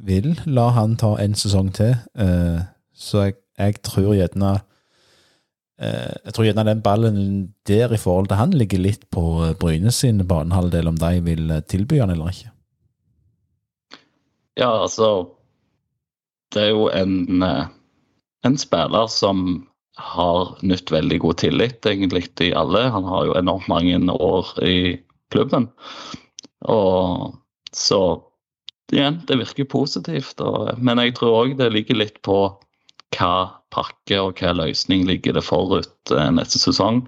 vil 0.04 0.34
la 0.44 0.66
han 0.76 0.98
ta 1.00 1.14
en 1.24 1.38
sesong 1.40 1.70
til. 1.72 1.94
så 2.92 3.22
jeg, 3.24 3.38
jeg 3.56 3.78
tror 3.80 4.18
gjerne 4.18 4.58
Eh, 4.58 4.79
jeg 5.80 6.34
tror 6.36 6.48
gjerne 6.50 6.66
den 6.68 6.84
ballen 6.84 7.20
der 7.70 7.94
i 7.96 8.00
forhold 8.00 8.28
til 8.28 8.40
han 8.40 8.56
ligger 8.56 8.82
litt 8.84 9.06
på 9.16 9.24
eh, 9.46 9.56
Bryne 9.60 9.94
sin 9.96 10.20
banehalvdel, 10.28 10.90
om 10.92 11.00
de 11.00 11.12
vil 11.24 11.52
eh, 11.56 11.64
tilby 11.72 12.02
han 12.02 12.12
eller 12.12 12.34
ikke. 12.34 12.52
Ja, 14.60 14.74
altså 14.84 15.30
Det 16.52 16.64
er 16.66 16.72
jo 16.74 16.88
en, 16.90 17.44
en 17.46 18.58
spiller 18.58 19.08
som 19.14 19.70
har 20.00 20.56
nytt 20.66 20.92
veldig 20.92 21.20
god 21.20 21.38
tillit, 21.44 21.86
egentlig, 21.86 22.26
i 22.42 22.54
alle. 22.58 22.88
Han 22.90 23.06
har 23.06 23.28
jo 23.28 23.36
enormt 23.38 23.68
mange 23.70 24.00
år 24.12 24.50
i 24.66 24.98
klubben. 25.32 25.68
Og 26.66 27.36
så 27.72 28.02
igjen, 28.92 29.22
det 29.28 29.38
virker 29.40 29.70
positivt. 29.70 30.42
Og, 30.42 30.72
men 30.82 31.02
jeg 31.04 31.16
tror 31.20 31.44
òg 31.44 31.56
det 31.60 31.70
ligger 31.74 32.00
litt 32.02 32.22
på 32.26 32.40
hva 33.16 33.60
pakke 33.74 34.20
og 34.22 34.40
hva 34.40 34.54
løsning 34.58 35.06
ligger 35.08 35.38
det 35.38 35.46
forut 35.46 36.14
eh, 36.14 36.32
neste 36.36 36.62
sesong. 36.62 37.04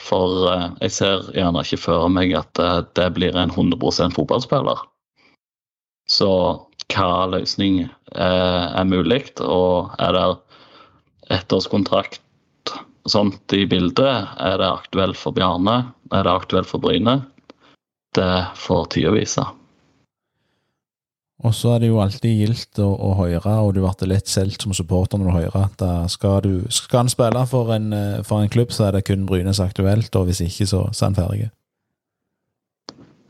For 0.00 0.48
eh, 0.50 0.66
jeg 0.84 0.96
ser 0.98 1.30
gjerne 1.36 1.64
ikke 1.64 1.82
for 1.84 2.10
meg 2.12 2.34
at 2.38 2.60
eh, 2.60 2.82
det 2.96 3.10
blir 3.16 3.36
en 3.38 3.52
100% 3.52 4.16
fotballspiller. 4.16 4.84
Så 6.10 6.30
hva 6.92 7.10
løsning 7.32 7.86
er 8.12 8.84
mulig, 8.84 9.22
og 9.40 9.94
er 9.98 10.12
det 10.12 10.24
ettårskontrakt 11.32 12.20
sånt 13.08 13.54
i 13.56 13.64
bildet? 13.66 14.28
Er 14.36 14.60
det 14.60 14.68
aktuelt 14.68 15.16
for 15.16 15.32
Bjarne? 15.34 15.78
Er 16.12 16.28
det 16.28 16.34
aktuelt 16.34 16.68
for 16.68 16.84
Bryne? 16.84 17.22
Det 18.14 18.46
får 18.60 18.84
tida 18.92 19.14
vise. 19.16 19.48
Og 21.42 21.54
så 21.54 21.74
er 21.74 21.82
det 21.82 21.88
jo 21.90 21.98
alltid 21.98 22.30
gildt 22.30 22.78
å, 22.78 22.86
å 22.94 23.10
høre, 23.18 23.56
og 23.58 23.72
du 23.74 23.80
blir 23.82 24.10
lett 24.10 24.30
solgt 24.30 24.62
som 24.62 24.74
supporter 24.76 25.18
når 25.18 25.26
du 25.26 25.34
hører 25.34 25.64
at 25.66 25.82
skal, 26.12 26.44
du, 26.44 26.70
skal 26.70 27.02
han 27.02 27.10
spille 27.10 27.42
for 27.50 27.72
en, 27.74 27.90
eh, 27.92 28.20
for 28.26 28.38
en, 28.38 28.52
klubb, 28.52 28.70
så 28.72 28.86
er 28.86 28.96
det 28.96 29.06
kun 29.08 29.26
Brynes 29.26 29.60
aktuelt, 29.60 30.14
og 30.14 30.28
hvis 30.28 30.44
ikke, 30.46 30.68
så, 30.70 30.86
så 30.92 31.04
er 31.04 31.10
han 31.10 31.18
ferdig. 31.18 31.48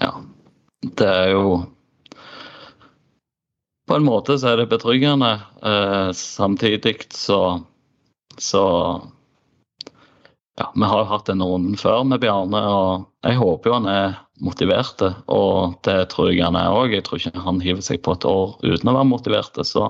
Ja, 0.05 0.13
det 0.85 1.09
er 1.09 1.31
jo 1.33 1.47
På 3.89 3.97
en 3.97 4.05
måte 4.05 4.37
så 4.41 4.53
er 4.53 4.63
det 4.63 4.71
betryggende. 4.73 5.33
Eh, 5.61 6.13
samtidig 6.17 7.05
så, 7.13 7.41
så 8.41 8.65
ja, 10.59 10.73
Vi 10.75 10.85
har 10.85 11.03
jo 11.03 11.11
hatt 11.11 11.27
denne 11.27 11.47
runden 11.49 11.79
før 11.79 12.05
med 12.07 12.23
Bjarne, 12.23 12.61
og 12.71 13.09
jeg 13.27 13.41
håper 13.41 13.71
jo 13.71 13.79
han 13.79 13.91
er 13.91 14.15
motivert. 14.45 15.03
og 15.27 15.75
det 15.87 16.11
tror 16.11 16.31
jeg 16.31 16.45
han 16.45 16.57
er 16.59 16.71
òg. 16.75 16.95
Jeg 16.95 17.05
tror 17.07 17.19
ikke 17.19 17.45
han 17.47 17.61
hiver 17.61 17.83
seg 17.83 18.03
på 18.03 18.15
et 18.15 18.25
år 18.29 18.57
uten 18.63 18.91
å 18.91 18.97
være 18.97 19.11
motivert. 19.11 19.59
Så, 19.67 19.89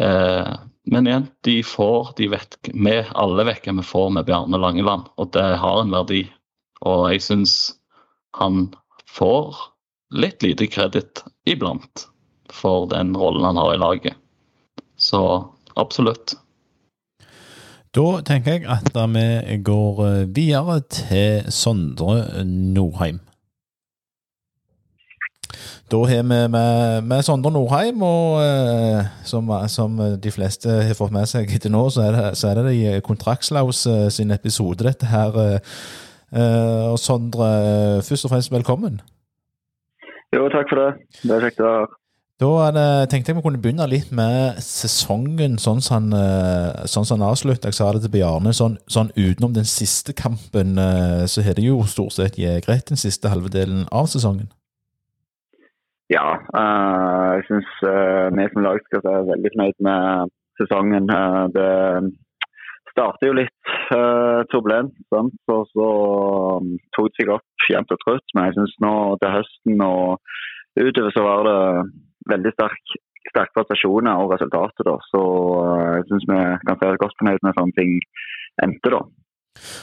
eh, 0.00 0.52
men 0.88 1.06
igjen, 1.06 1.28
de 1.44 1.62
får, 1.62 2.14
de 2.16 2.28
vet 2.32 2.58
vi 2.72 2.96
alle 3.12 3.44
vet 3.44 3.66
vi 3.66 3.82
får 3.82 4.10
med 4.10 4.26
Bjarne 4.28 4.60
Langeland, 4.60 5.08
og 5.16 5.32
det 5.32 5.44
har 5.60 5.80
en 5.82 5.92
verdi. 5.92 6.24
Og 6.80 7.10
jeg 7.12 7.22
syns 7.22 7.56
han 8.38 8.70
får 9.08 9.56
litt 10.14 10.42
lite 10.42 10.68
kreditt 10.70 11.24
iblant 11.44 12.08
for 12.48 12.86
den 12.88 13.16
rollen 13.16 13.44
han 13.44 13.60
har 13.60 13.74
i 13.74 13.80
laget. 13.80 14.16
Så 14.96 15.20
absolutt. 15.76 16.34
Da 17.98 18.20
tenker 18.22 18.52
jeg 18.52 18.66
at 18.70 18.92
vi 18.94 19.56
går 19.66 19.96
eh, 20.06 20.36
videre 20.36 20.80
til 20.86 21.48
Sondre 21.50 22.44
Nordheim. 22.46 23.18
Da 25.90 25.96
har 26.06 26.22
vi 26.22 26.28
med, 26.28 27.02
med 27.02 27.22
Sondre 27.26 27.50
Nordheim, 27.50 28.02
og 28.02 28.38
eh, 28.44 29.02
som, 29.24 29.50
som, 29.66 29.98
de 30.22 30.30
fleste 30.30 30.70
har 30.70 30.94
fått 30.94 31.10
med 31.16 31.26
seg 31.26 31.50
etter 31.50 31.74
nå, 31.74 31.88
så 31.90 32.06
er 32.06 32.14
det, 32.14 32.24
så 32.38 32.52
er 32.52 32.62
det 32.62 32.76
i 32.76 33.00
Kontraktslaus 33.02 33.86
eh, 33.90 34.06
sin 34.14 34.30
episode, 34.30 34.84
dette 34.86 35.10
her. 35.10 35.58
Eh, 36.30 36.86
og 36.92 36.98
Sondre, 37.02 37.48
først 38.06 38.28
og 38.28 38.36
fremst 38.36 38.54
velkommen. 38.54 39.00
Jo, 40.36 40.46
takk 40.54 40.70
for 40.70 40.84
det. 40.84 40.90
Det 41.24 41.34
er 41.34 41.48
kjekt 41.48 41.64
å 41.64 41.72
være 41.72 41.86
her. 41.86 41.97
Da 42.38 42.68
det, 42.70 43.10
tenkte 43.10 43.32
jeg 43.32 43.38
vi 43.40 43.42
kunne 43.42 43.58
begynne 43.58 43.86
litt 43.90 44.12
med 44.14 44.60
sesongen 44.62 45.56
sånn 45.58 45.80
som 45.82 46.12
han, 46.12 46.84
sånn 46.86 47.08
han 47.10 47.24
avslutta. 47.26 47.72
Jeg 47.72 47.78
sa 47.80 47.88
det 47.90 48.04
til 48.04 48.12
Bjarne. 48.14 48.52
Sånn, 48.54 48.76
sånn 48.86 49.10
utenom 49.16 49.56
den 49.56 49.66
siste 49.66 50.14
kampen, 50.14 50.78
så 51.26 51.42
har 51.42 51.58
det 51.58 51.66
jo 51.66 51.80
stort 51.90 52.14
sett 52.14 52.38
greit 52.38 52.86
den 52.92 53.00
siste 53.00 53.32
halve 53.32 53.50
delen 53.50 53.88
av 53.90 54.06
sesongen. 54.12 54.52
Ja, 56.08 56.38
uh, 56.56 57.36
jeg 57.36 57.44
syns 57.50 57.72
uh, 57.84 58.30
vi 58.32 58.46
som 58.48 58.64
lag 58.64 58.80
skal 58.86 59.04
være 59.04 59.26
veldig 59.28 59.50
fornøyd 59.52 59.76
med 59.84 60.32
sesongen. 60.62 61.10
Det 61.52 61.68
startet 62.94 63.28
jo 63.28 63.34
litt 63.36 63.72
turbulent, 64.52 64.94
sant? 65.12 65.36
og 65.52 65.68
så 65.74 65.88
um, 66.62 66.72
tok 66.96 67.10
det 67.10 67.20
seg 67.20 67.34
opp 67.36 67.68
jevnt 67.68 67.92
og 67.94 68.00
trutt. 68.06 68.34
Men 68.34 68.48
jeg 68.48 68.56
syns 68.56 68.76
nå 68.86 68.94
til 69.20 69.34
høsten 69.36 69.84
og 69.84 70.80
utover 70.80 71.12
så 71.12 71.26
var 71.26 71.44
det 71.48 71.58
veldig 72.32 72.52
sterk, 72.56 72.96
sterke 73.30 73.54
prestasjoner 73.56 74.20
og 74.22 74.34
resultater. 74.34 74.88
Da. 74.88 74.96
Så 75.12 75.22
jeg 75.94 76.08
syns 76.10 76.28
vi 76.30 76.42
kan 76.68 76.82
være 76.82 77.00
godt 77.02 77.16
fornøyd 77.20 77.40
med 77.46 77.58
sånne 77.58 77.78
ting 77.78 77.96
endte. 78.64 78.94
da. 78.94 79.02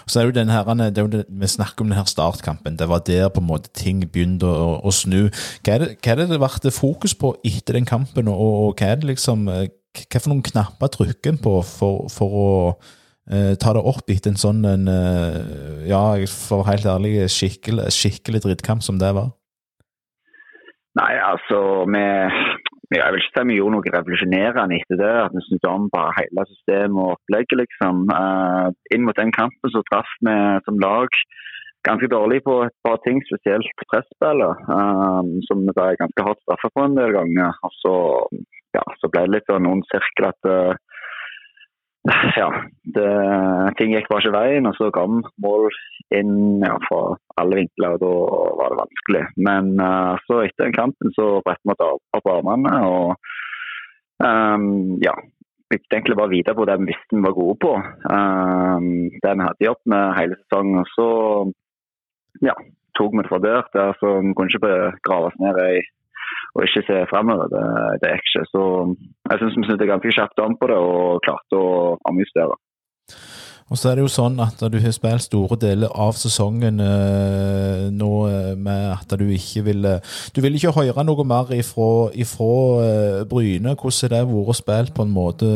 Så 0.08 0.20
er 0.20 0.30
jo 0.30 0.36
den 0.36 0.52
her, 0.52 0.64
det 0.64 0.98
er 0.98 1.02
jo 1.02 1.12
det, 1.12 1.26
Vi 1.30 1.48
snakker 1.48 1.84
om 1.84 1.90
den 1.92 1.98
her 1.98 2.10
startkampen. 2.10 2.78
Det 2.80 2.90
var 2.90 3.00
der 3.08 3.30
på 3.30 3.42
en 3.42 3.48
måte 3.48 3.70
ting 3.74 4.04
begynte 4.12 4.48
å, 4.48 4.80
å 4.84 4.92
snu. 4.92 5.30
Hva 5.64 5.76
er, 5.76 5.84
det, 5.84 5.90
hva 6.04 6.14
er 6.14 6.22
det 6.24 6.40
ble 6.40 6.72
fokus 6.74 7.16
på 7.16 7.36
etter 7.46 7.80
den 7.80 7.90
kampen, 7.90 8.30
og, 8.32 8.42
og 8.42 8.76
hva 8.80 8.94
er 8.94 9.02
det 9.02 9.16
liksom 9.16 9.50
eh, 9.52 9.68
Hva 9.96 10.20
for 10.20 10.34
noen 10.34 10.44
knapper 10.44 10.92
trykker 10.92 11.32
en 11.32 11.40
på 11.40 11.52
for, 11.64 12.10
for 12.12 12.34
å 12.36 12.48
eh, 13.32 13.54
ta 13.56 13.72
det 13.76 13.84
opp 13.88 14.12
etter 14.12 14.34
en 14.34 14.40
sånn 14.40 14.66
en, 14.68 14.90
uh, 14.92 15.86
Ja, 15.88 16.04
for 16.28 16.68
helt 16.68 16.88
ærlig, 16.90 17.30
skikkelig, 17.32 17.88
skikkelig 17.96 18.44
drittkamp 18.44 18.84
som 18.84 19.00
det 19.00 19.14
var? 19.16 19.32
Nei, 20.96 21.14
altså, 21.32 21.60
vi 21.92 22.04
jeg 22.94 23.12
vil 23.12 23.22
ikke 23.22 23.34
si 23.34 23.44
vi 23.50 23.58
gjorde 23.58 23.74
noe 23.76 23.94
revolusjonerende 23.96 24.78
etter 24.80 25.00
det. 25.02 25.14
At 25.26 25.34
vi 25.36 25.44
snudde 25.46 25.72
om 25.72 25.88
på 25.94 26.04
hele 26.20 26.46
systemet 26.52 27.02
og 27.02 27.16
opplegget, 27.16 27.58
liksom. 27.64 28.06
Uh, 28.12 28.70
inn 28.94 29.06
mot 29.08 29.18
den 29.20 29.34
kampen 29.36 29.74
så 29.74 29.82
traff 29.90 30.12
vi 30.28 30.36
som 30.68 30.82
lag 30.84 31.20
ganske 31.86 32.10
dårlig 32.10 32.40
på 32.46 32.56
et 32.66 32.74
par 32.86 32.98
ting, 33.06 33.20
spesielt 33.30 33.84
presspillet. 33.92 34.62
Um, 34.78 35.36
som 35.48 35.66
vi 35.66 35.76
ble 35.78 35.90
ganske 36.02 36.28
hardt 36.28 36.42
straffa 36.44 36.72
på 36.74 36.86
en 36.86 36.98
del 37.00 37.14
ganger. 37.18 37.58
Og 37.66 37.76
så, 37.82 37.96
ja, 38.78 38.86
så 39.02 39.12
ble 39.12 39.26
det 39.26 39.36
litt 39.36 39.52
sånn 39.52 39.70
ond 39.70 39.86
sirkel 39.92 40.30
at 40.32 40.50
uh, 40.50 40.85
ja, 42.40 42.50
det, 42.96 43.12
ting 43.80 43.94
gikk 43.96 44.10
bare 44.12 44.22
ikke 44.24 44.36
veien. 44.36 44.70
Og 44.70 44.78
så 44.78 44.92
kom 44.94 45.24
mål 45.42 45.70
inn 46.16 46.64
ja, 46.66 46.76
fra 46.86 47.16
alle 47.42 47.62
vinkler, 47.62 47.96
og 47.98 48.04
da 48.04 48.12
var 48.60 48.74
det 48.74 48.82
vanskelig. 48.84 49.24
Men 49.48 49.72
uh, 49.82 50.14
så 50.28 50.44
etter 50.46 50.76
kampen 50.76 51.14
så 51.18 51.40
brettet 51.46 51.72
vi 51.72 51.78
opp 52.20 52.30
armene 52.32 52.76
og 52.86 53.16
um, 54.22 54.96
ja, 55.04 55.16
bygde 55.72 55.98
egentlig 55.98 56.20
bare 56.20 56.34
videre 56.36 56.58
på 56.58 56.68
det 56.70 56.78
vi 56.82 56.92
visste 56.94 57.18
vi 57.18 57.26
var 57.26 57.38
gode 57.40 57.58
på. 57.66 57.74
Um, 58.06 58.90
det 59.24 59.36
vi 59.36 59.48
hadde 59.50 59.70
jobb 59.70 59.82
med 59.94 60.18
hele 60.20 60.40
sesongen. 60.44 60.82
Og 60.84 60.94
så 60.94 61.10
ja, 62.46 62.56
tok 63.00 63.18
vi 63.18 63.26
det 63.26 63.32
fra 63.34 63.42
der. 63.48 63.70
der 63.74 63.98
så 64.00 64.18
vi 64.22 64.34
kunne 64.38 64.54
ikke 64.54 64.76
grave 65.08 65.32
oss 65.32 65.42
ned 65.42 65.62
i 65.66 65.84
og 66.56 66.68
ikke 66.68 66.84
se 66.88 67.00
fremover. 67.12 67.50
Det, 67.54 67.64
det 68.02 68.12
er 68.12 68.22
ikke. 68.22 68.44
Så 68.52 68.62
jeg 69.30 69.42
syns 69.42 69.58
vi 69.60 69.66
snudde 69.68 69.90
ganske 69.92 70.14
kjapt 70.18 70.44
om 70.46 70.56
på 70.60 70.70
det 70.72 70.78
og 70.80 71.24
klarte 71.26 71.60
å 71.60 71.74
omjustere. 72.12 72.56
Og 73.66 73.80
så 73.82 73.90
er 73.90 73.98
det 73.98 74.04
jo 74.06 74.12
sånn 74.14 74.36
at 74.44 74.60
du 74.70 74.76
har 74.78 74.94
spilt 74.94 75.26
store 75.26 75.58
deler 75.58 75.90
av 75.90 76.14
sesongen 76.20 76.78
eh, 76.86 77.88
nå 77.90 78.10
eh, 78.30 78.52
med 78.62 78.92
at 78.94 79.16
du 79.18 79.26
ikke 79.26 79.64
vil 79.66 79.88
Du 80.36 80.42
vil 80.46 80.58
ikke 80.60 80.76
høre 80.76 81.06
noe 81.08 81.26
mer 81.26 81.50
ifra, 81.58 82.12
ifra 82.14 82.52
eh, 82.84 83.24
Bryne. 83.30 83.74
Hvordan 83.74 84.14
har 84.14 84.14
det 84.14 84.36
vært 84.36 84.62
spilt 84.62 84.94
på 84.94 85.08
en 85.08 85.16
måte 85.16 85.50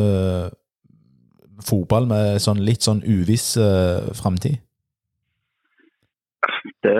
fotball 1.62 2.08
med 2.10 2.40
sånn 2.42 2.64
litt 2.66 2.82
sånn 2.82 3.04
uviss 3.06 3.54
eh, 3.60 4.10
framtid? 4.18 4.58
det, 6.84 6.96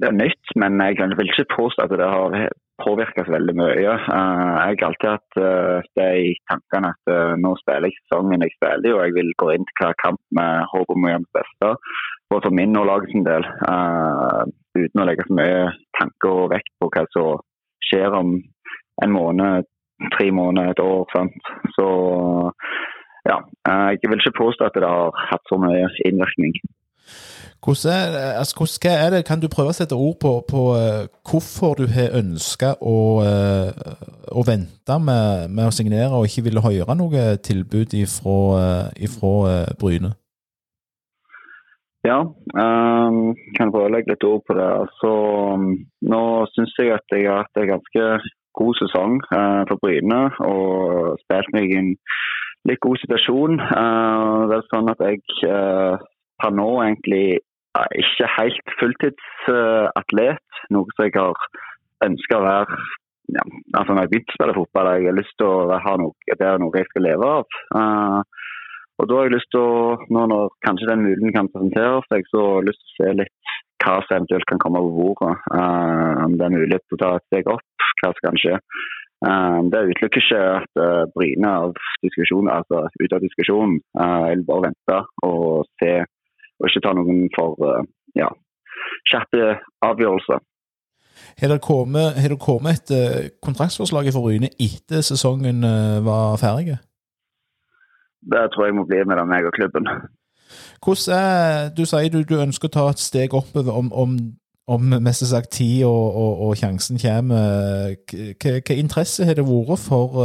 det, 0.00 0.08
er 0.08 0.16
nytt, 0.16 0.37
men 0.56 0.80
jeg 0.80 0.96
vil 1.18 1.30
ikke 1.32 1.54
påstå 1.56 1.84
at 1.84 1.94
det 2.00 2.08
har 2.08 2.36
påvirket 2.84 3.30
veldig 3.32 3.54
mye. 3.58 3.94
Uh, 4.10 4.54
jeg 4.68 4.78
har 4.80 4.86
alltid 4.88 5.08
hatt 5.10 5.40
uh, 5.42 5.88
det 5.98 6.08
i 6.28 6.30
tankene 6.50 6.92
at 6.94 7.12
uh, 7.12 7.34
nå 7.40 7.54
spiller 7.60 7.88
jeg 7.88 7.98
sesongen 8.02 8.44
jeg 8.44 8.54
spiller, 8.56 8.94
og 8.94 9.02
jeg 9.06 9.16
vil 9.18 9.32
gå 9.42 9.50
inn 9.54 9.66
til 9.68 9.80
hver 9.80 9.98
kamp 10.02 10.20
med 10.38 10.68
håp 10.72 10.94
om 10.94 11.06
å 11.06 11.12
gjøre 11.12 11.24
mitt 11.24 11.40
beste. 11.40 11.72
Både 12.30 12.46
for 12.46 12.58
min 12.60 12.78
og 12.78 12.88
lagets 12.90 13.24
del. 13.26 13.46
uten 14.78 15.00
å 15.00 15.06
legge 15.08 15.24
så 15.26 15.34
mye 15.34 15.62
tanke 15.98 16.30
og 16.30 16.50
vekt 16.52 16.74
på 16.78 16.90
hva 16.92 17.04
som 17.14 17.40
skjer 17.88 18.14
om 18.14 18.34
en 19.02 19.14
måned, 19.14 19.64
tre 20.14 20.28
måneder, 20.30 20.74
et 20.76 20.82
år. 20.84 21.06
Sant? 21.14 21.48
Så 21.72 21.86
ja, 23.24 23.38
jeg 23.64 24.12
vil 24.12 24.20
ikke 24.20 24.36
påstå 24.42 24.68
at 24.68 24.76
det 24.76 24.92
har 24.92 25.16
hatt 25.30 25.48
så 25.48 25.56
mye 25.62 25.88
innvirkning. 26.04 26.60
Hvordan 27.64 27.92
er, 27.92 28.38
altså, 28.38 28.54
hvordan, 28.56 28.92
er, 29.04 29.10
det, 29.10 29.26
Kan 29.26 29.40
du 29.42 29.48
prøve 29.50 29.72
å 29.72 29.76
sette 29.76 29.96
ord 29.98 30.16
på, 30.22 30.32
på 30.50 30.60
uh, 30.78 31.10
hvorfor 31.26 31.74
du 31.80 31.88
har 31.90 32.14
ønska 32.20 32.76
å, 32.78 32.98
uh, 33.26 33.70
å, 34.30 34.44
vente 34.46 34.98
med, 35.02 35.50
med, 35.50 35.64
å 35.66 35.74
signere 35.74 36.14
og 36.14 36.28
ikke 36.28 36.46
ville 36.46 36.62
høre 36.62 36.94
noe 36.98 37.24
tilbud 37.42 37.96
uh, 39.50 39.66
Bryne? 39.80 40.14
Ja, 42.06 42.20
um, 42.22 43.34
kan 43.58 43.72
prøve 43.74 43.88
å 43.88 43.92
legge 43.92 44.14
litt 44.14 44.26
ord 44.28 44.44
på 44.46 44.54
det. 44.54 44.68
Altså, 44.84 45.10
nå 46.14 46.22
syns 46.54 46.76
jeg 46.78 46.94
at 46.94 47.10
jeg 47.10 47.26
har 47.26 47.42
hatt 47.42 47.58
en 47.58 47.72
ganske 47.74 48.06
god 48.58 48.78
sesong 48.78 49.18
for 49.28 49.82
Bryne 49.82 50.20
og 50.46 51.18
spilt 51.24 51.50
meg 51.54 51.74
i 51.74 51.80
en 51.82 51.90
litt 52.70 52.80
god 52.86 53.02
situasjon. 53.02 53.58
det 54.50 54.56
er 54.56 54.64
sånn 54.70 54.90
at 54.94 55.04
jeg 55.04 55.20
per 56.38 56.54
nå 56.54 56.70
egentlig 56.84 57.38
ikke 58.02 58.30
helt 58.36 58.72
fulltidsatlet, 58.80 60.62
noe 60.74 60.96
som 60.96 61.06
jeg 61.06 61.14
har 61.16 61.48
ønska 62.06 62.38
å 62.38 62.46
være 62.46 62.80
ja, 63.36 63.44
altså 63.76 63.92
når 63.92 64.06
jeg 64.06 64.10
begynte 64.12 64.32
å 64.32 64.36
spille 64.38 64.56
fotball. 64.56 64.90
Jeg 64.96 65.10
har 65.10 65.18
lyst 65.18 65.34
til 65.40 65.48
å 65.48 65.80
ha 65.84 65.94
noe, 66.00 66.36
det 66.40 66.46
er 66.48 66.60
noe 66.62 66.80
jeg 66.80 66.88
skal 66.88 67.04
leve 67.04 67.32
av. 67.38 67.56
Uh, 67.76 68.20
og 68.98 69.08
da 69.08 69.18
har 69.18 69.28
jeg 69.28 69.36
lyst 69.36 69.50
til 69.54 69.62
å, 69.62 69.96
nå 70.14 70.24
når 70.32 70.54
kanskje 70.66 70.88
den 70.90 71.04
muligheten 71.04 71.34
kan 71.36 71.50
presentere 71.52 72.00
seg, 72.08 72.30
så 72.32 72.44
har 72.44 72.62
jeg 72.62 72.70
lyst 72.70 72.84
til 72.84 72.88
å 72.88 72.96
se 72.98 73.16
litt 73.20 73.56
hva 73.84 73.96
som 74.04 74.16
eventuelt 74.16 74.48
kan 74.50 74.62
komme 74.62 74.82
på 74.82 74.94
bordet. 74.96 75.34
Uh, 75.52 76.14
om 76.24 76.38
det 76.38 76.46
er 76.46 76.56
mulighet 76.56 76.86
til 76.86 76.98
å 76.98 77.02
ta 77.04 77.10
et 77.18 77.28
steg 77.28 77.50
opp, 77.52 77.88
hva 78.00 78.14
som 78.14 78.24
kan 78.26 78.40
skje. 78.42 78.56
Uh, 79.18 79.60
det 79.70 79.84
utelukker 79.92 80.24
ikke 80.24 80.42
at 80.62 80.80
uh, 80.80 81.04
Bryne 81.14 81.52
av 81.62 81.76
diskusjonen, 82.06 82.50
altså 82.54 82.86
ut 82.88 83.14
av 83.14 83.24
diskusjonen. 83.24 83.80
jeg 83.98 84.38
vil 84.38 84.46
bare 84.48 84.70
vente 84.70 84.98
og 85.26 85.68
se 85.82 85.92
og 86.58 86.68
ikke 86.68 86.82
ta 86.84 86.94
noen 86.96 87.26
for 87.36 87.58
eh, 87.68 87.86
ja, 88.18 88.28
kjappe 89.10 89.56
avgjørelser. 89.86 90.42
Har 91.38 91.48
det 91.48 91.60
kommet, 91.62 92.14
har 92.18 92.28
det 92.28 92.38
kommet 92.38 92.90
et 92.90 92.90
uh, 92.94 93.30
kontraktsforslag 93.42 94.10
for 94.14 94.28
Ryne 94.28 94.50
etter 94.58 95.02
sesongen 95.02 95.64
uh, 95.64 95.98
var 96.06 96.36
ferdig? 96.38 96.78
Det 98.32 98.44
tror 98.54 98.66
jeg 98.66 98.74
må 98.74 98.84
bli 98.86 99.02
med 99.06 99.24
meg 99.26 99.46
og 99.46 99.54
klubben. 99.54 99.86
Hvordan 100.84 101.14
er, 101.18 101.70
Du 101.76 101.84
sier 101.86 102.10
du, 102.10 102.22
du 102.22 102.40
ønsker 102.40 102.68
å 102.68 102.74
ta 102.74 102.84
et 102.90 103.02
steg 103.02 103.34
oppover 103.34 103.74
om, 103.74 103.92
om, 103.92 104.16
om 104.66 104.94
mest 105.02 105.26
sagt 105.26 105.52
tid 105.58 105.84
og, 105.84 106.14
og, 106.14 106.42
og, 106.46 106.56
sjansen 106.56 106.98
kommer. 107.02 107.94
Hva 108.42 108.74
interesse 108.74 109.26
har 109.26 109.38
det 109.38 109.46
vært 109.46 109.82
for, 109.82 110.18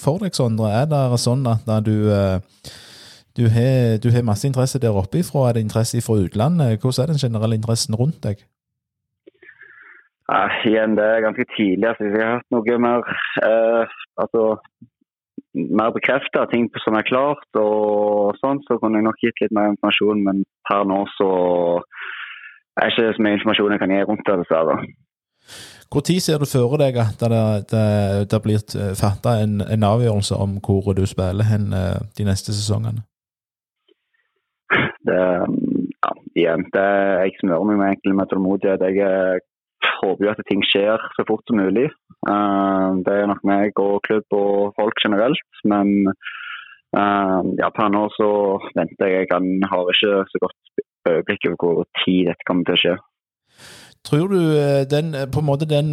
for 0.00 0.24
deg, 0.24 0.36
Sondre? 0.36 0.72
Er 0.72 0.88
det 0.92 1.20
sånn 1.20 1.44
at 1.50 1.68
du 1.84 2.08
du 3.36 3.44
har, 3.50 3.98
du 4.02 4.08
har, 4.14 4.22
masse 4.22 4.46
interesse 4.48 4.78
der 4.82 4.94
oppe 4.94 5.18
ifra. 5.18 5.48
Er 5.48 5.52
det 5.56 5.64
interesse 5.66 6.02
fra 6.06 6.18
utlandet? 6.24 6.80
Hvordan 6.80 7.02
er 7.02 7.12
den 7.12 7.22
generelle 7.24 7.58
interessen 7.58 7.94
rundt 7.94 8.22
deg? 8.26 8.44
Ja, 10.32 10.48
igjen, 10.64 10.96
det 10.96 11.04
er 11.04 11.24
ganske 11.26 11.44
tidlig. 11.56 11.88
Altså, 11.88 12.04
vi 12.14 12.22
har 12.22 12.38
hatt 12.38 12.54
noe 12.54 12.78
mer 12.80 13.02
eh, 13.44 13.96
altså, 14.22 14.42
mer 15.54 15.90
bekrefta 15.94 16.46
ting 16.52 16.66
som 16.84 16.96
er 16.98 17.06
klart, 17.06 17.46
og 17.60 18.34
sånn, 18.40 18.62
så 18.66 18.78
kunne 18.80 18.98
jeg 18.98 19.06
nok 19.06 19.20
gitt 19.22 19.42
litt 19.42 19.54
mer 19.54 19.70
informasjon. 19.74 20.22
Men 20.26 20.42
per 20.68 20.86
nå 20.88 21.04
så 21.14 21.30
er 22.80 22.90
det 22.90 22.92
ikke 22.94 23.16
så 23.16 23.26
mye 23.26 23.38
informasjon 23.38 23.74
jeg 23.74 23.82
kan 23.82 23.94
gi 23.94 24.04
rundt 24.08 24.28
det, 24.28 24.38
dessverre. 24.42 24.78
Når 25.94 26.20
ser 26.24 26.40
du 26.42 26.46
for 26.48 26.80
deg 26.80 26.96
at 26.98 27.20
det, 27.20 27.42
det, 27.70 27.86
det 28.30 28.40
blir 28.42 28.62
fatta 28.98 29.36
en, 29.44 29.60
en, 29.60 29.84
avgjørelse 29.86 30.34
om 30.34 30.56
hvor 30.58 30.90
du 30.96 31.04
spiller 31.06 31.46
hen 31.46 31.68
eh, 31.72 32.00
de 32.18 32.26
neste 32.26 32.50
sesongene? 32.50 33.04
Det, 35.14 35.24
ja, 36.04 36.12
igjen, 36.34 36.64
det, 36.74 36.86
jeg 37.24 37.36
smører 37.40 37.68
meg 37.70 37.94
egentlig 37.94 38.16
med 38.18 38.30
tålmodighet. 38.30 38.86
Jeg 38.90 39.00
eh, 39.06 39.44
håper 40.02 40.26
jo 40.26 40.32
at 40.32 40.42
ting 40.48 40.64
skjer 40.66 41.02
så 41.16 41.26
fort 41.28 41.44
som 41.48 41.60
mulig. 41.62 41.88
Uh, 42.24 43.00
det 43.04 43.14
er 43.14 43.28
nok 43.28 43.42
meg 43.46 43.80
og 43.82 43.98
klubb 44.06 44.36
og 44.36 44.74
folk 44.78 45.02
generelt. 45.04 45.60
Men 45.68 46.10
ja, 47.58 47.66
per 47.74 47.88
nå 47.90 48.04
så 48.14 48.26
venter 48.78 49.08
jeg. 49.10 49.26
Jeg 49.26 49.70
har 49.72 49.88
ikke 49.90 50.12
så 50.30 50.40
godt 50.44 50.82
øyeblikk 51.10 51.48
over 51.48 51.56
hvor 51.58 51.88
tid 52.04 52.28
dette 52.28 52.46
kommer 52.46 52.68
til 52.68 52.76
å 52.76 52.82
skje. 52.84 52.92
Tror 54.06 54.30
du 54.30 54.38
den, 54.92 55.10
på 55.34 55.42
en 55.42 55.48
måte 55.48 55.66
den 55.66 55.90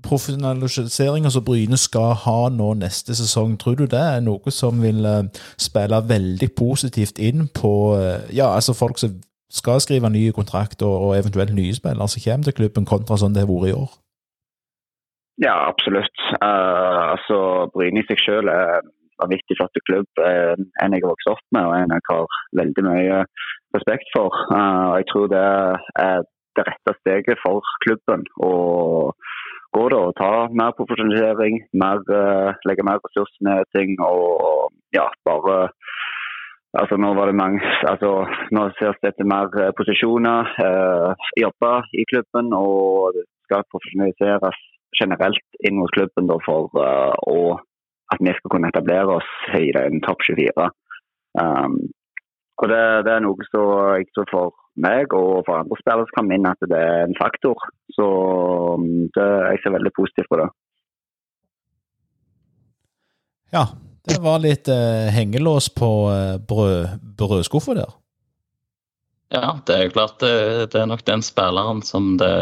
profesjonaliseringa 0.00 1.30
som 1.30 1.44
Bryne 1.44 1.76
skal 1.76 2.14
ha 2.24 2.38
nå 2.52 2.68
neste 2.80 3.14
sesong, 3.16 3.58
tror 3.60 3.76
du 3.76 3.84
det 3.84 4.00
er 4.00 4.22
noe 4.24 4.52
som 4.54 4.80
vil 4.82 5.04
uh, 5.04 5.28
spille 5.60 6.00
veldig 6.08 6.48
positivt 6.56 7.20
inn 7.20 7.48
på 7.60 7.72
uh, 7.98 8.24
ja, 8.32 8.48
altså 8.56 8.72
folk 8.78 8.98
som 9.02 9.20
skal 9.52 9.82
skrive 9.84 10.08
nye 10.10 10.32
kontrakter 10.32 10.88
og, 10.88 11.12
eventuelt 11.18 11.52
nye 11.54 11.76
spillere 11.76 12.08
som 12.08 12.24
kommer 12.24 12.48
til 12.48 12.56
klubben, 12.56 12.88
kontra 12.88 13.20
sånn 13.20 13.36
det 13.36 13.44
har 13.44 13.52
vært 13.52 13.68
i 13.68 13.76
år? 13.76 13.92
Ja, 15.44 15.56
absolutt. 15.68 16.18
Uh, 16.40 17.12
altså, 17.12 17.38
Bryne 17.76 18.00
i 18.00 18.08
seg 18.08 18.24
selv 18.24 18.52
er 18.52 18.80
en 18.80 18.92
vanvittig 19.20 19.58
flott 19.60 19.76
klubb. 19.88 20.08
en 20.24 20.94
jeg 20.96 21.04
har 21.04 21.10
vokst 21.12 21.30
opp 21.30 21.44
med 21.52 21.68
og 21.68 21.76
en 21.76 21.92
jeg 21.92 22.08
har 22.08 22.38
veldig 22.60 22.84
mye 22.88 23.24
respekt 23.76 24.08
for. 24.16 24.34
jeg 24.96 25.04
tror 25.12 25.28
det 25.32 25.44
er 26.00 26.24
det 26.56 26.64
rette 26.68 26.92
steget 27.00 27.38
for 27.44 27.60
klubben. 27.84 28.24
og 28.48 29.14
går 29.76 29.92
det 29.92 29.98
å 29.98 30.14
ta 30.18 30.32
mer 30.60 30.74
profesjonalisering, 30.78 31.60
mer, 31.82 32.02
uh, 32.08 32.52
legge 32.68 32.84
mer 32.86 33.00
ressurser 33.04 33.46
ned 33.48 33.68
ting 33.76 33.96
og 34.04 34.72
ja, 34.96 35.08
bare 35.28 35.68
Altså 36.72 36.96
Nå 36.96 37.10
var 37.12 37.28
det 37.28 37.36
mange, 37.36 37.60
altså 37.84 38.24
nå 38.56 38.62
ses 38.78 38.96
det 39.04 39.10
etter 39.10 39.26
mer 39.28 39.50
uh, 39.60 39.74
posisjoner, 39.76 40.54
eh, 40.64 41.26
jobber 41.36 41.84
i 42.00 42.06
klubben, 42.08 42.48
og 42.56 43.12
det 43.12 43.26
skal 43.44 43.66
profesjonaliseres 43.68 44.56
generelt 44.96 45.60
inn 45.68 45.76
mot 45.76 45.92
klubben 45.92 46.30
da, 46.30 46.38
for 46.46 46.72
å, 46.72 47.36
at 48.08 48.24
vi 48.24 48.32
skal 48.38 48.54
kunne 48.54 48.72
etablere 48.72 49.18
oss 49.18 49.28
i 49.60 49.68
den 49.76 50.00
topp 50.06 50.24
24. 50.30 50.70
Um, 51.42 51.76
og 52.62 52.68
det, 52.72 52.82
det, 53.04 53.12
er 53.18 53.24
noe 53.24 53.48
som 53.48 53.68
jeg 53.98 54.08
tror 54.16 54.28
for 54.32 54.58
meg 54.80 55.12
og 55.16 55.44
for 55.46 55.58
andre 55.58 55.78
spillere 55.80 56.08
som 56.08 56.18
kommer 56.18 56.38
inn, 56.38 56.48
at 56.48 56.68
det 56.72 56.78
er 56.78 57.06
en 57.06 57.16
faktor. 57.18 57.68
Så 57.96 58.08
um, 58.74 58.86
det, 59.14 59.28
jeg 59.52 59.62
ser 59.62 59.74
veldig 59.76 59.92
positivt 59.96 60.30
på 60.32 60.40
det. 60.40 60.48
Ja, 63.52 63.66
det 64.08 64.18
var 64.24 64.40
litt 64.42 64.68
eh, 64.72 65.12
hengelås 65.12 65.68
på 65.76 65.90
eh, 66.10 66.38
brød, 66.48 66.94
brødskuffa 67.18 67.76
der. 67.76 67.90
Ja, 69.32 69.58
det 69.68 69.76
er 69.76 69.92
klart 69.92 70.18
det, 70.20 70.32
det, 70.72 70.80
er 70.80 70.88
nok 70.88 71.04
den 71.08 71.24
spilleren 71.24 71.82
som 71.84 72.16
det 72.20 72.32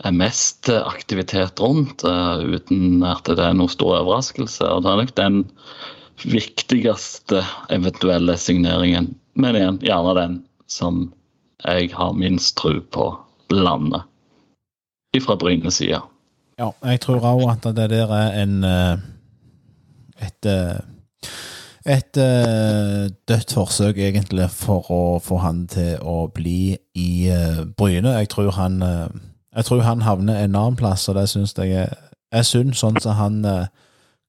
er 0.00 0.14
mest 0.16 0.70
aktivitet 0.72 1.60
rundt, 1.60 2.04
uh, 2.08 2.40
uten 2.40 3.02
at 3.04 3.28
det 3.28 3.42
er 3.44 3.56
noen 3.56 3.72
stor 3.72 3.98
overraskelse. 3.98 4.64
Og 4.64 4.84
det 4.84 4.92
er 4.92 5.00
nok 5.02 5.16
den 5.18 5.42
viktigste 6.24 7.42
eventuelle 7.72 8.36
signeringen. 8.40 9.10
Men 9.40 9.58
igjen, 9.58 9.80
gjerne 9.84 10.14
den 10.16 10.38
som 10.70 11.02
jeg 11.64 11.92
har 11.96 12.16
minst 12.16 12.56
tro 12.60 12.78
på 12.80 13.10
landet 13.50 14.02
ifra 15.16 15.36
Brynes 15.36 15.74
side. 15.74 16.00
Ja, 16.58 16.70
jeg 16.84 17.00
tror 17.00 17.24
òg 17.24 17.46
at 17.50 17.64
det 17.76 17.90
der 17.90 18.12
er 18.12 18.42
en 18.42 18.64
eh, 18.64 18.96
et 20.20 20.46
eh, 20.46 20.78
et 21.86 22.16
uh, 22.20 23.08
dødt 23.28 23.52
forsøk, 23.56 23.96
egentlig, 23.98 24.50
for 24.52 24.84
å 24.92 25.18
få 25.24 25.38
han 25.40 25.62
til 25.66 25.96
å 26.04 26.26
bli 26.28 26.76
i 26.94 27.30
Bryne. 27.76 28.12
Jeg 28.18 28.28
tror 28.28 28.50
han 28.52 28.82
jeg 29.56 29.64
tror 29.64 29.80
han 29.80 30.04
havner 30.04 30.44
en 30.44 30.54
annen 30.54 30.76
plass, 30.76 31.08
og 31.08 31.16
det 31.16 31.24
syns 31.32 31.56
jeg 31.56 31.88
er 32.32 32.42
synd. 32.42 32.74
Sånn 32.76 33.00
som 33.00 33.16
han 33.16 33.40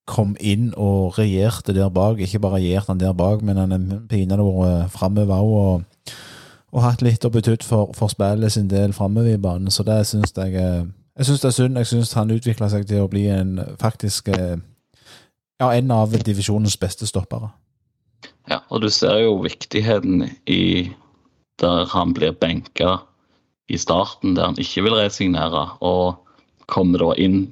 kom 0.08 0.38
inn 0.40 0.72
og 0.80 1.20
regjerte 1.20 1.76
der 1.76 1.92
bak. 1.94 2.24
Ikke 2.24 2.40
bare 2.40 2.62
regjerte 2.62 2.94
han 2.94 3.04
der 3.04 3.14
bak, 3.14 3.44
men 3.44 3.60
han 3.60 3.76
er 3.76 4.00
pinadø 4.10 4.48
vært 4.48 4.96
framover 4.96 5.44
òg. 5.44 5.84
Og 6.72 6.84
hatt 6.86 7.02
litt 7.04 7.26
å 7.28 7.32
betydd 7.34 7.66
for, 7.68 7.92
for 7.98 8.12
spillet 8.12 8.54
sin 8.54 8.70
del 8.72 8.94
framover 8.96 9.36
i 9.36 9.42
banen. 9.42 9.72
Så 9.72 9.84
det 9.84 10.06
syns 10.08 10.34
jeg 10.38 10.56
Jeg 10.56 11.26
syns 11.28 11.42
det 11.42 11.48
er 11.48 11.56
synd. 11.56 11.78
Jeg 11.78 11.88
syns 11.88 12.14
han 12.14 12.32
utvikla 12.32 12.70
seg 12.72 12.86
til 12.88 13.04
å 13.04 13.10
bli 13.12 13.26
en 13.28 13.60
faktisk 13.80 14.30
eh, 14.32 14.56
ja, 15.62 15.74
en 15.74 15.92
av 15.92 16.16
divisjonens 16.26 16.78
beste 16.80 17.08
stoppere. 17.08 17.52
Ja, 18.50 18.62
og 18.70 18.82
du 18.82 18.90
ser 18.90 19.20
jo 19.22 19.42
viktigheten 19.44 20.26
i 20.50 20.90
der 21.62 21.86
han 21.92 22.14
blir 22.18 22.34
benka 22.34 23.02
i 23.70 23.78
starten, 23.78 24.34
der 24.36 24.50
han 24.50 24.58
ikke 24.60 24.86
vil 24.88 24.98
resignere, 24.98 25.68
og 25.80 26.18
kommer 26.72 27.04
da 27.04 27.12
inn 27.22 27.44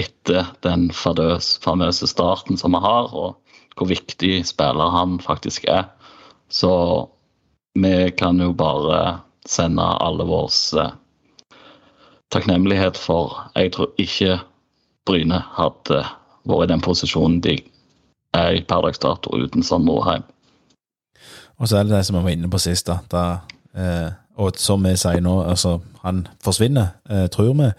etter 0.00 0.50
den 0.66 0.90
famøse 0.92 2.08
starten 2.10 2.58
som 2.60 2.74
vi 2.74 2.82
har, 2.84 3.14
og 3.14 3.38
hvor 3.78 3.90
viktig 3.90 4.42
spiller 4.46 4.92
han 4.92 5.16
faktisk 5.22 5.64
er. 5.70 5.88
Så 6.52 6.70
vi 7.74 8.10
kan 8.18 8.40
jo 8.40 8.52
bare 8.52 9.20
sende 9.48 9.84
alle 10.00 10.24
vår 10.24 10.50
eh, 10.80 10.92
takknemlighet 12.32 12.96
for 12.96 13.50
Jeg 13.54 13.72
tror 13.72 13.90
ikke 13.98 14.38
Bryne 15.06 15.42
hadde 15.56 16.04
vært 16.44 16.64
i 16.64 16.72
den 16.72 16.80
posisjonen 16.80 17.40
de 17.44 17.58
er 18.34 18.56
i 18.58 18.62
per 18.64 18.82
dags 18.82 18.98
dato 18.98 19.30
uten 19.36 19.62
Sand 19.62 19.84
Norheim. 19.84 20.24
Og 21.58 21.68
så 21.68 21.78
er 21.78 21.84
det 21.84 21.94
det 21.94 22.06
som 22.06 22.16
vi 22.18 22.24
var 22.24 22.34
inne 22.34 22.50
på 22.50 22.58
sist, 22.58 22.88
da. 22.88 22.98
da 23.10 23.24
eh, 23.78 24.10
og 24.36 24.58
som 24.58 24.82
vi 24.82 24.96
sier 24.98 25.22
nå, 25.22 25.36
altså 25.46 25.78
han 26.02 26.26
forsvinner, 26.42 26.96
eh, 27.10 27.26
tror 27.30 27.54
vi. 27.54 27.70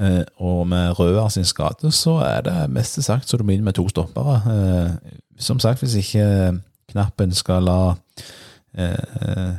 Eh, 0.00 0.22
og 0.38 0.68
med 0.68 0.98
Røa 0.98 1.28
sin 1.28 1.44
skade, 1.44 1.90
så 1.92 2.20
er 2.24 2.40
det 2.46 2.70
mest 2.70 3.02
sagt 3.02 3.28
så 3.28 3.36
du 3.36 3.44
må 3.44 3.52
inn 3.52 3.64
med 3.64 3.74
to 3.74 3.88
stoppere. 3.88 4.36
Eh, 4.54 5.16
som 5.38 5.58
sagt, 5.58 5.82
hvis 5.82 5.98
ikke 5.98 6.60
knappen 6.92 7.34
skal 7.34 7.66
la 7.66 7.80
eh, 8.76 9.52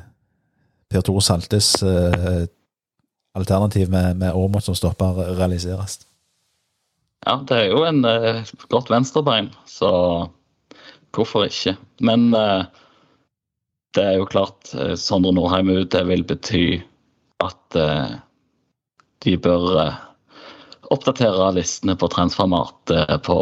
Per 0.91 1.05
Tore 1.07 1.23
Saltes 1.23 1.73
eh, 1.83 2.45
alternativ 3.37 3.89
med, 3.89 4.17
med 4.19 4.31
Aamodt 4.31 4.67
som 4.67 4.75
stopper 4.75 5.23
realiseres. 5.37 6.01
Ja, 7.25 7.37
det 7.47 7.57
er 7.57 7.67
jo 7.69 7.83
en 7.85 8.03
eh, 8.07 8.43
godt 8.73 8.89
venstrebein, 8.89 9.51
så 9.69 9.91
hvorfor 11.15 11.45
ikke? 11.47 11.75
Men 12.01 12.31
eh, 12.33 12.63
det 13.95 14.05
er 14.07 14.17
jo 14.19 14.29
klart, 14.29 14.71
eh, 14.73 14.95
Sondre 14.99 15.33
Nordheim 15.35 15.69
ut, 15.69 15.91
det 15.93 16.03
vil 16.09 16.25
bety 16.27 16.65
at 17.43 17.77
eh, 17.77 18.15
de 19.23 19.35
bør 19.37 19.67
eh, 19.85 19.99
oppdatere 20.91 21.51
listene 21.55 21.95
på 21.95 22.09
transformat 22.11 22.95
eh, 22.95 23.17
på 23.23 23.37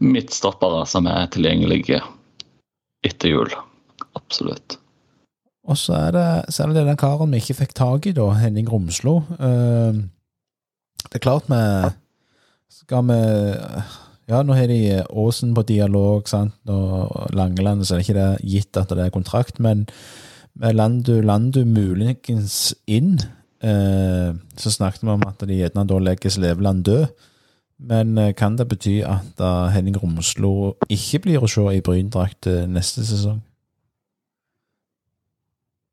midtstoppere 0.00 0.86
som 0.88 1.06
er 1.10 1.28
tilgjengelige 1.34 2.00
etter 3.06 3.34
jul. 3.34 3.52
Absolutt. 4.18 4.78
Og 5.62 5.78
så 5.78 5.94
er 5.94 6.14
det, 6.16 6.54
så 6.54 6.66
den 6.74 6.96
karen 6.98 7.30
vi 7.30 7.38
ikke 7.42 7.60
fikk 7.60 7.74
tak 7.78 8.06
i, 8.10 8.14
da, 8.16 8.32
Henning 8.34 8.70
Romslo. 8.70 9.20
Eh, 9.38 10.00
det 11.06 11.18
er 11.18 11.22
klart 11.22 11.50
vi 11.50 11.60
Skal 12.72 13.04
vi 13.06 13.20
Ja, 14.30 14.42
nå 14.42 14.54
har 14.54 14.66
de 14.70 15.02
Åsen 15.10 15.54
på 15.54 15.62
dialog, 15.66 16.28
sant, 16.28 16.54
og 16.66 17.34
Langeland, 17.34 17.84
så 17.84 17.94
er 17.94 18.00
det 18.00 18.08
ikke 18.08 18.20
det 18.20 18.52
gitt 18.54 18.76
at 18.80 18.88
det 18.88 19.06
er 19.06 19.14
kontrakt, 19.14 19.60
men 19.60 19.86
med 20.54 20.74
Landu, 20.74 21.20
Landu 21.20 21.64
muligens 21.64 22.74
inn, 22.86 23.18
eh, 23.62 24.32
så 24.56 24.70
snakket 24.70 25.02
vi 25.02 25.10
om 25.10 25.26
at 25.26 25.42
de 25.48 25.58
gjerne 25.58 25.86
da 25.88 25.98
legges 25.98 26.38
Leveland 26.38 26.84
død. 26.84 27.06
Men 27.82 28.18
eh, 28.18 28.32
kan 28.32 28.56
det 28.56 28.68
bety 28.70 29.00
at 29.02 29.42
Henning 29.74 29.98
Romslo 29.98 30.76
ikke 30.88 31.24
blir 31.26 31.42
å 31.42 31.50
se 31.50 31.66
i 31.74 31.82
Bryndrakt 31.84 32.46
eh, 32.46 32.66
neste 32.70 33.04
sesong? 33.04 33.40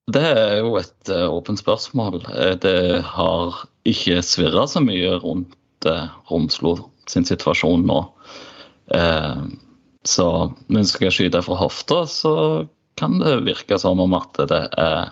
Det 0.10 0.26
er 0.26 0.56
jo 0.64 0.76
et 0.80 1.12
uh, 1.14 1.28
åpent 1.30 1.60
spørsmål. 1.60 2.24
Eh, 2.34 2.56
Det 2.62 3.02
har 3.06 3.64
ikke 3.86 4.22
svirra 4.26 4.66
så 4.68 4.82
mye 4.82 5.18
rundt 5.22 5.86
uh, 5.86 6.08
Romslo 6.32 6.78
sin 7.10 7.26
situasjon 7.26 7.86
nå. 7.90 8.00
Eh, 8.94 9.42
så 10.06 10.28
når 10.70 10.80
jeg 10.84 10.90
skal 10.94 11.14
skyte 11.14 11.42
fra 11.46 11.58
hofta, 11.60 12.04
så 12.10 12.34
kan 13.00 13.20
det 13.22 13.36
virke 13.48 13.78
som 13.82 14.00
om 14.02 14.16
at 14.18 14.40
det 14.50 14.62
er, 14.78 15.12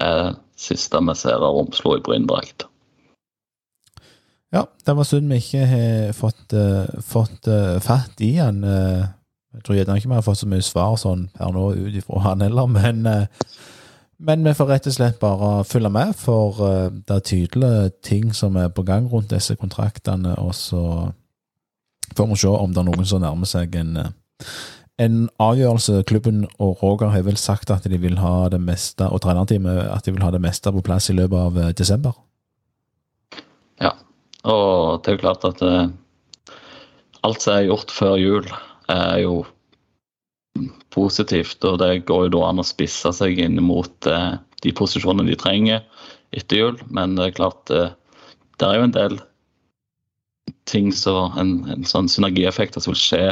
er 0.00 0.34
siste 0.58 1.00
vi 1.02 1.14
ser 1.18 1.42
av 1.42 1.54
Romslo 1.56 1.96
i 1.98 2.02
bryndrakt. 2.04 2.66
Ja, 4.54 4.66
det 4.86 4.94
var 4.94 5.06
synd 5.08 5.30
vi 5.32 5.40
ikke 5.42 5.66
har 5.66 6.12
fått, 6.14 6.52
eh, 6.54 6.90
fått 7.02 7.48
eh, 7.50 7.80
fatt 7.82 8.20
i 8.22 8.36
han. 8.38 8.62
eh. 8.64 9.06
jeg 9.54 9.64
tror 9.64 9.76
gjerne 9.78 9.96
ikke 9.98 10.10
vi 10.12 10.18
har 10.18 10.26
fått 10.26 10.42
så 10.42 10.50
mye 10.50 10.62
svar 10.62 10.94
sånn 10.98 11.28
per 11.34 11.50
nå 11.54 11.72
ut 11.74 11.94
ifra 11.98 12.22
han 12.22 12.42
heller, 12.42 12.70
men, 12.70 13.06
eh, 13.06 13.26
men 14.24 14.44
vi 14.44 14.54
får 14.56 14.70
rett 14.70 14.86
og 14.88 14.94
slett 14.96 15.18
bare 15.20 15.50
følge 15.68 15.90
med, 15.92 16.14
for 16.16 16.60
eh, 16.64 16.86
det 16.92 17.16
er 17.16 17.26
tydelige 17.28 17.90
ting 18.06 18.32
som 18.36 18.56
er 18.60 18.70
på 18.72 18.84
gang 18.86 19.06
rundt 19.12 19.32
disse 19.32 19.56
kontraktene, 19.60 20.34
og 20.40 20.54
så 20.56 20.82
får 22.16 22.30
vi 22.30 22.38
se 22.40 22.52
om 22.52 22.72
det 22.72 22.82
er 22.82 22.88
noen 22.88 23.08
som 23.08 23.22
nærmer 23.24 23.48
seg 23.48 23.76
en, 23.80 23.96
eh, 24.00 24.12
en 25.04 25.18
avgjørelse. 25.42 26.02
Klubben 26.08 26.44
og 26.58 26.82
Roger 26.82 27.12
har 27.12 27.26
vel 27.26 27.40
sagt 27.40 27.72
at 27.74 27.88
de 27.90 28.00
vil 28.00 28.20
ha 28.22 28.48
det 28.52 28.62
meste, 28.62 29.08
og 29.08 29.22
trenerteamet 29.24 29.82
at 29.90 30.06
de 30.06 30.14
vil 30.16 30.24
ha 30.24 30.32
det 30.34 30.42
meste 30.44 30.72
på 30.72 30.84
plass 30.84 31.10
i 31.10 31.18
løpet 31.18 31.40
av 31.40 31.60
eh, 31.60 31.74
desember. 31.76 32.16
Ja, 33.82 33.92
og 34.44 35.02
det 35.04 35.12
er 35.12 35.18
jo 35.18 35.24
klart 35.26 35.44
at 35.48 35.64
alt 37.24 37.42
som 37.42 37.56
er 37.56 37.68
gjort 37.68 37.92
før 37.92 38.16
jul, 38.20 38.48
er 38.92 39.18
jo 39.24 39.42
positivt. 40.94 41.64
Og 41.64 41.78
det 41.82 42.06
går 42.08 42.26
jo 42.26 42.34
da 42.36 42.48
an 42.48 42.62
å 42.62 42.66
spisse 42.66 43.12
seg 43.16 43.40
inn 43.42 43.58
mot 43.64 44.10
eh, 44.10 44.34
de 44.64 44.72
posisjonene 44.76 45.30
de 45.30 45.38
trenger 45.40 45.84
etter 46.34 46.60
jul. 46.60 46.80
Men 46.94 47.16
det 47.18 47.28
er 47.30 47.38
klart, 47.38 47.70
eh, 47.70 47.92
det 48.60 48.68
er 48.68 48.78
jo 48.78 48.88
en 48.88 48.96
del 48.96 49.18
ting 50.70 50.92
som 50.96 51.34
en, 51.40 51.56
en 51.70 51.84
sånn 51.88 52.08
synergieffekter 52.08 52.82
som 52.82 52.94
vil 52.94 53.02
skje 53.02 53.24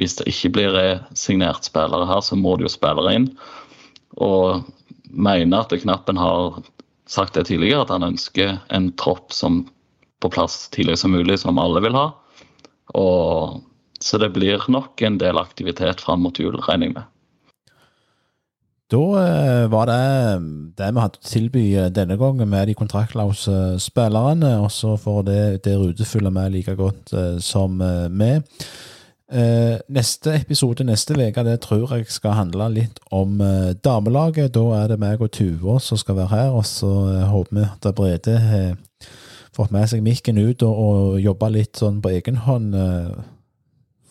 hvis 0.00 0.16
det 0.18 0.26
ikke 0.30 0.50
blir 0.56 0.72
resignert 0.74 1.66
spillere 1.66 2.08
her, 2.08 2.22
så 2.24 2.34
må 2.38 2.56
det 2.58 2.66
jo 2.66 2.72
spillere 2.72 3.12
inn. 3.14 3.28
Og 4.18 4.64
mener 5.06 5.62
at 5.62 5.74
Knappen 5.84 6.18
har 6.18 6.58
sagt 7.10 7.36
det 7.38 7.46
tidligere, 7.46 7.84
at 7.84 7.92
han 7.94 8.06
ønsker 8.06 8.56
en 8.74 8.90
tropp 8.98 9.30
som 9.34 9.62
på 10.24 10.30
plass 10.32 10.64
tidligere 10.74 10.98
som 10.98 11.14
mulig, 11.14 11.38
som 11.42 11.60
alle 11.62 11.82
vil 11.84 11.94
ha. 11.94 12.08
Og, 12.98 13.60
så 14.04 14.20
det 14.20 14.34
blir 14.34 14.68
nok 14.68 15.00
en 15.06 15.18
del 15.20 15.40
aktivitet 15.40 16.04
fram 16.04 16.24
mot 16.26 16.38
jul, 16.38 16.58
regner 16.68 16.90
jeg 16.90 16.96
med. 16.98 17.10
Da 18.92 19.04
eh, 19.16 19.66
var 19.72 19.88
det 19.88 20.00
det 20.76 20.88
vi 20.92 21.00
hadde 21.00 21.20
å 21.20 21.24
tilby 21.26 21.62
eh, 21.72 21.92
denne 21.94 22.18
gangen 22.20 22.50
med 22.50 22.68
de 22.68 22.76
kontraktløse 22.76 23.78
spillerne, 23.80 24.58
og 24.60 24.68
så 24.72 24.98
får 25.00 25.22
det, 25.28 25.44
det 25.64 25.78
Rute 25.80 26.04
følge 26.04 26.32
med 26.34 26.52
like 26.52 26.76
godt 26.76 27.14
eh, 27.16 27.38
som 27.42 27.80
eh, 27.80 28.10
vi. 28.12 28.34
Eh, 29.32 29.80
neste 29.88 30.34
episode 30.36 30.84
neste 30.84 31.16
uke 31.16 31.56
tror 31.64 31.96
jeg 31.96 32.12
skal 32.12 32.36
handle 32.36 32.68
litt 32.70 33.00
om 33.10 33.40
eh, 33.40 33.72
damelaget. 33.72 34.52
Da 34.54 34.66
er 34.82 34.92
det 34.92 35.00
meg 35.00 35.24
og 35.24 35.32
Tuva 35.32 35.80
som 35.80 35.98
skal 35.98 36.20
være 36.20 36.34
her, 36.36 36.50
og 36.52 36.66
så 36.68 36.92
eh, 37.08 37.28
håper 37.32 37.56
vi 37.56 37.64
at 37.64 37.94
Brede 37.96 38.36
har 38.38 38.76
fått 39.56 39.72
med 39.72 39.88
seg 39.88 40.04
mikken 40.04 40.38
ut 40.38 40.62
og, 40.62 40.76
og 40.76 41.20
jobba 41.24 41.48
litt 41.56 41.80
sånn 41.80 42.02
på 42.04 42.12
egen 42.12 42.44
hånd. 42.44 42.76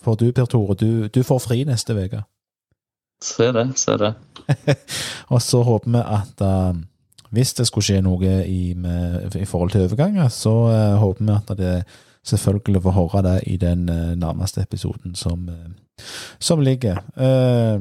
For 0.03 0.19
du, 0.19 0.31
Per 0.35 0.45
Tore, 0.51 0.75
du, 0.75 1.07
du 1.07 1.21
får 1.23 1.39
fri 1.43 1.63
neste 1.67 1.95
uke. 1.95 2.23
Se 3.23 3.51
det, 3.55 3.67
se 3.79 3.97
det. 3.97 4.13
Og 5.33 5.41
så 5.41 5.61
håper 5.63 5.91
vi 5.91 6.01
at 6.03 6.43
uh, 6.43 6.75
hvis 7.33 7.53
det 7.57 7.67
skulle 7.69 7.87
skje 7.87 8.01
noe 8.03 8.33
i, 8.43 8.73
med, 8.75 9.35
i 9.39 9.47
forhold 9.47 9.71
til 9.71 9.85
overganger, 9.87 10.27
så 10.27 10.53
uh, 10.67 10.97
håper 10.99 11.23
vi 11.23 11.37
at 11.37 11.53
det 11.57 11.75
selvfølgelig 12.23 12.83
får 12.83 12.97
høre 12.99 13.23
det 13.29 13.39
i 13.47 13.57
den 13.57 13.89
uh, 13.89 14.11
nærmeste 14.19 14.61
episoden 14.61 15.15
som, 15.15 15.49
eh, 15.49 15.71
som 16.39 16.59
ligger. 16.59 16.97
Eh, 17.17 17.79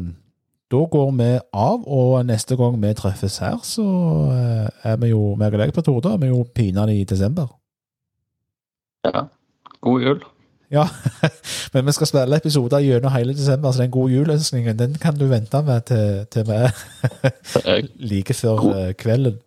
da 0.72 0.80
går 0.90 1.10
vi 1.10 1.30
av, 1.52 1.82
og 1.86 2.26
neste 2.26 2.56
gang 2.56 2.78
vi 2.82 2.94
treffes 2.96 3.38
her, 3.44 3.58
så 3.62 3.84
eh, 4.32 4.92
er 4.92 4.96
vi 5.02 5.12
jo, 5.12 5.34
meg 5.36 5.52
og 5.52 5.60
deg 5.60 5.74
på 5.76 5.84
Torde, 5.84 6.14
er 6.14 6.22
vi 6.22 6.30
jo 6.32 6.46
pinadø 6.54 6.94
i 6.96 7.04
desember. 7.04 7.50
Ja. 9.04 9.26
God 9.80 10.02
jul. 10.02 10.22
Ja, 10.72 10.86
men 11.74 11.86
vi 11.86 11.92
skal 11.92 12.08
spille 12.08 12.36
episoder 12.36 12.80
gjennom 12.80 13.12
hele 13.12 13.34
desember, 13.36 13.72
så 13.72 13.82
den 13.82 13.92
gode 13.92 14.14
juleønskningen 14.14 14.78
den 14.78 14.94
kan 15.00 15.18
du 15.18 15.26
vente 15.28 15.62
med 15.66 15.84
til, 15.90 16.22
til 16.32 16.46
vi 16.48 16.60
er, 16.60 17.88
like 18.12 18.34
før 18.34 18.56
god. 18.56 18.94
kvelden. 18.98 19.40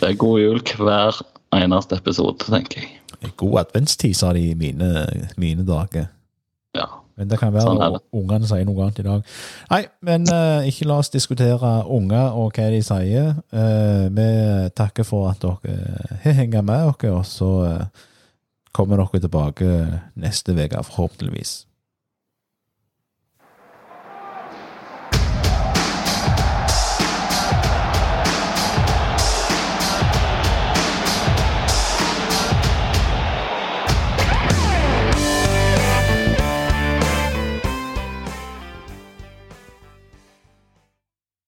det 0.00 0.10
er 0.10 0.20
god 0.20 0.40
jul 0.40 0.62
hver 0.78 1.22
eneste 1.56 1.96
episode, 1.96 2.38
tenker 2.44 2.80
jeg. 2.80 3.32
God 3.36 3.58
adventstid, 3.64 4.14
sa 4.14 4.32
de 4.32 4.50
i 4.50 4.54
mine, 4.54 5.06
mine 5.36 5.66
dager. 5.66 6.06
Ja. 6.76 6.86
Men 7.16 7.30
det 7.30 7.38
kan 7.40 7.52
være 7.54 7.64
Sånn 7.64 7.78
det. 7.80 8.00
ungene 8.12 8.48
sier 8.48 8.66
noe 8.68 8.82
annet 8.84 8.98
i 9.00 9.04
dag. 9.06 9.36
Nei, 9.70 9.78
men 10.04 10.26
uh, 10.28 10.66
ikke 10.68 10.88
la 10.90 10.98
oss 11.00 11.08
diskutere 11.14 11.70
unger 11.88 12.36
og 12.36 12.50
hva 12.58 12.66
de 12.74 12.82
sier. 12.84 13.30
Uh, 13.56 14.12
vi 14.12 14.26
takker 14.76 15.06
for 15.08 15.30
at 15.30 15.40
dere 15.40 16.18
har 16.26 16.36
hengt 16.42 16.60
med 16.60 16.90
oss, 16.92 17.08
og 17.08 17.24
så 17.30 17.50
eh, 17.70 18.04
kommer 18.76 19.00
dere 19.00 19.22
tilbake 19.22 19.70
neste 20.20 20.52
uke, 20.56 20.82
forhåpentligvis. 20.90 21.62